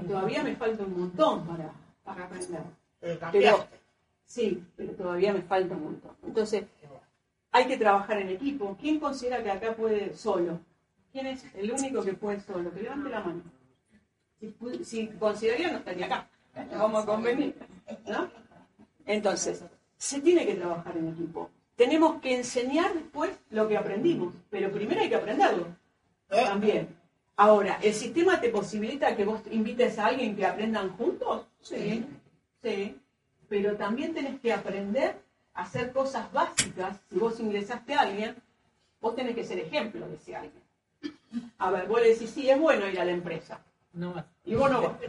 Y 0.00 0.06
todavía 0.06 0.42
me 0.42 0.56
falta 0.56 0.84
un 0.84 0.98
montón 0.98 1.46
para, 1.46 1.72
para 2.04 2.24
aprender. 2.24 2.62
Pero, 3.32 3.66
sí, 4.24 4.64
pero 4.76 4.92
todavía 4.92 5.32
me 5.32 5.42
falta 5.42 5.74
un 5.74 5.84
montón. 5.84 6.16
Entonces, 6.24 6.64
hay 7.50 7.66
que 7.66 7.76
trabajar 7.76 8.18
en 8.18 8.30
equipo. 8.30 8.76
¿Quién 8.80 8.98
considera 8.98 9.42
que 9.42 9.50
acá 9.50 9.74
puede 9.74 10.14
solo? 10.16 10.60
¿Quién 11.12 11.26
es 11.26 11.44
el 11.54 11.70
único 11.70 12.02
que 12.02 12.14
puede 12.14 12.40
solo? 12.40 12.72
Que 12.72 12.82
levante 12.82 13.10
la 13.10 13.20
mano. 13.20 13.42
Si 14.82 15.08
consideraría, 15.18 15.70
no 15.70 15.78
estaría 15.78 16.06
acá. 16.06 16.28
Vamos 16.72 17.02
a 17.02 17.06
convenir. 17.06 17.54
¿no? 18.06 18.30
Entonces, 19.04 19.64
se 20.02 20.20
tiene 20.20 20.44
que 20.44 20.56
trabajar 20.56 20.96
en 20.96 21.10
equipo. 21.10 21.48
Tenemos 21.76 22.20
que 22.20 22.34
enseñar 22.34 22.92
después 22.92 23.30
lo 23.50 23.68
que 23.68 23.76
aprendimos, 23.76 24.34
pero 24.50 24.72
primero 24.72 25.00
hay 25.00 25.08
que 25.08 25.14
aprenderlo. 25.14 25.68
También. 26.28 26.88
Ahora, 27.36 27.78
¿el 27.80 27.94
sistema 27.94 28.40
te 28.40 28.48
posibilita 28.48 29.14
que 29.14 29.24
vos 29.24 29.42
invites 29.52 30.00
a 30.00 30.06
alguien 30.06 30.34
que 30.34 30.44
aprendan 30.44 30.90
juntos? 30.96 31.46
Sí, 31.60 32.04
sí. 32.64 32.98
Pero 33.48 33.76
también 33.76 34.12
tenés 34.12 34.40
que 34.40 34.52
aprender 34.52 35.20
a 35.54 35.62
hacer 35.62 35.92
cosas 35.92 36.32
básicas. 36.32 36.98
Si 37.08 37.20
vos 37.20 37.38
ingresaste 37.38 37.94
a 37.94 38.00
alguien, 38.00 38.34
vos 39.00 39.14
tenés 39.14 39.36
que 39.36 39.44
ser 39.44 39.60
ejemplo 39.60 40.08
de 40.08 40.16
ese 40.16 40.34
alguien. 40.34 40.62
A 41.58 41.70
ver, 41.70 41.86
vos 41.86 42.00
le 42.00 42.08
decís, 42.08 42.30
sí, 42.30 42.50
es 42.50 42.58
bueno 42.58 42.88
ir 42.88 42.98
a 42.98 43.04
la 43.04 43.12
empresa. 43.12 43.60
No 43.92 44.14
más. 44.14 44.24
Y 44.44 44.56
vos 44.56 44.68
no 44.68 44.82
vas. 44.82 44.92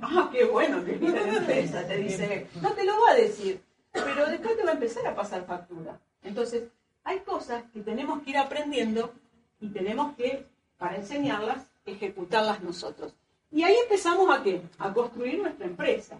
Ah, 0.00 0.28
qué 0.30 0.44
bueno 0.44 0.84
que 0.84 0.92
ir 0.92 1.16
a 1.16 1.26
la 1.26 1.38
empresa, 1.38 1.86
te 1.86 1.96
dice. 1.96 2.46
No 2.62 2.72
te 2.72 2.84
lo 2.84 3.00
va 3.00 3.10
a 3.12 3.14
decir, 3.14 3.60
pero 3.92 4.26
después 4.26 4.56
te 4.56 4.64
va 4.64 4.70
a 4.70 4.74
empezar 4.74 5.06
a 5.06 5.14
pasar 5.14 5.46
factura. 5.46 5.98
Entonces, 6.22 6.64
hay 7.04 7.20
cosas 7.20 7.64
que 7.72 7.80
tenemos 7.80 8.22
que 8.22 8.30
ir 8.30 8.38
aprendiendo 8.38 9.12
y 9.60 9.68
tenemos 9.68 10.14
que, 10.16 10.46
para 10.76 10.96
enseñarlas, 10.96 11.66
ejecutarlas 11.86 12.62
nosotros. 12.62 13.14
Y 13.50 13.62
ahí 13.62 13.76
empezamos 13.82 14.30
a 14.30 14.42
qué? 14.42 14.62
A 14.78 14.92
construir 14.92 15.38
nuestra 15.40 15.66
empresa. 15.66 16.18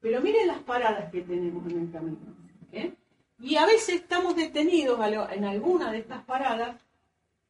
Pero 0.00 0.20
miren 0.20 0.46
las 0.46 0.60
paradas 0.60 1.10
que 1.10 1.20
tenemos 1.20 1.70
en 1.70 1.80
el 1.80 1.92
camino. 1.92 2.18
¿eh? 2.72 2.94
Y 3.38 3.56
a 3.56 3.66
veces 3.66 3.96
estamos 3.96 4.34
detenidos 4.34 4.98
en 5.32 5.44
alguna 5.44 5.92
de 5.92 5.98
estas 5.98 6.24
paradas 6.24 6.76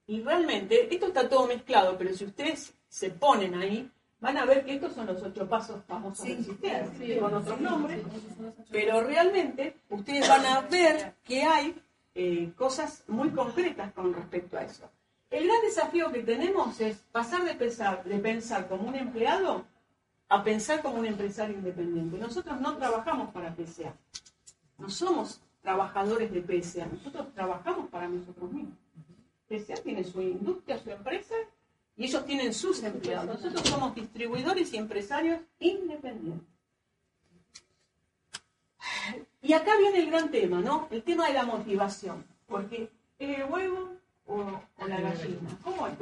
y 0.06 0.22
realmente, 0.22 0.92
esto 0.92 1.06
está 1.06 1.28
todo 1.28 1.46
mezclado, 1.46 1.96
pero 1.96 2.12
si 2.12 2.24
ustedes 2.24 2.74
se 2.88 3.10
ponen 3.10 3.54
ahí, 3.54 3.88
van 4.20 4.36
a 4.36 4.44
ver 4.44 4.64
que 4.64 4.74
estos 4.74 4.92
son 4.92 5.06
los 5.06 5.22
ocho 5.22 5.48
pasos 5.48 5.82
famosos 5.86 6.26
del 6.26 6.44
sistema, 6.44 6.86
con 7.20 7.34
otros 7.34 7.60
nombres, 7.60 8.02
pero 8.70 9.02
realmente 9.02 9.76
ustedes 9.88 10.28
van 10.28 10.46
a 10.46 10.60
ver 10.62 11.14
que 11.24 11.42
hay 11.42 11.74
eh, 12.14 12.52
cosas 12.56 13.02
muy 13.08 13.30
concretas 13.30 13.92
con 13.92 14.12
respecto 14.12 14.58
a 14.58 14.62
eso. 14.62 14.88
El 15.30 15.46
gran 15.46 15.60
desafío 15.62 16.10
que 16.12 16.22
tenemos 16.22 16.80
es 16.80 16.98
pasar 17.12 17.44
de 17.44 17.54
pensar, 17.54 18.04
de 18.04 18.18
pensar 18.18 18.68
como 18.68 18.88
un 18.88 18.94
empleado 18.94 19.64
a 20.28 20.44
pensar 20.44 20.82
como 20.82 20.98
un 20.98 21.06
empresario 21.06 21.56
independiente. 21.56 22.18
Nosotros 22.18 22.60
no 22.60 22.76
trabajamos 22.76 23.30
para 23.30 23.54
PSA, 23.54 23.94
no 24.78 24.90
somos 24.90 25.40
trabajadores 25.62 26.30
de 26.32 26.42
PSA, 26.42 26.86
nosotros 26.86 27.32
trabajamos 27.34 27.88
para 27.88 28.08
nosotros 28.08 28.52
mismos. 28.52 28.76
PSA 29.48 29.82
tiene 29.82 30.04
su 30.04 30.20
industria, 30.20 30.78
su 30.78 30.90
empresa, 30.90 31.34
y 32.00 32.04
ellos 32.04 32.24
tienen 32.24 32.54
sus 32.54 32.82
empleados. 32.82 33.26
Nosotros 33.26 33.68
somos 33.68 33.94
distribuidores 33.94 34.72
y 34.72 34.78
empresarios 34.78 35.38
independientes. 35.58 36.48
Y 39.42 39.52
acá 39.52 39.76
viene 39.76 39.98
el 39.98 40.10
gran 40.10 40.30
tema, 40.30 40.62
¿no? 40.62 40.88
El 40.90 41.02
tema 41.02 41.26
de 41.26 41.34
la 41.34 41.44
motivación. 41.44 42.24
Porque 42.46 42.88
¿es 43.18 43.38
el 43.38 43.44
huevo 43.44 43.90
o, 44.26 44.62
o 44.78 44.86
la 44.86 44.98
gallina? 44.98 45.58
¿Cómo 45.62 45.86
es? 45.88 45.92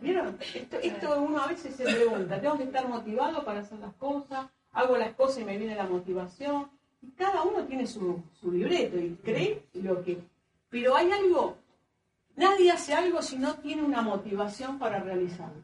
¿Vieron? 0.00 0.38
Esto, 0.54 0.76
esto 0.80 1.20
uno 1.20 1.42
a 1.42 1.48
veces 1.48 1.74
se 1.74 1.82
pregunta, 1.82 2.40
¿tengo 2.40 2.56
que 2.56 2.64
estar 2.64 2.88
motivado 2.88 3.44
para 3.44 3.60
hacer 3.60 3.80
las 3.80 3.94
cosas? 3.94 4.46
¿Hago 4.70 4.96
las 4.96 5.12
cosas 5.16 5.38
y 5.38 5.44
me 5.44 5.58
viene 5.58 5.74
la 5.74 5.88
motivación? 5.88 6.70
Y 7.02 7.10
cada 7.10 7.42
uno 7.42 7.64
tiene 7.64 7.88
su, 7.88 8.22
su 8.40 8.52
libreto 8.52 8.96
y 8.96 9.18
cree 9.24 9.64
lo 9.72 10.04
que... 10.04 10.18
Pero 10.70 10.94
hay 10.94 11.10
algo, 11.10 11.56
nadie 12.36 12.70
hace 12.70 12.94
algo 12.94 13.22
si 13.22 13.36
no 13.36 13.54
tiene 13.56 13.82
una 13.82 14.02
motivación 14.02 14.78
para 14.78 15.00
realizarlo. 15.00 15.62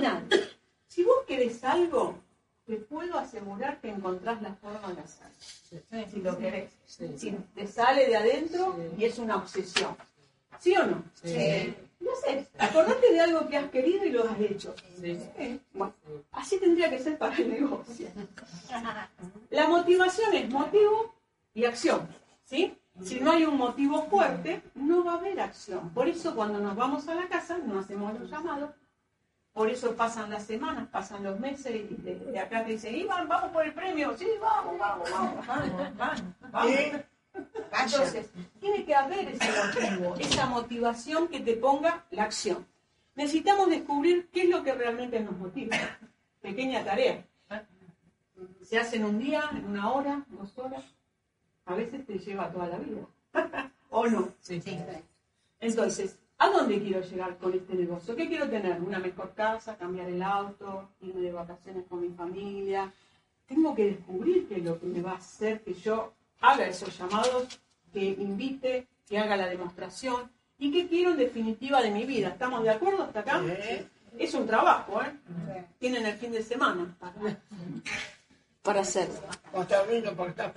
Nadie. 0.00 0.48
Si 0.86 1.02
vos 1.04 1.24
querés 1.26 1.62
algo, 1.64 2.18
te 2.66 2.76
puedo 2.76 3.18
asegurar 3.18 3.80
que 3.80 3.90
encontrás 3.90 4.40
la 4.42 4.54
forma 4.54 4.92
de 4.92 5.00
hacerlo. 5.00 6.06
Si 6.10 6.20
lo 6.20 6.38
querés. 6.38 6.70
Si 6.86 7.30
te 7.54 7.66
sale 7.66 8.06
de 8.06 8.16
adentro 8.16 8.76
y 8.98 9.04
es 9.04 9.18
una 9.18 9.36
obsesión. 9.36 9.96
¿Sí 10.58 10.76
o 10.76 10.86
no? 10.86 11.02
Sí. 11.22 11.74
Lo 12.00 12.12
haces. 12.12 12.48
Acordate 12.58 13.12
de 13.12 13.20
algo 13.20 13.48
que 13.48 13.56
has 13.56 13.70
querido 13.70 14.04
y 14.04 14.10
lo 14.10 14.28
has 14.28 14.40
hecho. 14.40 14.74
Sí. 15.00 15.18
Bueno, 15.72 15.94
así 16.32 16.58
tendría 16.58 16.90
que 16.90 16.98
ser 16.98 17.18
para 17.18 17.36
el 17.36 17.50
negocio. 17.50 18.08
La 19.50 19.68
motivación 19.68 20.34
es 20.34 20.48
motivo 20.50 21.14
y 21.54 21.64
acción. 21.64 22.08
¿sí? 22.46 22.76
Si 23.02 23.20
no 23.20 23.32
hay 23.32 23.44
un 23.44 23.56
motivo 23.56 24.06
fuerte, 24.06 24.62
no 24.74 25.04
va 25.04 25.12
a 25.12 25.16
haber 25.16 25.40
acción. 25.40 25.90
Por 25.90 26.08
eso 26.08 26.34
cuando 26.34 26.58
nos 26.58 26.74
vamos 26.74 27.06
a 27.08 27.14
la 27.14 27.28
casa, 27.28 27.58
no 27.58 27.80
hacemos 27.80 28.18
los 28.18 28.30
llamados. 28.30 28.70
Por 29.52 29.70
eso 29.70 29.94
pasan 29.96 30.30
las 30.30 30.44
semanas, 30.44 30.88
pasan 30.88 31.22
los 31.22 31.40
meses 31.40 31.74
y 31.74 31.94
de, 32.02 32.14
de 32.16 32.38
acá 32.38 32.64
te 32.64 32.72
dicen, 32.72 32.94
Iván, 32.94 33.26
vamos 33.26 33.50
por 33.52 33.64
el 33.64 33.72
premio. 33.72 34.16
Sí, 34.16 34.28
vamos, 34.40 34.78
vamos, 34.78 35.10
vamos. 35.10 35.46
Vamos, 35.46 35.96
vamos, 35.96 36.22
vamos. 36.52 36.72
Entonces, 37.84 38.30
tiene 38.60 38.84
que 38.84 38.94
haber 38.94 39.28
ese 39.28 39.50
motivo, 39.50 40.14
esa 40.18 40.46
motivación 40.46 41.28
que 41.28 41.40
te 41.40 41.54
ponga 41.54 42.04
la 42.10 42.24
acción. 42.24 42.66
Necesitamos 43.14 43.70
descubrir 43.70 44.28
qué 44.30 44.42
es 44.42 44.50
lo 44.50 44.62
que 44.62 44.74
realmente 44.74 45.20
nos 45.20 45.36
motiva. 45.36 45.76
Pequeña 46.40 46.84
tarea. 46.84 47.24
Se 48.62 48.78
hace 48.78 48.96
en 48.96 49.04
un 49.04 49.18
día, 49.18 49.48
en 49.52 49.64
una 49.64 49.92
hora, 49.92 50.24
dos 50.28 50.56
horas. 50.58 50.84
A 51.66 51.74
veces 51.74 52.06
te 52.06 52.18
lleva 52.18 52.50
toda 52.50 52.68
la 52.68 52.78
vida. 52.78 53.06
¿O 53.90 54.06
no? 54.06 54.32
Entonces, 55.60 56.18
¿a 56.38 56.48
dónde 56.48 56.80
quiero 56.80 57.00
llegar 57.00 57.36
con 57.38 57.52
este 57.54 57.74
negocio? 57.74 58.16
¿Qué 58.16 58.28
quiero 58.28 58.48
tener? 58.48 58.80
¿Una 58.80 58.98
mejor 58.98 59.34
casa? 59.34 59.76
¿Cambiar 59.76 60.08
el 60.08 60.22
auto? 60.22 60.88
¿Irme 61.00 61.22
de 61.22 61.32
vacaciones 61.32 61.84
con 61.88 62.00
mi 62.00 62.10
familia? 62.10 62.92
Tengo 63.46 63.74
que 63.74 63.86
descubrir 63.86 64.48
qué 64.48 64.56
es 64.56 64.64
lo 64.64 64.78
que 64.78 64.86
me 64.86 65.02
va 65.02 65.12
a 65.12 65.16
hacer 65.16 65.62
que 65.62 65.74
yo 65.74 66.12
haga 66.40 66.66
esos 66.66 66.96
llamados, 66.98 67.60
que 67.92 68.04
invite, 68.04 68.86
que 69.08 69.18
haga 69.18 69.36
la 69.36 69.48
demostración 69.48 70.30
y 70.58 70.70
qué 70.70 70.88
quiero 70.88 71.12
en 71.12 71.18
definitiva 71.18 71.82
de 71.82 71.90
mi 71.90 72.04
vida. 72.04 72.28
¿Estamos 72.28 72.62
de 72.62 72.70
acuerdo 72.70 73.04
hasta 73.04 73.20
acá? 73.20 73.42
Es 74.18 74.34
un 74.34 74.46
trabajo, 74.46 75.02
¿eh? 75.02 75.64
Tienen 75.78 76.06
el 76.06 76.16
fin 76.16 76.32
de 76.32 76.42
semana 76.42 76.96
para, 76.98 77.14
para 78.66 78.80
hacerlo. 78.80 79.14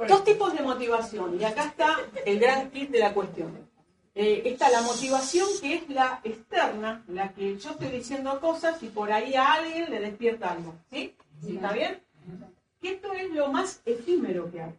Dos 0.08 0.24
tipos 0.24 0.54
de 0.54 0.62
motivación 0.64 1.40
y 1.40 1.44
acá 1.44 1.66
está 1.66 1.98
el 2.26 2.40
gran 2.40 2.72
kit 2.72 2.90
de 2.90 3.00
la 3.00 3.14
cuestión. 3.14 3.70
Eh, 4.16 4.42
está 4.46 4.70
la 4.70 4.82
motivación 4.82 5.48
que 5.62 5.76
es 5.76 5.90
la 5.90 6.20
externa, 6.24 7.04
la 7.08 7.32
que 7.32 7.58
yo 7.58 7.70
estoy 7.70 7.90
diciendo 7.90 8.40
cosas 8.42 8.82
y 8.84 8.88
por 8.88 9.12
ahí 9.12 9.36
a 9.36 9.54
alguien 9.54 9.92
le 9.92 10.00
despierta 10.00 10.52
algo. 10.52 10.76
¿Sí? 10.92 11.16
¿Está 11.48 11.72
bien? 11.72 12.02
que 12.82 12.94
esto 12.94 13.14
es 13.14 13.30
lo 13.32 13.52
más 13.52 13.82
efímero 13.86 14.50
que 14.52 14.62
hay. 14.62 14.74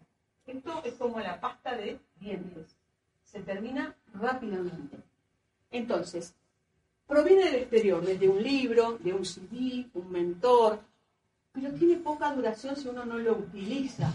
Esto 0.47 0.83
es 0.85 0.95
como 0.95 1.21
la 1.21 1.41
pasta 1.41 1.77
de 1.77 2.01
dientes. 2.17 2.77
Se 3.23 3.41
termina 3.41 3.95
rápidamente. 4.15 4.97
Entonces, 5.71 6.35
proviene 7.07 7.45
del 7.45 7.55
exterior, 7.57 8.05
desde 8.05 8.29
un 8.29 8.43
libro, 8.43 8.99
de 8.99 9.13
un 9.13 9.25
CD, 9.25 9.87
un 9.95 10.11
mentor, 10.11 10.81
pero 11.53 11.73
tiene 11.73 11.97
poca 11.97 12.33
duración 12.35 12.77
si 12.77 12.89
uno 12.89 13.05
no 13.05 13.19
lo 13.19 13.33
utiliza. 13.33 14.13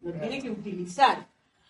Lo 0.00 0.12
tiene 0.12 0.40
que 0.40 0.50
utilizar. 0.50 1.26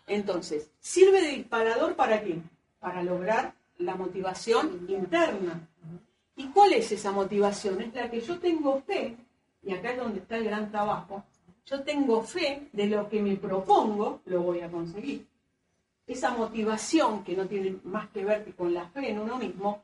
Entonces, 0.07 0.71
sirve 0.81 1.21
de 1.23 1.37
disparador 1.37 1.95
para 1.97 2.23
qué? 2.23 2.41
Para 2.79 3.03
lograr 3.03 3.55
la 3.79 3.95
motivación 3.95 4.87
interna. 4.89 5.69
¿Y 6.37 6.47
cuál 6.49 6.73
es 6.73 6.93
esa 6.93 7.11
motivación? 7.11 7.81
Es 7.81 7.95
la 7.95 8.11
que 8.11 8.21
yo 8.21 8.39
tengo 8.39 8.81
fe, 8.83 9.17
y 9.63 9.73
acá 9.73 9.91
es 9.91 9.99
donde 9.99 10.21
está 10.21 10.37
el 10.37 10.45
gran 10.45 10.71
trabajo, 10.71 11.25
yo 11.67 11.83
tengo 11.83 12.23
fe 12.23 12.69
de 12.73 12.87
lo 12.87 13.09
que 13.09 13.21
me 13.21 13.37
propongo, 13.37 14.21
lo 14.25 14.43
voy 14.43 14.61
a 14.61 14.71
conseguir. 14.71 15.27
Esa 16.07 16.31
motivación, 16.31 17.25
que 17.25 17.37
no 17.37 17.47
tiene 17.47 17.77
más 17.85 18.09
que 18.11 18.25
ver 18.25 18.45
que 18.45 18.55
con 18.55 18.73
la 18.73 18.89
fe 18.89 19.11
en 19.11 19.19
uno 19.19 19.37
mismo, 19.37 19.83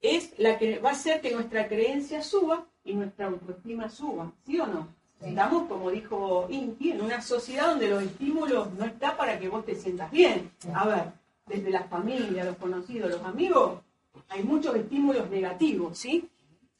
es 0.00 0.38
la 0.38 0.58
que 0.58 0.78
va 0.78 0.90
a 0.90 0.92
hacer 0.92 1.20
que 1.20 1.32
nuestra 1.32 1.66
creencia 1.66 2.22
suba 2.22 2.66
y 2.86 2.94
nuestra 2.94 3.26
autoestima 3.26 3.90
suba, 3.90 4.32
¿sí 4.44 4.58
o 4.58 4.66
no? 4.66 4.88
Estamos, 5.20 5.66
como 5.68 5.90
dijo 5.90 6.46
Inti, 6.48 6.92
en 6.92 7.02
una 7.02 7.20
sociedad 7.20 7.70
donde 7.70 7.88
los 7.88 8.02
estímulos 8.02 8.72
no 8.74 8.84
están 8.84 9.16
para 9.16 9.38
que 9.38 9.48
vos 9.48 9.64
te 9.64 9.74
sientas 9.74 10.10
bien. 10.10 10.50
A 10.74 10.86
ver, 10.86 11.12
desde 11.46 11.70
la 11.70 11.84
familia, 11.84 12.44
los 12.44 12.56
conocidos, 12.56 13.10
los 13.10 13.22
amigos, 13.22 13.80
hay 14.28 14.42
muchos 14.42 14.74
estímulos 14.76 15.28
negativos, 15.30 15.98
¿sí? 15.98 16.28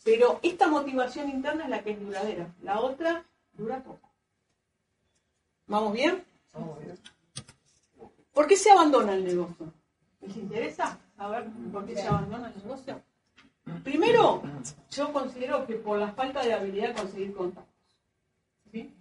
Pero 0.04 0.38
esta 0.42 0.68
motivación 0.68 1.28
interna 1.28 1.64
es 1.64 1.70
la 1.70 1.82
que 1.82 1.92
es 1.92 2.00
duradera. 2.00 2.54
La 2.62 2.80
otra 2.80 3.24
dura 3.54 3.82
poco. 3.82 4.08
¿Vamos 5.66 5.92
bien? 5.94 6.22
¿Por 8.32 8.46
qué 8.46 8.56
se 8.56 8.70
abandona 8.70 9.14
el 9.14 9.24
negocio? 9.24 9.72
¿Les 10.20 10.36
interesa 10.36 10.98
saber 11.16 11.46
por 11.72 11.86
qué 11.86 11.96
se 11.96 12.06
abandona 12.06 12.52
el 12.54 12.62
negocio? 12.62 13.02
Primero, 13.82 14.42
yo 14.90 15.12
considero 15.12 15.66
que 15.66 15.74
por 15.74 15.98
la 15.98 16.12
falta 16.12 16.42
de 16.42 16.52
habilidad 16.52 16.88
de 16.88 16.94
conseguir 16.94 17.34
contactos. 17.34 17.74
¿sí? 18.70 18.92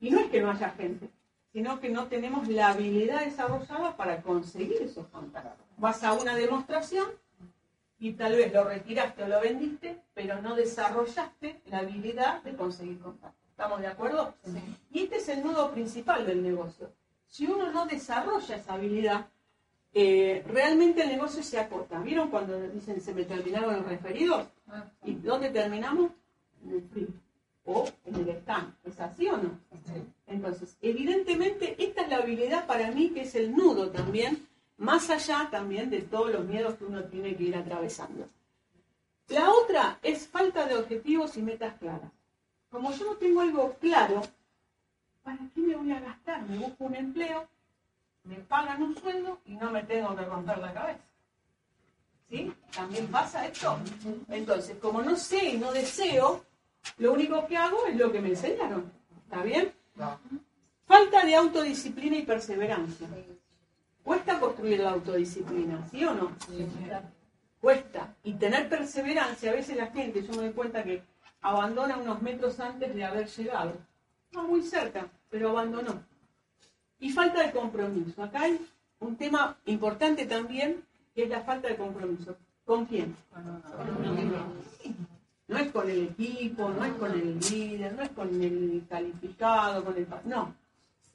Y 0.00 0.10
no 0.10 0.20
es 0.20 0.30
que 0.30 0.40
no 0.40 0.50
haya 0.50 0.70
gente, 0.70 1.10
sino 1.52 1.80
que 1.80 1.90
no 1.90 2.06
tenemos 2.06 2.48
la 2.48 2.68
habilidad 2.68 3.24
desarrollada 3.24 3.96
para 3.96 4.22
conseguir 4.22 4.82
esos 4.82 5.06
contactos. 5.08 5.66
Vas 5.76 6.02
a 6.02 6.14
una 6.14 6.34
demostración 6.34 7.08
y 7.98 8.12
tal 8.12 8.36
vez 8.36 8.52
lo 8.52 8.64
retiraste 8.64 9.22
o 9.24 9.28
lo 9.28 9.40
vendiste, 9.40 10.00
pero 10.14 10.40
no 10.40 10.54
desarrollaste 10.54 11.60
la 11.66 11.78
habilidad 11.78 12.42
de 12.42 12.54
conseguir 12.56 12.98
contactos. 13.00 13.40
¿Estamos 13.50 13.80
de 13.80 13.88
acuerdo? 13.88 14.34
Y 14.90 15.04
este 15.04 15.16
es 15.16 15.28
el 15.28 15.42
nudo 15.42 15.70
principal 15.70 16.26
del 16.26 16.42
negocio. 16.42 16.90
Si 17.26 17.46
uno 17.46 17.70
no 17.70 17.84
desarrolla 17.84 18.56
esa 18.56 18.72
habilidad, 18.72 19.28
eh, 19.92 20.44
realmente 20.46 21.02
el 21.02 21.08
negocio 21.08 21.42
se 21.42 21.58
acota. 21.58 21.98
¿Vieron 22.00 22.30
cuando 22.30 22.60
dicen 22.70 23.00
se 23.00 23.14
me 23.14 23.24
terminaron 23.24 23.76
los 23.76 23.86
referidos? 23.86 24.46
¿Y 25.04 25.14
dónde 25.14 25.50
terminamos? 25.50 26.12
En 26.64 26.74
el 26.74 26.82
free 26.82 27.08
o 27.64 27.88
en 28.04 28.14
el 28.14 28.28
stand. 28.30 28.74
¿Es 28.84 29.00
así 29.00 29.28
o 29.28 29.36
no? 29.36 29.58
Entonces, 30.26 30.76
evidentemente, 30.80 31.76
esta 31.82 32.02
es 32.02 32.08
la 32.08 32.18
habilidad 32.18 32.66
para 32.66 32.90
mí 32.92 33.10
que 33.10 33.22
es 33.22 33.34
el 33.34 33.54
nudo 33.54 33.90
también, 33.90 34.46
más 34.78 35.10
allá 35.10 35.48
también 35.50 35.90
de 35.90 36.02
todos 36.02 36.30
los 36.30 36.44
miedos 36.44 36.74
que 36.76 36.84
uno 36.84 37.04
tiene 37.04 37.34
que 37.36 37.44
ir 37.44 37.56
atravesando. 37.56 38.28
La 39.28 39.50
otra 39.50 39.98
es 40.02 40.26
falta 40.26 40.66
de 40.66 40.76
objetivos 40.76 41.36
y 41.36 41.42
metas 41.42 41.74
claras. 41.78 42.10
Como 42.70 42.92
yo 42.92 43.04
no 43.06 43.16
tengo 43.16 43.40
algo 43.40 43.74
claro, 43.80 44.22
¿para 45.22 45.38
qué 45.54 45.60
me 45.60 45.76
voy 45.76 45.92
a 45.92 46.00
gastar? 46.00 46.42
Me 46.48 46.58
busco 46.58 46.84
un 46.84 46.94
empleo, 46.94 47.48
me 48.24 48.36
pagan 48.36 48.82
un 48.82 48.96
sueldo 48.96 49.38
y 49.46 49.54
no 49.54 49.70
me 49.70 49.82
tengo 49.84 50.14
que 50.16 50.24
romper 50.24 50.58
la 50.58 50.72
cabeza. 50.72 51.00
¿Sí? 52.28 52.52
¿También 52.74 53.08
pasa 53.08 53.46
esto? 53.46 53.78
Entonces, 54.28 54.76
como 54.78 55.02
no 55.02 55.16
sé 55.16 55.50
y 55.50 55.58
no 55.58 55.72
deseo, 55.72 56.44
lo 56.98 57.12
único 57.12 57.46
que 57.46 57.56
hago 57.56 57.86
es 57.86 57.96
lo 57.96 58.12
que 58.12 58.20
me 58.20 58.28
enseñaron. 58.28 58.92
¿Está 59.24 59.42
bien? 59.42 59.72
Falta 60.86 61.24
de 61.24 61.34
autodisciplina 61.34 62.16
y 62.16 62.22
perseverancia. 62.22 63.08
Cuesta 64.02 64.40
construir 64.40 64.80
la 64.80 64.90
autodisciplina, 64.90 65.86
¿sí 65.90 66.04
o 66.04 66.14
no? 66.14 66.36
Cuesta. 67.60 68.14
Y 68.22 68.34
tener 68.34 68.68
perseverancia, 68.68 69.50
a 69.50 69.54
veces 69.54 69.76
la 69.76 69.88
gente, 69.88 70.22
yo 70.22 70.30
me 70.30 70.44
doy 70.44 70.52
cuenta 70.52 70.82
que 70.82 71.02
abandona 71.42 71.96
unos 71.96 72.22
metros 72.22 72.58
antes 72.60 72.94
de 72.94 73.04
haber 73.04 73.28
llegado. 73.28 73.74
No 74.32 74.44
muy 74.44 74.62
cerca, 74.62 75.08
pero 75.28 75.50
abandonó. 75.50 76.02
Y 77.00 77.10
falta 77.10 77.42
de 77.42 77.52
compromiso. 77.52 78.22
Acá 78.22 78.42
hay 78.42 78.60
un 79.00 79.16
tema 79.16 79.56
importante 79.64 80.26
también, 80.26 80.84
que 81.14 81.24
es 81.24 81.30
la 81.30 81.40
falta 81.42 81.68
de 81.68 81.76
compromiso. 81.76 82.36
¿Con 82.64 82.86
quién? 82.86 83.16
No 85.48 85.58
es 85.58 85.72
con 85.72 85.90
el 85.90 86.08
equipo, 86.08 86.68
no 86.68 86.84
es 86.84 86.92
con 86.92 87.10
el 87.10 87.40
líder, 87.40 87.94
no 87.94 88.02
es 88.02 88.10
con 88.10 88.28
el 88.40 88.86
calificado, 88.88 89.84
con 89.84 89.96
el... 89.96 90.06
No, 90.24 90.54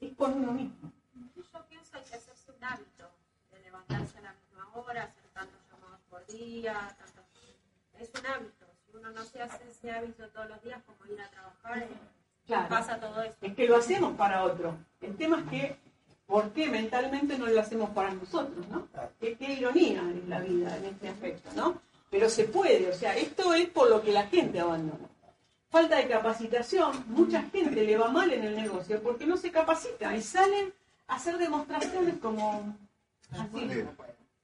es 0.00 0.12
con 0.14 0.34
uno 0.34 0.52
mismo. 0.52 0.92
Yo 1.34 1.42
pienso 1.68 1.96
hay 1.96 2.04
que 2.04 2.16
hacerse 2.16 2.52
un 2.52 2.62
hábito 2.62 3.08
de 3.52 3.60
levantarse 3.60 4.18
a 4.18 4.22
la 4.22 4.34
misma 4.34 4.68
hora, 4.74 5.04
hacer 5.04 5.24
tantos 5.32 5.60
llamados 5.70 6.00
por 6.10 6.26
día, 6.26 6.74
tantos... 6.98 7.24
es 7.98 8.10
un 8.20 8.26
hábito. 8.26 8.66
Si 8.84 8.96
uno 8.96 9.10
no 9.12 9.24
se 9.24 9.40
hace 9.40 9.70
ese 9.70 9.90
hábito 9.90 10.28
todos 10.30 10.50
los 10.50 10.62
días, 10.62 10.82
como 10.84 11.10
ir 11.10 11.20
a 11.20 11.30
trabajar, 11.30 11.78
eh, 11.84 11.88
Claro. 12.46 12.68
pasa 12.68 12.98
todo 12.98 13.22
eso. 13.22 13.36
Es 13.40 13.54
que 13.54 13.66
lo 13.66 13.76
hacemos 13.76 14.16
para 14.16 14.44
otro. 14.44 14.76
El 15.00 15.16
tema 15.16 15.40
es 15.40 15.50
que, 15.50 15.76
¿por 16.26 16.50
qué 16.52 16.68
mentalmente 16.68 17.38
no 17.38 17.46
lo 17.46 17.60
hacemos 17.60 17.90
para 17.90 18.10
nosotros? 18.12 18.66
¿no? 18.68 18.88
Qué, 19.20 19.36
qué 19.36 19.54
ironía 19.54 20.02
es 20.14 20.28
la 20.28 20.40
vida 20.40 20.76
en 20.76 20.84
este 20.84 21.08
aspecto, 21.08 21.50
¿no? 21.54 21.80
Pero 22.10 22.28
se 22.28 22.44
puede, 22.44 22.88
o 22.88 22.94
sea, 22.94 23.16
esto 23.16 23.52
es 23.52 23.68
por 23.68 23.90
lo 23.90 24.00
que 24.00 24.12
la 24.12 24.26
gente 24.26 24.60
abandona. 24.60 25.08
Falta 25.70 25.96
de 25.96 26.08
capacitación, 26.08 27.04
mucha 27.08 27.42
gente 27.42 27.84
le 27.84 27.96
va 27.98 28.08
mal 28.08 28.32
en 28.32 28.44
el 28.44 28.54
negocio 28.54 29.02
porque 29.02 29.26
no 29.26 29.36
se 29.36 29.50
capacita 29.50 30.16
y 30.16 30.22
salen 30.22 30.72
a 31.08 31.16
hacer 31.16 31.36
demostraciones 31.38 32.14
como 32.18 32.76
así. 33.32 33.84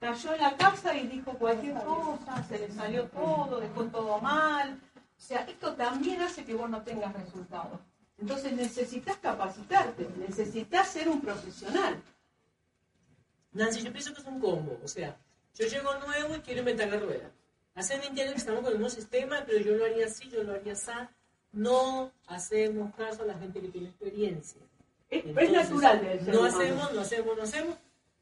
Cayó 0.01 0.35
en 0.35 0.41
la 0.41 0.57
casa 0.57 0.97
y 0.97 1.07
dijo 1.07 1.33
cualquier 1.35 1.75
cosa, 1.75 2.43
se 2.49 2.59
le 2.59 2.71
salió 2.73 3.05
todo, 3.05 3.61
dejó 3.61 3.85
todo 3.85 4.21
mal. 4.21 4.81
O 5.17 5.25
sea, 5.25 5.43
esto 5.43 5.75
también 5.75 6.21
hace 6.21 6.45
que 6.45 6.55
vos 6.55 6.69
no 6.69 6.83
tengas 6.83 7.13
resultados. 7.13 7.79
Entonces 8.23 8.53
necesitas 8.53 9.17
capacitarte, 9.17 10.09
necesitas 10.17 10.87
ser 10.87 11.09
un 11.09 11.21
profesional. 11.21 12.01
Nancy, 13.51 13.83
yo 13.83 13.91
pienso 13.91 14.15
que 14.15 14.21
es 14.21 14.27
un 14.29 14.39
combo. 14.39 14.79
O 14.85 14.87
sea, 14.87 15.19
yo 15.57 15.67
llego 15.67 15.93
nuevo 16.07 16.37
y 16.37 16.39
quiero 16.39 16.61
inventar 16.61 16.87
la 16.89 17.01
rueda. 17.01 17.33
Hace 17.75 17.99
20 17.99 18.23
años 18.23 18.35
que 18.35 18.39
estamos 18.39 18.63
con 18.63 18.73
el 18.73 18.79
mismo 18.79 18.91
sistema, 18.91 19.43
pero 19.45 19.59
yo 19.59 19.75
lo 19.75 19.87
haría 19.87 20.07
así, 20.07 20.31
yo 20.31 20.45
lo 20.45 20.53
haría 20.53 20.75
así. 20.75 20.93
No 21.51 22.13
hacemos 22.29 22.95
caso 22.95 23.25
a 23.25 23.27
la 23.27 23.35
gente 23.35 23.61
que 23.61 23.69
tiene 23.71 23.89
experiencia. 23.89 24.63
Es, 25.11 25.25
es 25.25 25.51
natural 25.51 26.21
No 26.29 26.45
hacemos, 26.45 26.93
no 26.93 27.01
hacemos, 27.01 27.37
no 27.37 27.43
hacemos, 27.43 27.77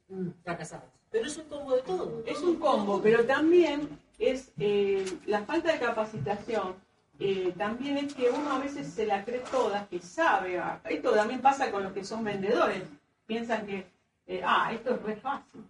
mm, 0.09 0.29
fracasados. 0.43 0.89
Pero 1.11 1.27
es 1.27 1.37
un 1.37 1.45
combo 1.45 1.77
de 1.77 1.83
todo. 1.83 2.23
Es 2.25 2.39
un 2.39 2.57
combo, 2.57 3.03
pero 3.03 3.27
también 3.27 3.87
es 4.19 4.51
eh, 4.59 5.05
la 5.27 5.45
falta 5.45 5.71
de 5.71 5.79
capacitación. 5.79 6.75
Eh, 7.21 7.53
también 7.57 7.99
es 7.99 8.15
que 8.15 8.31
uno 8.31 8.53
a 8.53 8.59
veces 8.59 8.89
se 8.93 9.07
la 9.07 9.25
cree 9.25 9.43
toda, 9.51 9.87
que 9.89 10.01
sabe. 10.01 10.59
ah, 10.59 10.81
Esto 10.89 11.13
también 11.13 11.41
pasa 11.41 11.71
con 11.71 11.83
los 11.85 11.93
que 11.93 12.05
son 12.05 12.25
vendedores. 12.25 12.83
Piensan 13.27 13.67
que, 13.67 13.87
eh, 14.27 14.43
ah, 14.45 14.73
esto 14.73 14.95
es 14.95 15.03
re 15.03 15.17
fácil. 15.17 15.63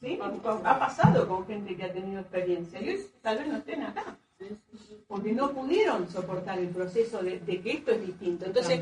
¿Sí? 0.00 0.18
Ha 0.64 0.78
pasado 0.78 1.28
con 1.28 1.46
gente 1.46 1.76
que 1.76 1.84
ha 1.84 1.92
tenido 1.92 2.20
experiencia 2.20 2.80
y 2.80 2.88
hoy 2.88 3.06
tal 3.20 3.38
vez 3.38 3.48
no 3.48 3.56
estén 3.58 3.82
acá. 3.82 4.16
Porque 5.06 5.32
no 5.32 5.50
pudieron 5.50 6.08
soportar 6.08 6.58
el 6.58 6.68
proceso 6.68 7.22
de, 7.22 7.40
de 7.40 7.60
que 7.60 7.72
esto 7.72 7.90
es 7.90 8.06
distinto. 8.06 8.46
Entonces, 8.46 8.80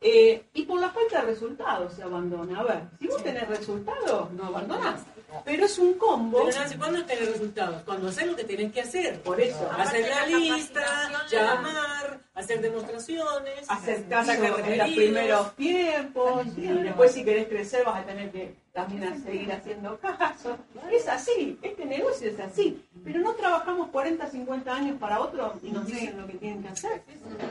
eh, 0.00 0.44
y 0.54 0.62
por 0.64 0.80
la 0.80 0.90
falta 0.90 1.20
de 1.20 1.26
resultados 1.28 1.94
se 1.94 2.02
abandona. 2.04 2.60
A 2.60 2.62
ver, 2.64 2.82
si 3.00 3.08
vos 3.08 3.22
tenés 3.22 3.48
resultados, 3.48 4.30
no 4.32 4.44
abandonás. 4.44 5.00
Pero 5.44 5.66
es 5.66 5.78
un 5.78 5.94
combo. 5.94 6.44
Pero 6.44 6.58
Nancy, 6.58 6.76
¿cuándo 6.76 7.04
tenés 7.04 7.32
resultados? 7.32 7.82
Cuando 7.82 8.08
haces 8.08 8.26
lo 8.26 8.36
que 8.36 8.44
tenés 8.44 8.72
que 8.72 8.80
hacer. 8.80 9.20
Por 9.22 9.40
eso. 9.40 9.70
Hacer 9.76 10.08
la 10.08 10.26
la 10.26 10.26
lista, 10.26 11.26
llamar, 11.30 12.20
hacer 12.34 12.60
demostraciones. 12.60 13.68
hacer 13.68 14.06
caso 14.08 14.32
en 14.32 14.78
los 14.78 14.90
primeros 14.90 15.56
tiempos 15.56 16.46
y 16.56 16.66
después 16.66 17.12
si 17.12 17.24
querés 17.24 17.48
crecer 17.48 17.84
vas 17.84 18.02
a 18.02 18.06
tener 18.06 18.30
que 18.30 18.54
también 18.72 19.04
a 19.04 19.18
seguir 19.18 19.52
haciendo 19.52 19.98
caso. 19.98 20.56
Es 20.90 21.08
así, 21.08 21.58
este 21.62 21.84
negocio 21.84 22.30
es 22.30 22.40
así. 22.40 22.84
Pero 23.04 23.20
no 23.20 23.34
trabajamos 23.34 23.88
40, 23.88 24.26
50 24.26 24.74
años 24.74 24.96
para 24.98 25.20
otros 25.20 25.54
y 25.62 25.70
nos 25.70 25.86
dicen 25.86 26.20
lo 26.20 26.26
que 26.26 26.34
tienen 26.34 26.62
que 26.62 26.68
hacer. 26.68 27.02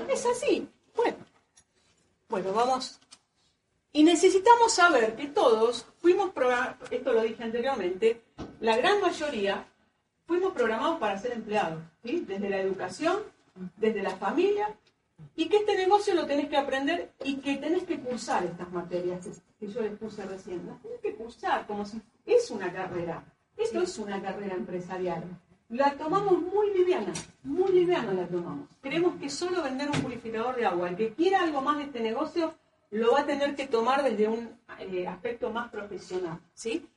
Es 0.10 0.26
así. 0.26 0.68
Bueno, 0.96 1.18
bueno, 2.30 2.54
vamos. 2.54 3.00
Y 3.94 4.04
necesitamos 4.04 4.74
saber 4.74 5.16
que 5.16 5.28
todos 5.28 5.86
fuimos 6.00 6.32
programados, 6.32 6.90
esto 6.92 7.12
lo 7.12 7.22
dije 7.24 7.44
anteriormente, 7.44 8.22
la 8.62 8.78
gran 8.78 9.02
mayoría 9.02 9.66
fuimos 10.26 10.54
programados 10.54 10.98
para 10.98 11.18
ser 11.18 11.34
empleados, 11.34 11.82
¿sí? 12.04 12.24
desde 12.26 12.50
la 12.50 12.60
educación, 12.60 13.20
desde 13.76 14.02
la 14.02 14.16
familia, 14.16 14.74
Y 15.36 15.50
que 15.50 15.58
este 15.58 15.76
negocio 15.76 16.16
lo 16.16 16.26
tenés 16.26 16.50
que 16.50 16.58
aprender 16.58 17.12
y 17.24 17.36
que 17.36 17.58
tenés 17.58 17.84
que 17.84 18.00
cursar 18.00 18.44
estas 18.44 18.72
materias 18.72 19.24
que, 19.24 19.32
que 19.60 19.72
yo 19.72 19.82
les 19.82 19.98
puse 19.98 20.26
recién. 20.26 20.66
Las 20.66 20.82
tenés 20.82 21.00
que 21.00 21.14
cursar 21.16 21.68
como 21.68 21.86
si 21.86 22.02
es 22.26 22.50
una 22.50 22.72
carrera. 22.74 23.24
Esto 23.56 23.82
es 23.82 24.00
una 24.00 24.20
carrera 24.22 24.56
empresarial. 24.56 25.24
La 25.70 25.92
tomamos 25.92 26.42
muy 26.42 26.74
liviana, 26.74 27.14
muy 27.44 27.72
liviana 27.72 28.14
la 28.14 28.28
tomamos. 28.28 28.68
Creemos 28.82 29.16
que 29.22 29.30
solo 29.30 29.62
vender 29.62 29.90
un 29.90 30.02
purificador 30.02 30.56
de 30.56 30.66
agua, 30.66 30.90
el 30.90 30.96
que 30.96 31.14
quiera 31.14 31.44
algo 31.44 31.62
más 31.62 31.78
de 31.78 31.84
este 31.84 32.02
negocio, 32.02 32.56
lo 32.92 33.14
va 33.14 33.22
a 33.22 33.26
tener 33.26 33.56
que 33.56 33.68
tomar 33.68 34.04
desde 34.04 34.28
un 34.28 34.58
eh, 34.80 35.08
aspecto 35.08 35.50
más 35.50 35.70
profesional, 35.70 36.40
¿sí? 36.54 36.88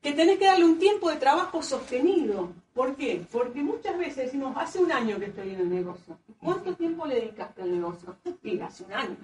Que 0.00 0.12
tenés 0.12 0.38
que 0.38 0.46
darle 0.46 0.64
un 0.64 0.78
tiempo 0.78 1.10
de 1.10 1.16
trabajo 1.16 1.62
sostenido. 1.62 2.50
¿Por 2.74 2.96
qué? 2.96 3.24
Porque 3.30 3.62
muchas 3.62 3.96
veces 3.96 4.16
decimos, 4.26 4.56
hace 4.56 4.80
un 4.80 4.90
año 4.90 5.18
que 5.18 5.26
estoy 5.26 5.50
en 5.50 5.60
el 5.60 5.70
negocio. 5.70 6.18
¿Cuánto 6.40 6.74
tiempo 6.74 7.06
le 7.06 7.16
dedicaste 7.16 7.62
al 7.62 7.70
negocio? 7.70 8.16
Y 8.42 8.58
hace 8.60 8.82
un 8.82 8.92
año. 8.92 9.16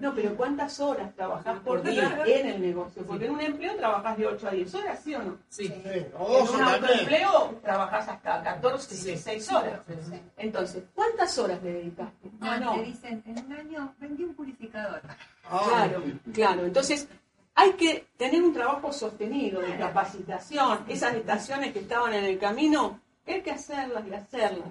No, 0.00 0.14
pero 0.14 0.36
¿cuántas 0.36 0.78
horas 0.80 1.14
trabajás 1.14 1.60
por 1.60 1.82
día 1.82 2.20
en 2.26 2.48
el 2.48 2.60
negocio? 2.60 3.02
Porque 3.04 3.26
en 3.26 3.30
un 3.30 3.40
empleo 3.40 3.76
trabajás 3.76 4.18
de 4.18 4.26
8 4.26 4.48
a 4.48 4.50
10 4.50 4.74
horas, 4.74 5.00
¿sí 5.02 5.14
o 5.14 5.22
no? 5.22 5.38
Sí. 5.48 5.72
En 5.84 6.10
un 6.18 6.62
autoempleo 6.62 7.60
trabajás 7.62 8.08
hasta 8.08 8.42
14, 8.42 8.94
16 8.94 9.52
horas. 9.52 9.80
Entonces, 10.36 10.84
¿cuántas 10.92 11.38
horas 11.38 11.62
le 11.62 11.72
dedicaste? 11.72 12.25
Ah, 12.40 12.58
no. 12.58 12.74
Te 12.74 12.82
dicen, 12.82 13.22
en 13.26 13.44
un 13.44 13.52
año 13.52 13.94
vendí 13.98 14.24
un 14.24 14.34
purificador. 14.34 15.00
Claro, 15.48 16.02
claro. 16.32 16.64
Entonces, 16.64 17.08
hay 17.54 17.72
que 17.72 18.06
tener 18.16 18.42
un 18.42 18.52
trabajo 18.52 18.92
sostenido 18.92 19.60
de 19.60 19.76
capacitación. 19.76 20.84
Esas 20.88 21.14
estaciones 21.14 21.72
que 21.72 21.80
estaban 21.80 22.12
en 22.12 22.24
el 22.24 22.38
camino, 22.38 23.00
hay 23.26 23.42
que 23.42 23.50
hacerlas 23.50 24.04
y 24.06 24.14
hacerlas. 24.14 24.68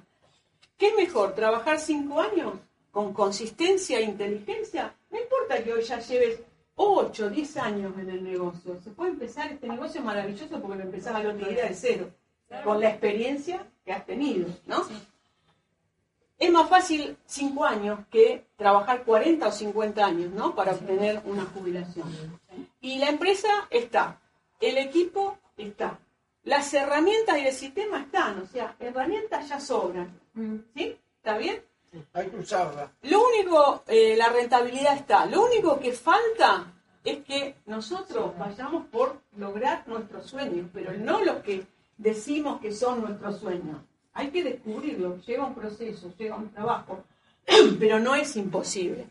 ¿Qué 0.77 0.89
es 0.89 0.95
mejor? 0.95 1.33
¿Trabajar 1.33 1.79
cinco 1.79 2.21
años 2.21 2.53
con 2.91 3.13
consistencia 3.13 3.99
e 3.99 4.03
inteligencia? 4.03 4.93
No 5.09 5.19
importa 5.19 5.63
que 5.63 5.73
hoy 5.73 5.83
ya 5.83 5.99
lleves 5.99 6.41
8, 6.75 7.29
10 7.29 7.57
años 7.57 7.93
en 7.97 8.09
el 8.09 8.23
negocio. 8.23 8.79
Se 8.83 8.91
puede 8.91 9.11
empezar 9.11 9.51
este 9.51 9.67
negocio 9.67 10.01
maravilloso 10.01 10.61
porque 10.61 10.77
lo 10.77 10.83
empezás 10.83 11.15
al 11.15 11.27
otro 11.27 11.47
día 11.47 11.65
de 11.65 11.73
cero, 11.73 12.09
con 12.63 12.79
la 12.81 12.89
experiencia 12.89 13.65
que 13.85 13.93
has 13.93 14.05
tenido, 14.05 14.47
¿no? 14.65 14.83
Es 16.37 16.51
más 16.51 16.69
fácil 16.69 17.17
5 17.25 17.63
años 17.63 17.99
que 18.11 18.45
trabajar 18.57 19.03
40 19.03 19.47
o 19.47 19.51
50 19.51 20.05
años, 20.05 20.31
¿no? 20.31 20.53
Para 20.53 20.73
obtener 20.73 21.21
una 21.25 21.45
jubilación. 21.45 22.39
Y 22.81 22.97
la 22.99 23.09
empresa 23.09 23.47
está, 23.69 24.19
el 24.59 24.77
equipo 24.77 25.37
está, 25.57 25.97
las 26.43 26.73
herramientas 26.73 27.37
y 27.39 27.47
el 27.47 27.53
sistema 27.53 28.01
están, 28.01 28.39
o 28.39 28.45
sea, 28.45 28.75
herramientas 28.79 29.49
ya 29.49 29.59
sobran. 29.59 30.19
¿Sí? 30.75 30.97
¿Está 31.17 31.37
bien? 31.37 31.63
Hay 32.13 32.27
que 32.27 32.37
usarla. 32.37 32.91
Lo 33.03 33.25
único, 33.25 33.83
eh, 33.87 34.15
la 34.17 34.29
rentabilidad 34.29 34.95
está. 34.95 35.25
Lo 35.25 35.45
único 35.45 35.79
que 35.79 35.93
falta 35.93 36.71
es 37.03 37.23
que 37.23 37.55
nosotros 37.65 38.37
vayamos 38.37 38.85
por 38.87 39.21
lograr 39.37 39.87
nuestros 39.87 40.25
sueños, 40.25 40.67
pero 40.73 40.91
no 40.93 41.23
los 41.23 41.37
que 41.37 41.65
decimos 41.97 42.59
que 42.59 42.71
son 42.71 43.01
nuestros 43.01 43.39
sueños. 43.39 43.77
Hay 44.15 44.29
que 44.31 44.43
descubrirlo. 44.43 45.17
Lleva 45.21 45.45
un 45.45 45.53
proceso, 45.53 46.11
lleva 46.17 46.37
un 46.37 46.49
trabajo, 46.49 47.03
pero 47.79 47.99
no 47.99 48.15
es 48.15 48.35
imposible. 48.37 49.07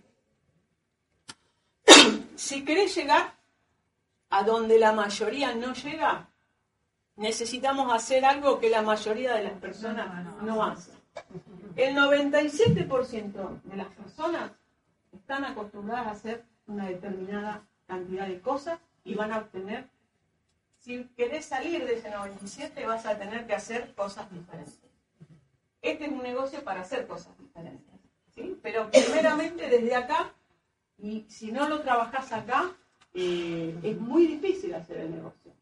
si 2.35 2.65
querés 2.65 2.97
llegar 2.97 3.35
a 4.31 4.43
donde 4.43 4.79
la 4.79 4.93
mayoría 4.93 5.55
no 5.55 5.75
llega, 5.75 6.29
necesitamos 7.17 7.93
hacer 7.93 8.25
algo 8.25 8.59
que 8.59 8.71
la 8.71 8.83
mayoría 8.83 9.35
de 9.35 9.45
las 9.45 9.53
personas 9.53 10.09
no 10.43 10.65
hacen. 10.65 10.95
El 11.77 11.95
97% 11.95 13.63
de 13.63 13.77
las 13.77 13.89
personas 13.95 14.53
están 15.13 15.45
acostumbradas 15.45 16.07
a 16.07 16.11
hacer 16.13 16.45
una 16.67 16.87
determinada 16.87 17.63
cantidad 17.87 18.27
de 18.27 18.41
cosas 18.41 18.81
y 19.05 19.15
van 19.15 19.33
a 19.33 19.39
obtener, 19.39 19.87
si 20.79 21.05
querés 21.17 21.45
salir 21.45 21.85
de 21.87 21.95
ese 21.95 22.11
97 22.11 22.87
vas 22.87 23.05
a 23.05 23.19
tener 23.19 23.47
que 23.47 23.55
hacer 23.55 23.95
cosas 23.95 24.31
diferentes. 24.33 24.84
Este 25.85 26.07
es 26.07 26.13
un 26.13 26.23
negocio 26.23 26.63
para 26.65 26.81
hacer 26.81 27.07
cosas 27.07 27.37
diferentes. 27.39 27.95
¿sí? 28.35 28.59
Pero 28.63 28.91
primeramente 28.91 29.69
desde 29.69 29.95
acá, 29.95 30.33
y 30.99 31.27
si 31.29 31.53
no 31.53 31.69
lo 31.69 31.81
trabajás 31.83 32.33
acá, 32.33 32.73
eh, 33.13 33.79
es 33.83 33.99
muy 34.01 34.27
difícil 34.27 34.75
hacer 34.75 34.99
el 34.99 35.11
negocio. 35.15 35.53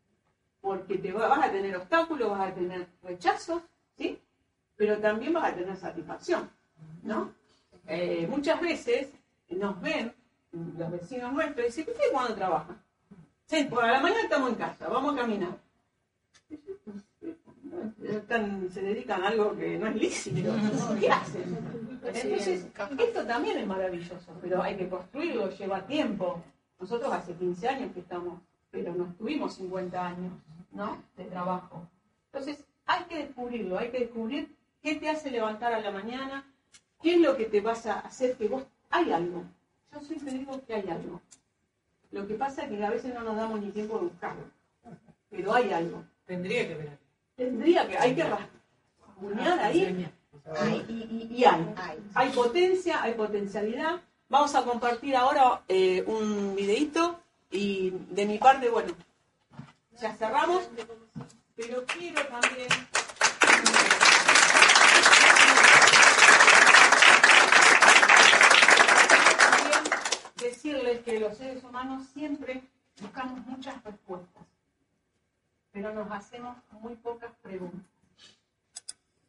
Porque 0.61 0.97
te 0.99 1.13
va- 1.13 1.27
vas 1.29 1.49
a 1.49 1.51
tener 1.53 1.77
obstáculos, 1.77 2.31
vas 2.31 2.51
a 2.51 2.55
tener 2.55 2.87
rechazos, 3.03 3.63
¿sí? 3.99 4.19
pero 4.77 4.99
también 4.99 5.33
vas 5.33 5.53
a 5.53 5.55
tener 5.55 5.77
satisfacción, 5.77 6.49
¿no? 7.03 7.33
Eh, 7.87 8.27
muchas 8.29 8.61
veces 8.61 9.09
nos 9.49 9.81
ven 9.81 10.15
los 10.79 10.91
vecinos 10.91 11.33
nuestros 11.33 11.65
y 11.65 11.69
dicen, 11.69 11.87
¿ustedes 11.91 12.11
cuándo 12.13 12.35
trabajan? 12.35 12.81
Sí, 13.47 13.65
por 13.65 13.85
la 13.87 14.01
mañana 14.01 14.23
estamos 14.23 14.51
en 14.51 14.55
casa, 14.55 14.89
vamos 14.89 15.15
a 15.15 15.21
caminar. 15.21 15.57
Están- 18.05 18.69
se 18.71 18.83
dedican 18.83 19.23
a 19.23 19.29
algo 19.29 19.57
que 19.57 19.79
no 19.79 19.87
es 19.89 19.97
lícito. 19.97 20.53
¿Qué 21.01 21.11
hacen? 21.11 21.59
Entonces, 22.05 22.67
esto 22.99 23.27
también 23.27 23.59
es 23.59 23.67
maravilloso, 23.67 24.33
pero 24.41 24.63
hay 24.63 24.77
que 24.77 24.89
construirlo, 24.89 25.51
lleva 25.51 25.87
tiempo. 25.87 26.43
Nosotros 26.81 27.13
hace 27.13 27.35
15 27.35 27.69
años 27.69 27.93
que 27.93 28.01
estamos, 28.01 28.41
pero 28.71 28.93
no 28.95 29.15
tuvimos 29.19 29.55
50 29.55 30.07
años, 30.07 30.33
¿no? 30.73 31.01
De 31.17 31.25
trabajo. 31.25 31.87
Entonces, 32.33 32.65
hay 32.87 33.05
que 33.05 33.19
descubrirlo, 33.19 33.79
hay 33.79 33.91
que 33.91 34.01
descubrir 34.01 34.55
qué 34.83 34.97
te 34.97 35.09
hace 35.09 35.31
levantar 35.31 35.73
a 35.73 35.81
la 35.81 35.91
mañana, 35.93 36.45
qué 37.01 37.15
es 37.15 37.21
lo 37.21 37.37
que 37.37 37.45
te 37.45 37.61
vas 37.61 37.87
a 37.87 38.01
hacer 38.01 38.37
que 38.37 38.49
vos... 38.49 38.65
Hay 38.91 39.11
algo. 39.13 39.45
Yo 39.93 40.01
siempre 40.01 40.33
digo 40.33 40.61
que 40.67 40.75
hay 40.75 40.89
algo. 40.91 41.21
Lo 42.11 42.27
que 42.27 42.35
pasa 42.35 42.65
es 42.65 42.71
que 42.71 42.85
a 42.85 42.91
veces 42.91 43.15
no 43.15 43.23
nos 43.23 43.37
damos 43.37 43.61
ni 43.61 43.71
tiempo 43.71 43.99
de 43.99 44.05
buscarlo. 44.07 44.43
Pero 45.31 45.55
hay 45.55 45.73
algo. 45.73 46.05
Tendría 46.27 46.69
que 46.69 46.75
ver. 46.75 46.99
Tendría 47.47 47.89
que, 47.89 47.99
hay 47.99 48.15
que 48.15 48.25
rasguñar 48.25 49.59
ahí. 49.61 50.09
Y, 50.89 50.93
y- 50.93 51.29
y 51.39 51.45
hay. 51.45 51.75
Hay 52.15 52.31
potencia, 52.31 53.03
hay 53.03 53.15
potencialidad. 53.15 54.01
Vamos 54.29 54.55
a 54.55 54.65
compartir 54.65 55.17
ahora 55.17 55.63
eh, 55.69 56.03
un 56.07 56.55
videito 56.57 57.21
y 57.51 57.91
de 58.11 58.27
mi 58.27 58.39
parte, 58.39 58.71
bueno, 58.71 58.93
ya 60.01 60.15
cerramos, 60.15 60.63
pero 61.57 61.85
quiero. 61.87 62.23
También 62.29 62.69
decirles 70.37 71.01
que 71.05 71.21
los 71.21 71.37
seres 71.37 71.63
humanos 71.65 72.07
siempre 72.13 72.63
buscamos 73.01 73.45
muchas 73.47 73.83
respuestas, 73.85 74.43
pero 75.73 75.93
nos 75.95 76.11
hacemos 76.11 76.57
muy 76.81 76.95
pocas 76.97 77.33
preguntas. 77.43 77.81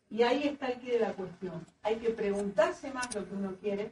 Y 0.09 0.21
ahí 0.23 0.47
está 0.47 0.67
el 0.67 0.79
quid 0.79 0.91
de 0.93 0.99
la 0.99 1.13
cuestión. 1.13 1.65
Hay 1.81 1.95
que 1.97 2.09
preguntarse 2.11 2.91
más 2.91 3.13
lo 3.15 3.27
que 3.27 3.33
uno 3.33 3.55
quiere, 3.59 3.91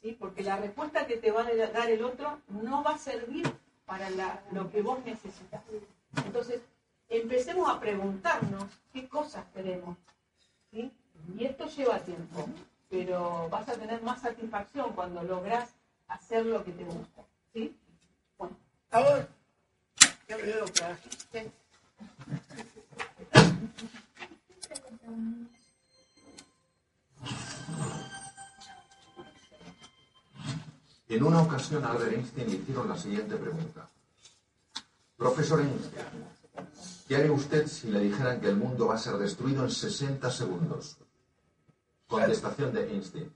¿sí? 0.00 0.16
porque 0.18 0.42
la 0.42 0.56
respuesta 0.56 1.06
que 1.06 1.16
te 1.16 1.30
va 1.30 1.42
a 1.46 1.54
dar 1.72 1.90
el 1.90 2.02
otro 2.02 2.40
no 2.48 2.82
va 2.82 2.92
a 2.94 2.98
servir 2.98 3.50
para 3.86 4.10
la- 4.10 4.42
lo 4.52 4.70
que 4.70 4.82
vos 4.82 4.98
necesitas. 5.04 5.62
Entonces, 6.24 6.60
empecemos 7.08 7.68
a 7.70 7.78
preguntarnos 7.78 8.64
qué 8.92 9.08
cosas 9.08 9.44
queremos. 9.54 9.96
¿sí? 10.72 10.90
Y 11.38 11.44
esto 11.44 11.66
lleva 11.68 12.00
tiempo, 12.00 12.48
pero 12.88 13.48
vas 13.50 13.68
a 13.68 13.74
tener 13.74 14.02
más 14.02 14.22
satisfacción 14.22 14.92
cuando 14.94 15.22
logras 15.22 15.70
hacer 16.08 16.46
lo 16.46 16.64
que 16.64 16.72
te 16.72 16.84
gusta. 16.84 17.22
¿sí? 17.52 17.76
Bueno. 18.38 18.56
A 18.90 19.00
ver, 19.02 19.28
¿qué? 21.30 21.50
En 31.10 31.24
una 31.24 31.42
ocasión 31.42 31.84
Albert 31.84 32.12
Einstein 32.12 32.48
le 32.48 32.56
hicieron 32.56 32.88
la 32.88 32.96
siguiente 32.96 33.36
pregunta. 33.36 33.90
Profesor 35.16 35.60
Einstein, 35.60 36.06
¿qué 37.08 37.16
haría 37.16 37.32
usted 37.32 37.66
si 37.66 37.90
le 37.90 37.98
dijeran 37.98 38.40
que 38.40 38.48
el 38.48 38.56
mundo 38.56 38.86
va 38.86 38.94
a 38.94 38.98
ser 38.98 39.18
destruido 39.18 39.64
en 39.64 39.70
60 39.70 40.30
segundos? 40.30 40.98
Contestación 42.06 42.72
de 42.72 42.92
Einstein. 42.92 43.32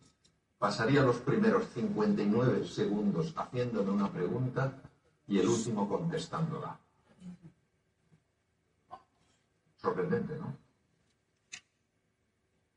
Pasaría 0.57 1.03
los 1.03 1.17
primeros 1.17 1.65
59 1.75 2.67
segundos 2.67 3.35
haciéndome 3.37 3.91
una 3.91 4.11
pregunta 4.11 4.81
y 5.27 5.41
el 5.41 5.49
último 5.49 5.89
contestándola. 5.89 6.79
Sorprendente, 9.85 10.35
¿no? 10.39 10.57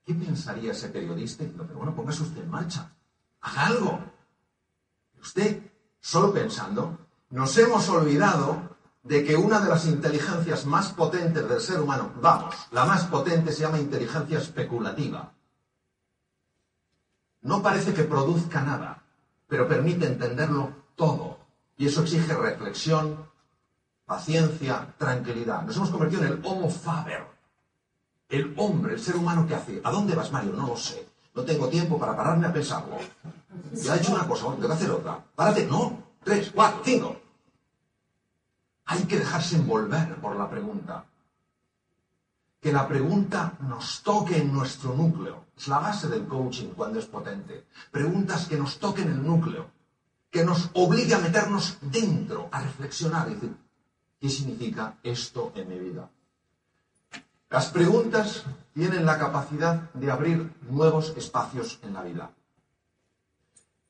¿Qué 0.03 0.13
pensaría 0.13 0.73
ese 0.73 0.89
periodista? 0.89 1.45
pero 1.55 1.77
bueno, 1.77 1.95
póngase 1.95 2.23
usted 2.23 2.41
en 2.41 2.51
marcha. 2.51 2.91
Haga 3.39 3.67
algo. 3.67 3.99
Usted, 5.21 5.71
solo 6.01 6.33
pensando, 6.33 6.97
nos 7.29 7.57
hemos 7.59 7.87
olvidado 7.87 8.75
de 9.03 9.23
que 9.23 9.37
una 9.37 9.61
de 9.61 9.69
las 9.69 9.85
inteligencias 9.85 10.65
más 10.65 10.91
potentes 10.91 11.47
del 11.47 11.61
ser 11.61 11.79
humano, 11.79 12.11
vamos, 12.21 12.55
la 12.71 12.83
más 12.83 13.05
potente 13.05 13.53
se 13.53 13.61
llama 13.61 13.79
inteligencia 13.79 14.39
especulativa. 14.39 15.31
No 17.41 17.61
parece 17.61 17.93
que 17.93 18.03
produzca 18.03 18.61
nada, 18.61 19.05
pero 19.47 19.65
permite 19.65 20.07
entenderlo 20.07 20.73
todo. 20.95 21.39
Y 21.77 21.87
eso 21.87 22.01
exige 22.01 22.35
reflexión, 22.35 23.29
paciencia, 24.07 24.87
tranquilidad. 24.97 25.63
Nos 25.63 25.75
hemos 25.75 25.89
convertido 25.89 26.23
en 26.23 26.29
el 26.29 26.41
Homo 26.43 26.69
faber, 26.69 27.27
el 28.29 28.53
hombre, 28.57 28.93
el 28.93 28.99
ser 28.99 29.17
humano 29.17 29.45
que 29.45 29.53
hace. 29.53 29.81
¿A 29.83 29.91
dónde 29.91 30.15
vas, 30.15 30.31
Mario? 30.31 30.53
No 30.53 30.67
lo 30.67 30.77
sé. 30.77 31.07
No 31.35 31.43
tengo 31.43 31.67
tiempo 31.67 31.99
para 31.99 32.15
pararme 32.15 32.47
a 32.47 32.53
pensarlo. 32.53 32.97
Ya 33.73 33.95
he 33.95 33.97
hecho 33.99 34.13
una 34.13 34.25
cosa, 34.25 34.45
tengo 34.53 34.67
que 34.67 34.73
hacer 34.73 34.89
otra. 34.89 35.23
Párate, 35.35 35.67
no. 35.67 36.01
Tres, 36.23 36.51
cuatro, 36.55 36.81
cinco. 36.83 37.17
Hay 38.85 39.03
que 39.03 39.19
dejarse 39.19 39.57
envolver 39.57 40.15
por 40.15 40.37
la 40.37 40.49
pregunta. 40.49 41.05
Que 42.61 42.71
la 42.71 42.87
pregunta 42.87 43.53
nos 43.59 44.01
toque 44.03 44.37
en 44.37 44.53
nuestro 44.53 44.93
núcleo. 44.93 45.47
Es 45.55 45.67
la 45.67 45.79
base 45.79 46.07
del 46.07 46.25
coaching 46.25 46.69
cuando 46.69 46.99
es 46.99 47.05
potente. 47.05 47.67
Preguntas 47.91 48.47
que 48.47 48.57
nos 48.57 48.79
toquen 48.79 49.09
el 49.09 49.23
núcleo. 49.23 49.69
Que 50.31 50.45
nos 50.45 50.69
obligue 50.73 51.13
a 51.13 51.19
meternos 51.19 51.77
dentro, 51.81 52.47
a 52.51 52.61
reflexionar 52.61 53.29
y 53.29 53.33
decir, 53.35 53.66
¿qué 54.19 54.29
significa 54.29 54.97
esto 55.03 55.51
en 55.55 55.69
mi 55.69 55.79
vida? 55.79 56.09
Las 57.49 57.69
preguntas 57.69 58.43
tienen 58.73 59.05
la 59.05 59.17
capacidad 59.17 59.91
de 59.93 60.11
abrir 60.11 60.53
nuevos 60.69 61.15
espacios 61.15 61.79
en 61.81 61.93
la 61.93 62.03
vida. 62.03 62.31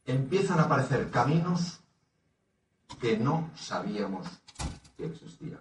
Empiezan 0.06 0.60
a 0.60 0.64
aparecer 0.64 1.10
caminos 1.10 1.80
que 3.02 3.18
no 3.18 3.50
sabíamos 3.56 4.28
que 4.96 5.06
existían. 5.06 5.60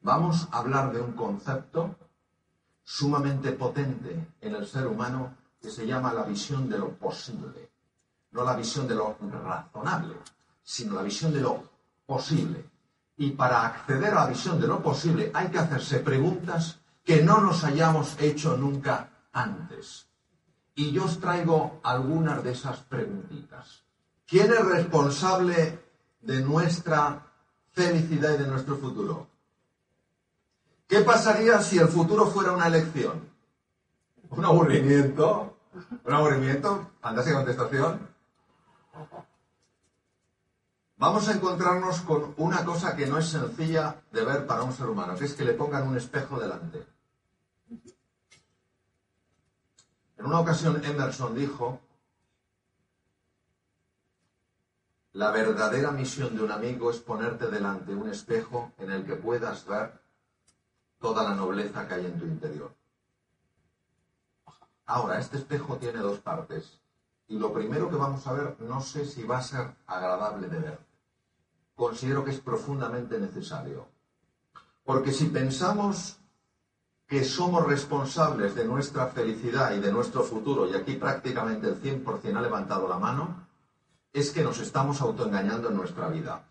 Vamos 0.00 0.48
a 0.50 0.58
hablar 0.58 0.92
de 0.92 1.00
un 1.00 1.12
concepto 1.12 1.96
sumamente 2.84 3.52
potente 3.52 4.28
en 4.40 4.54
el 4.54 4.66
ser 4.66 4.86
humano 4.86 5.34
que 5.60 5.70
se 5.70 5.86
llama 5.86 6.12
la 6.12 6.24
visión 6.24 6.68
de 6.68 6.78
lo 6.78 6.90
posible. 6.96 7.70
No 8.30 8.44
la 8.44 8.56
visión 8.56 8.86
de 8.86 8.94
lo 8.94 9.16
razonable, 9.20 10.14
sino 10.62 10.94
la 10.94 11.02
visión 11.02 11.32
de 11.32 11.40
lo 11.40 11.62
posible. 12.06 12.67
Y 13.18 13.32
para 13.32 13.66
acceder 13.66 14.12
a 14.12 14.22
la 14.22 14.26
visión 14.26 14.60
de 14.60 14.68
lo 14.68 14.80
posible 14.80 15.30
hay 15.34 15.48
que 15.48 15.58
hacerse 15.58 15.98
preguntas 15.98 16.78
que 17.04 17.22
no 17.22 17.40
nos 17.40 17.64
hayamos 17.64 18.16
hecho 18.20 18.56
nunca 18.56 19.10
antes. 19.32 20.06
Y 20.76 20.92
yo 20.92 21.04
os 21.04 21.18
traigo 21.18 21.80
algunas 21.82 22.44
de 22.44 22.52
esas 22.52 22.78
preguntitas. 22.78 23.82
¿Quién 24.26 24.52
es 24.52 24.64
responsable 24.64 25.78
de 26.20 26.42
nuestra 26.42 27.26
felicidad 27.72 28.34
y 28.34 28.42
de 28.42 28.46
nuestro 28.46 28.76
futuro? 28.76 29.26
¿Qué 30.86 31.00
pasaría 31.00 31.60
si 31.60 31.78
el 31.78 31.88
futuro 31.88 32.26
fuera 32.26 32.52
una 32.52 32.68
elección? 32.68 33.28
¿Un 34.30 34.44
aburrimiento? 34.44 35.58
¿Un 36.04 36.14
aburrimiento? 36.14 36.90
¿Andas 37.02 37.26
en 37.26 37.34
contestación? 37.34 38.08
Vamos 40.98 41.28
a 41.28 41.32
encontrarnos 41.32 42.00
con 42.00 42.34
una 42.38 42.64
cosa 42.64 42.96
que 42.96 43.06
no 43.06 43.18
es 43.18 43.28
sencilla 43.28 44.02
de 44.10 44.24
ver 44.24 44.46
para 44.48 44.64
un 44.64 44.72
ser 44.72 44.86
humano, 44.86 45.14
que 45.16 45.26
es 45.26 45.34
que 45.34 45.44
le 45.44 45.54
pongan 45.54 45.86
un 45.86 45.96
espejo 45.96 46.40
delante. 46.40 46.84
En 50.16 50.26
una 50.26 50.40
ocasión 50.40 50.84
Emerson 50.84 51.36
dijo, 51.36 51.80
la 55.12 55.30
verdadera 55.30 55.92
misión 55.92 56.36
de 56.36 56.42
un 56.42 56.50
amigo 56.50 56.90
es 56.90 56.98
ponerte 56.98 57.46
delante 57.46 57.94
un 57.94 58.08
espejo 58.08 58.72
en 58.78 58.90
el 58.90 59.06
que 59.06 59.14
puedas 59.14 59.64
ver 59.66 60.02
toda 60.98 61.22
la 61.22 61.36
nobleza 61.36 61.86
que 61.86 61.94
hay 61.94 62.06
en 62.06 62.18
tu 62.18 62.26
interior. 62.26 62.74
Ahora, 64.86 65.20
este 65.20 65.36
espejo 65.36 65.76
tiene 65.76 66.00
dos 66.00 66.18
partes. 66.18 66.80
Y 67.28 67.38
lo 67.38 67.52
primero 67.52 67.88
que 67.88 67.96
vamos 67.96 68.26
a 68.26 68.32
ver, 68.32 68.56
no 68.60 68.80
sé 68.80 69.04
si 69.04 69.22
va 69.22 69.38
a 69.38 69.42
ser 69.42 69.76
agradable 69.86 70.48
de 70.48 70.58
ver. 70.58 70.87
Considero 71.78 72.24
que 72.24 72.32
es 72.32 72.40
profundamente 72.40 73.20
necesario. 73.20 73.86
Porque 74.82 75.12
si 75.12 75.26
pensamos 75.26 76.18
que 77.06 77.22
somos 77.22 77.64
responsables 77.64 78.56
de 78.56 78.64
nuestra 78.64 79.06
felicidad 79.06 79.72
y 79.72 79.78
de 79.78 79.92
nuestro 79.92 80.24
futuro, 80.24 80.68
y 80.68 80.74
aquí 80.74 80.96
prácticamente 80.96 81.68
el 81.68 81.80
100% 81.80 82.36
ha 82.36 82.40
levantado 82.40 82.88
la 82.88 82.98
mano, 82.98 83.46
es 84.12 84.32
que 84.32 84.42
nos 84.42 84.58
estamos 84.58 85.00
autoengañando 85.00 85.68
en 85.68 85.76
nuestra 85.76 86.08
vida. 86.08 86.42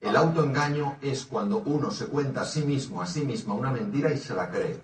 El 0.00 0.16
autoengaño 0.16 0.98
es 1.00 1.24
cuando 1.24 1.58
uno 1.58 1.92
se 1.92 2.08
cuenta 2.08 2.40
a 2.40 2.44
sí 2.44 2.62
mismo, 2.64 3.00
a 3.00 3.06
sí 3.06 3.24
misma, 3.24 3.54
una 3.54 3.70
mentira 3.70 4.12
y 4.12 4.18
se 4.18 4.34
la 4.34 4.50
cree. 4.50 4.80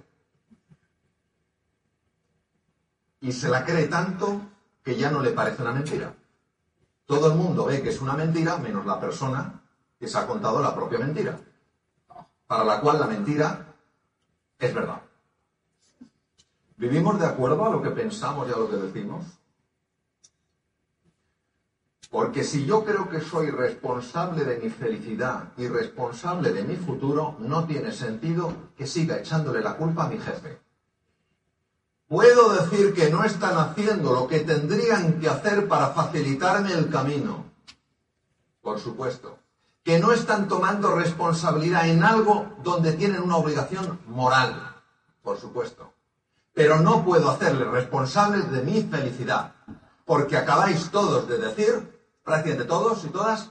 Y 3.22 3.32
se 3.32 3.48
la 3.48 3.64
cree 3.64 3.88
tanto 3.88 4.40
que 4.84 4.94
ya 4.94 5.10
no 5.10 5.20
le 5.20 5.32
parece 5.32 5.62
una 5.62 5.72
mentira. 5.72 6.14
Todo 7.08 7.28
el 7.28 7.38
mundo 7.38 7.64
ve 7.64 7.80
que 7.82 7.88
es 7.88 8.02
una 8.02 8.12
mentira, 8.12 8.58
menos 8.58 8.84
la 8.84 9.00
persona 9.00 9.62
que 9.98 10.06
se 10.06 10.18
ha 10.18 10.26
contado 10.26 10.60
la 10.60 10.74
propia 10.74 10.98
mentira, 10.98 11.40
para 12.46 12.64
la 12.64 12.82
cual 12.82 13.00
la 13.00 13.06
mentira 13.06 13.64
es 14.58 14.74
verdad. 14.74 15.00
¿Vivimos 16.76 17.18
de 17.18 17.24
acuerdo 17.24 17.64
a 17.64 17.70
lo 17.70 17.80
que 17.80 17.88
pensamos 17.92 18.46
y 18.46 18.52
a 18.52 18.58
lo 18.58 18.68
que 18.68 18.76
decimos? 18.76 19.24
Porque 22.10 22.44
si 22.44 22.66
yo 22.66 22.84
creo 22.84 23.08
que 23.08 23.22
soy 23.22 23.50
responsable 23.52 24.44
de 24.44 24.58
mi 24.58 24.68
felicidad 24.68 25.54
y 25.56 25.66
responsable 25.66 26.52
de 26.52 26.62
mi 26.62 26.76
futuro, 26.76 27.36
no 27.38 27.64
tiene 27.64 27.90
sentido 27.90 28.52
que 28.76 28.86
siga 28.86 29.16
echándole 29.16 29.62
la 29.62 29.78
culpa 29.78 30.04
a 30.04 30.08
mi 30.10 30.18
jefe. 30.18 30.60
Puedo 32.08 32.54
decir 32.54 32.94
que 32.94 33.10
no 33.10 33.22
están 33.24 33.58
haciendo 33.58 34.12
lo 34.12 34.26
que 34.26 34.40
tendrían 34.40 35.20
que 35.20 35.28
hacer 35.28 35.68
para 35.68 35.90
facilitarme 35.90 36.72
el 36.72 36.88
camino. 36.88 37.44
Por 38.62 38.80
supuesto 38.80 39.38
que 39.88 39.98
no 39.98 40.12
están 40.12 40.48
tomando 40.48 40.94
responsabilidad 40.94 41.88
en 41.88 42.04
algo 42.04 42.52
donde 42.62 42.92
tienen 42.92 43.22
una 43.22 43.38
obligación 43.38 43.98
moral, 44.06 44.76
por 45.22 45.38
supuesto. 45.38 45.94
Pero 46.52 46.80
no 46.80 47.06
puedo 47.06 47.30
hacerles 47.30 47.68
responsables 47.68 48.50
de 48.50 48.60
mi 48.64 48.82
felicidad, 48.82 49.54
porque 50.04 50.36
acabáis 50.36 50.90
todos 50.90 51.26
de 51.26 51.38
decir, 51.38 52.02
prácticamente 52.22 52.68
todos 52.68 53.02
y 53.04 53.08
todas, 53.08 53.50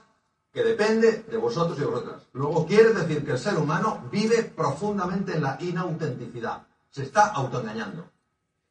que 0.53 0.64
depende 0.64 1.26
de 1.28 1.38
vosotros 1.38 1.80
y 1.80 1.86
vosotras. 1.86 2.28
Luego 2.34 2.68
quiere 2.68 2.93
decir 2.93 3.26
que 3.26 3.32
el 3.32 3.39
ser 3.39 3.58
humano 3.58 4.08
vive 4.12 4.43
profundamente 4.43 5.36
en 5.36 5.41
la 5.41 5.58
inautenticidad, 5.60 6.68
se 6.91 7.01
está 7.01 7.30
autoengañando. 7.30 8.12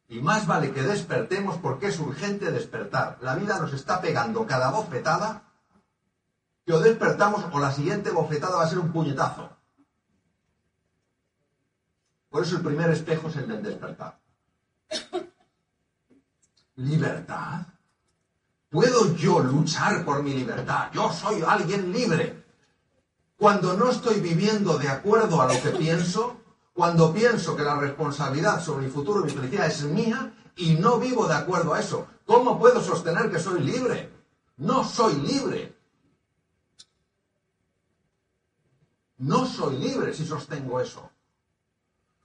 Y 0.09 0.21
más 0.21 0.47
vale 0.47 0.71
que 0.71 0.81
despertemos 0.81 1.57
porque 1.57 1.87
es 1.87 1.99
urgente 1.99 2.51
despertar. 2.51 3.17
La 3.21 3.35
vida 3.35 3.59
nos 3.59 3.73
está 3.73 3.99
pegando 3.99 4.47
cada 4.47 4.71
bofetada 4.71 5.43
que 6.65 6.73
o 6.73 6.79
despertamos 6.79 7.45
o 7.51 7.59
la 7.59 7.71
siguiente 7.71 8.11
bofetada 8.11 8.57
va 8.57 8.63
a 8.63 8.69
ser 8.69 8.79
un 8.79 8.91
puñetazo. 8.91 9.49
Por 12.29 12.43
eso 12.43 12.57
el 12.57 12.61
primer 12.61 12.89
espejo 12.91 13.29
es 13.29 13.37
el 13.37 13.47
del 13.47 13.63
despertar. 13.63 14.19
¿Libertad? 16.75 17.65
¿Puedo 18.69 19.15
yo 19.15 19.39
luchar 19.39 20.03
por 20.03 20.21
mi 20.21 20.33
libertad? 20.33 20.89
Yo 20.93 21.11
soy 21.11 21.41
alguien 21.41 21.91
libre. 21.91 22.45
Cuando 23.37 23.73
no 23.73 23.89
estoy 23.89 24.19
viviendo 24.19 24.77
de 24.77 24.89
acuerdo 24.89 25.41
a 25.41 25.53
lo 25.53 25.61
que 25.61 25.69
pienso, 25.69 26.37
cuando 26.77 27.11
pienso 27.11 27.55
que 27.55 27.63
la 27.63 27.75
responsabilidad 27.75 28.63
sobre 28.63 28.85
mi 28.85 28.91
futuro 28.91 29.21
y 29.21 29.23
mi 29.23 29.31
felicidad 29.31 29.65
es 29.65 29.81
mía 29.81 30.31
y 30.55 30.75
no 30.75 30.99
vivo 30.99 31.27
de 31.27 31.33
acuerdo 31.33 31.73
a 31.73 31.79
eso, 31.79 32.05
¿cómo 32.23 32.59
puedo 32.59 32.83
sostener 32.83 33.31
que 33.31 33.39
soy 33.39 33.63
libre? 33.63 34.11
No 34.57 34.83
soy 34.83 35.15
libre. 35.15 35.75
No 39.17 39.47
soy 39.47 39.77
libre 39.77 40.13
si 40.13 40.23
sostengo 40.23 40.79
eso. 40.79 41.09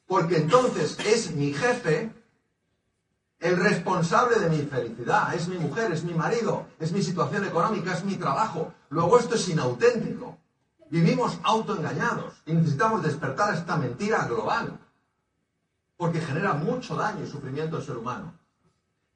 Porque 0.07 0.37
entonces 0.37 0.99
es 0.99 1.35
mi 1.35 1.55
jefe 1.55 2.13
el 3.41 3.57
responsable 3.57 4.39
de 4.39 4.51
mi 4.51 4.67
felicidad. 4.67 5.35
Es 5.35 5.49
mi 5.49 5.57
mujer, 5.57 5.93
es 5.93 6.05
mi 6.05 6.13
marido, 6.13 6.67
es 6.79 6.93
mi 6.93 7.03
situación 7.03 7.47
económica, 7.47 7.95
es 7.95 8.05
mi 8.05 8.17
trabajo. 8.17 8.75
Luego 8.91 9.19
esto 9.19 9.35
es 9.35 9.49
inauténtico. 9.49 10.37
Vivimos 10.93 11.39
autoengañados 11.43 12.35
y 12.45 12.53
necesitamos 12.53 13.03
despertar 13.03 13.55
esta 13.55 13.79
mentira 13.79 14.27
global. 14.27 14.79
Porque 15.97 16.21
genera 16.21 16.53
mucho 16.53 16.95
daño 16.97 17.25
y 17.25 17.31
sufrimiento 17.31 17.77
al 17.77 17.83
ser 17.83 17.97
humano. 17.97 18.35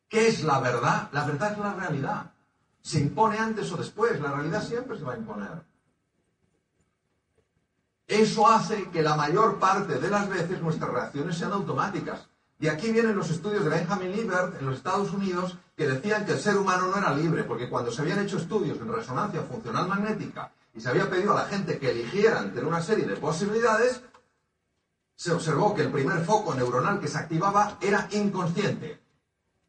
¿Qué 0.08 0.26
es 0.26 0.42
la 0.42 0.58
verdad? 0.60 1.10
La 1.12 1.26
verdad 1.26 1.52
es 1.52 1.58
la 1.58 1.74
realidad. 1.74 2.32
Se 2.80 2.98
impone 2.98 3.36
antes 3.36 3.70
o 3.72 3.76
después. 3.76 4.18
La 4.22 4.32
realidad 4.32 4.62
siempre 4.62 4.96
se 4.96 5.04
va 5.04 5.12
a 5.12 5.18
imponer. 5.18 5.66
Eso 8.06 8.48
hace 8.48 8.88
que 8.88 9.02
la 9.02 9.14
mayor 9.14 9.58
parte 9.58 9.98
de 9.98 10.08
las 10.08 10.30
veces 10.30 10.62
nuestras 10.62 10.90
reacciones 10.90 11.36
sean 11.36 11.52
automáticas. 11.52 12.26
De 12.58 12.70
aquí 12.70 12.90
vienen 12.90 13.16
los 13.16 13.28
estudios 13.28 13.64
de 13.64 13.68
Benjamin 13.68 14.12
Libert 14.12 14.58
en 14.58 14.64
los 14.64 14.76
Estados 14.76 15.12
Unidos 15.12 15.58
que 15.76 15.86
decían 15.86 16.24
que 16.24 16.32
el 16.32 16.38
ser 16.38 16.56
humano 16.56 16.86
no 16.86 16.96
era 16.96 17.12
libre, 17.12 17.44
porque 17.44 17.68
cuando 17.68 17.92
se 17.92 18.00
habían 18.00 18.20
hecho 18.20 18.38
estudios 18.38 18.78
en 18.78 18.90
resonancia 18.90 19.42
funcional 19.42 19.86
magnética 19.86 20.50
y 20.76 20.80
se 20.80 20.90
había 20.90 21.08
pedido 21.08 21.32
a 21.32 21.42
la 21.42 21.48
gente 21.48 21.78
que 21.78 21.90
eligiera 21.90 22.40
entre 22.40 22.64
una 22.64 22.82
serie 22.82 23.06
de 23.06 23.16
posibilidades, 23.16 24.02
se 25.14 25.32
observó 25.32 25.74
que 25.74 25.80
el 25.80 25.90
primer 25.90 26.22
foco 26.22 26.54
neuronal 26.54 27.00
que 27.00 27.08
se 27.08 27.16
activaba 27.16 27.78
era 27.80 28.06
inconsciente. 28.12 29.00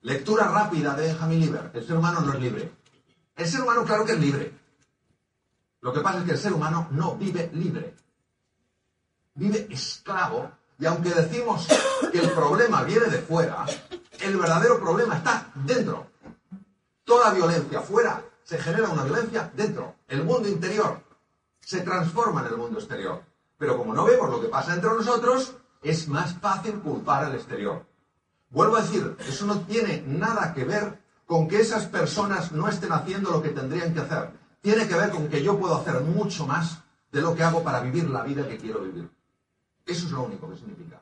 Lectura 0.02 0.50
rápida 0.50 0.94
de 0.96 1.08
Benjamin 1.08 1.40
Lieber. 1.40 1.72
El 1.74 1.88
ser 1.88 1.96
humano 1.96 2.20
no 2.20 2.34
es 2.34 2.40
libre. 2.42 2.72
El 3.38 3.48
ser 3.48 3.62
humano, 3.62 3.86
claro 3.86 4.04
que 4.04 4.12
es 4.12 4.20
libre. 4.20 4.54
Lo 5.80 5.94
que 5.94 6.02
pasa 6.02 6.20
es 6.20 6.26
que 6.26 6.32
el 6.32 6.38
ser 6.38 6.52
humano 6.52 6.90
no 6.92 7.16
vive 7.16 7.50
libre. 7.54 7.96
Vive 9.36 9.68
esclavo. 9.70 10.52
Y 10.78 10.86
aunque 10.86 11.12
decimos 11.12 11.68
que 12.12 12.20
el 12.20 12.32
problema 12.32 12.84
viene 12.84 13.06
de 13.06 13.20
fuera, 13.20 13.66
el 14.20 14.36
verdadero 14.36 14.78
problema 14.78 15.16
está 15.16 15.52
dentro. 15.56 16.08
Toda 17.06 17.32
violencia 17.32 17.80
fuera 17.80 18.22
se 18.48 18.58
genera 18.58 18.88
una 18.88 19.04
violencia 19.04 19.52
dentro. 19.54 19.96
El 20.08 20.24
mundo 20.24 20.48
interior 20.48 21.02
se 21.60 21.82
transforma 21.82 22.40
en 22.42 22.48
el 22.48 22.58
mundo 22.58 22.80
exterior. 22.80 23.22
Pero 23.58 23.78
como 23.78 23.94
no 23.94 24.06
vemos 24.06 24.30
lo 24.30 24.40
que 24.40 24.48
pasa 24.48 24.74
entre 24.74 24.90
nosotros, 24.90 25.58
es 25.84 26.08
más 26.08 26.34
fácil 26.36 26.80
culpar 26.80 27.26
al 27.26 27.36
exterior. 27.36 27.86
Vuelvo 28.50 28.78
a 28.78 28.82
decir, 28.84 29.18
eso 29.28 29.46
no 29.46 29.60
tiene 29.62 30.02
nada 30.08 30.54
que 30.54 30.64
ver 30.64 30.98
con 31.26 31.50
que 31.50 31.60
esas 31.60 31.88
personas 31.88 32.54
no 32.54 32.70
estén 32.70 32.94
haciendo 32.94 33.32
lo 33.32 33.42
que 33.42 33.50
tendrían 33.50 33.94
que 33.94 34.00
hacer. 34.00 34.32
Tiene 34.62 34.88
que 34.88 34.96
ver 34.96 35.10
con 35.10 35.28
que 35.28 35.44
yo 35.44 35.60
puedo 35.60 35.76
hacer 35.76 36.00
mucho 36.00 36.48
más 36.48 36.78
de 37.12 37.20
lo 37.20 37.36
que 37.36 37.44
hago 37.44 37.62
para 37.64 37.82
vivir 37.82 38.10
la 38.10 38.24
vida 38.24 38.48
que 38.48 38.58
quiero 38.58 38.80
vivir. 38.80 39.10
Eso 39.86 40.06
es 40.06 40.12
lo 40.14 40.24
único 40.24 40.50
que 40.50 40.56
significa. 40.56 41.02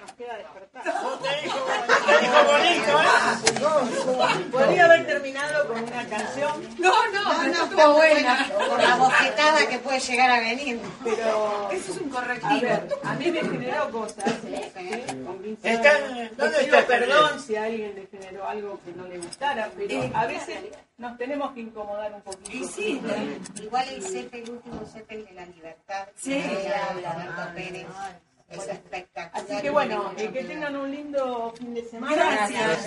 Nos 0.00 0.12
queda 0.16 0.36
despertar. 0.38 0.82
Podría 4.50 4.84
haber 4.84 5.06
terminado 5.06 5.68
con 5.68 5.82
una 5.82 6.06
canción. 6.24 6.76
No, 6.78 7.10
no, 7.12 7.44
no, 7.44 7.64
está 7.64 7.88
buena. 7.88 8.48
Por 8.68 8.82
la 8.82 8.96
bofetada 8.96 9.68
que 9.68 9.78
puede 9.78 10.00
llegar 10.00 10.30
a 10.30 10.40
venir. 10.40 10.80
Pero. 11.04 11.70
Eso 11.72 11.92
es 11.92 12.00
un 12.00 12.10
A 12.10 12.14
correctivo. 12.20 12.60
ver, 12.60 12.88
a 13.04 13.14
mí 13.14 13.30
me 13.30 13.40
generó 13.40 13.90
cosas. 13.90 14.32
¿eh? 14.46 15.04
Con 15.26 15.42
15 15.42 15.72
Está- 15.72 15.90
años. 15.96 16.30
¿dónde 16.36 16.60
está 16.62 16.86
perdón 16.86 17.40
si 17.40 17.56
a 17.56 17.64
alguien 17.64 17.94
le 17.94 18.06
generó 18.06 18.46
algo 18.48 18.80
que 18.84 18.92
no 18.92 19.06
le 19.06 19.18
gustara, 19.18 19.70
pero 19.76 20.10
a 20.14 20.26
veces 20.26 20.58
nos 20.98 21.16
tenemos 21.18 21.52
que 21.52 21.60
incomodar 21.60 22.12
un 22.12 22.22
poquito. 22.22 22.50
Y 22.52 22.64
sí, 22.68 23.00
igual 23.60 23.88
el 23.88 24.02
CEP, 24.02 24.34
el 24.34 24.50
último 24.50 24.82
CEP 24.92 25.10
el 25.12 25.24
de 25.26 25.32
la 25.32 25.46
libertad. 25.46 26.08
Sí. 26.16 26.42
Alberto 26.42 27.54
Pérez. 27.54 27.86
Es 28.48 28.68
espectacular. 28.68 29.44
Así 29.50 29.62
que 29.62 29.70
bueno, 29.70 30.12
eh, 30.18 30.28
que 30.30 30.44
tengan 30.44 30.76
un 30.76 30.90
lindo 30.90 31.54
fin 31.58 31.72
de 31.72 31.84
semana. 31.88 32.14
Gracias. 32.14 32.86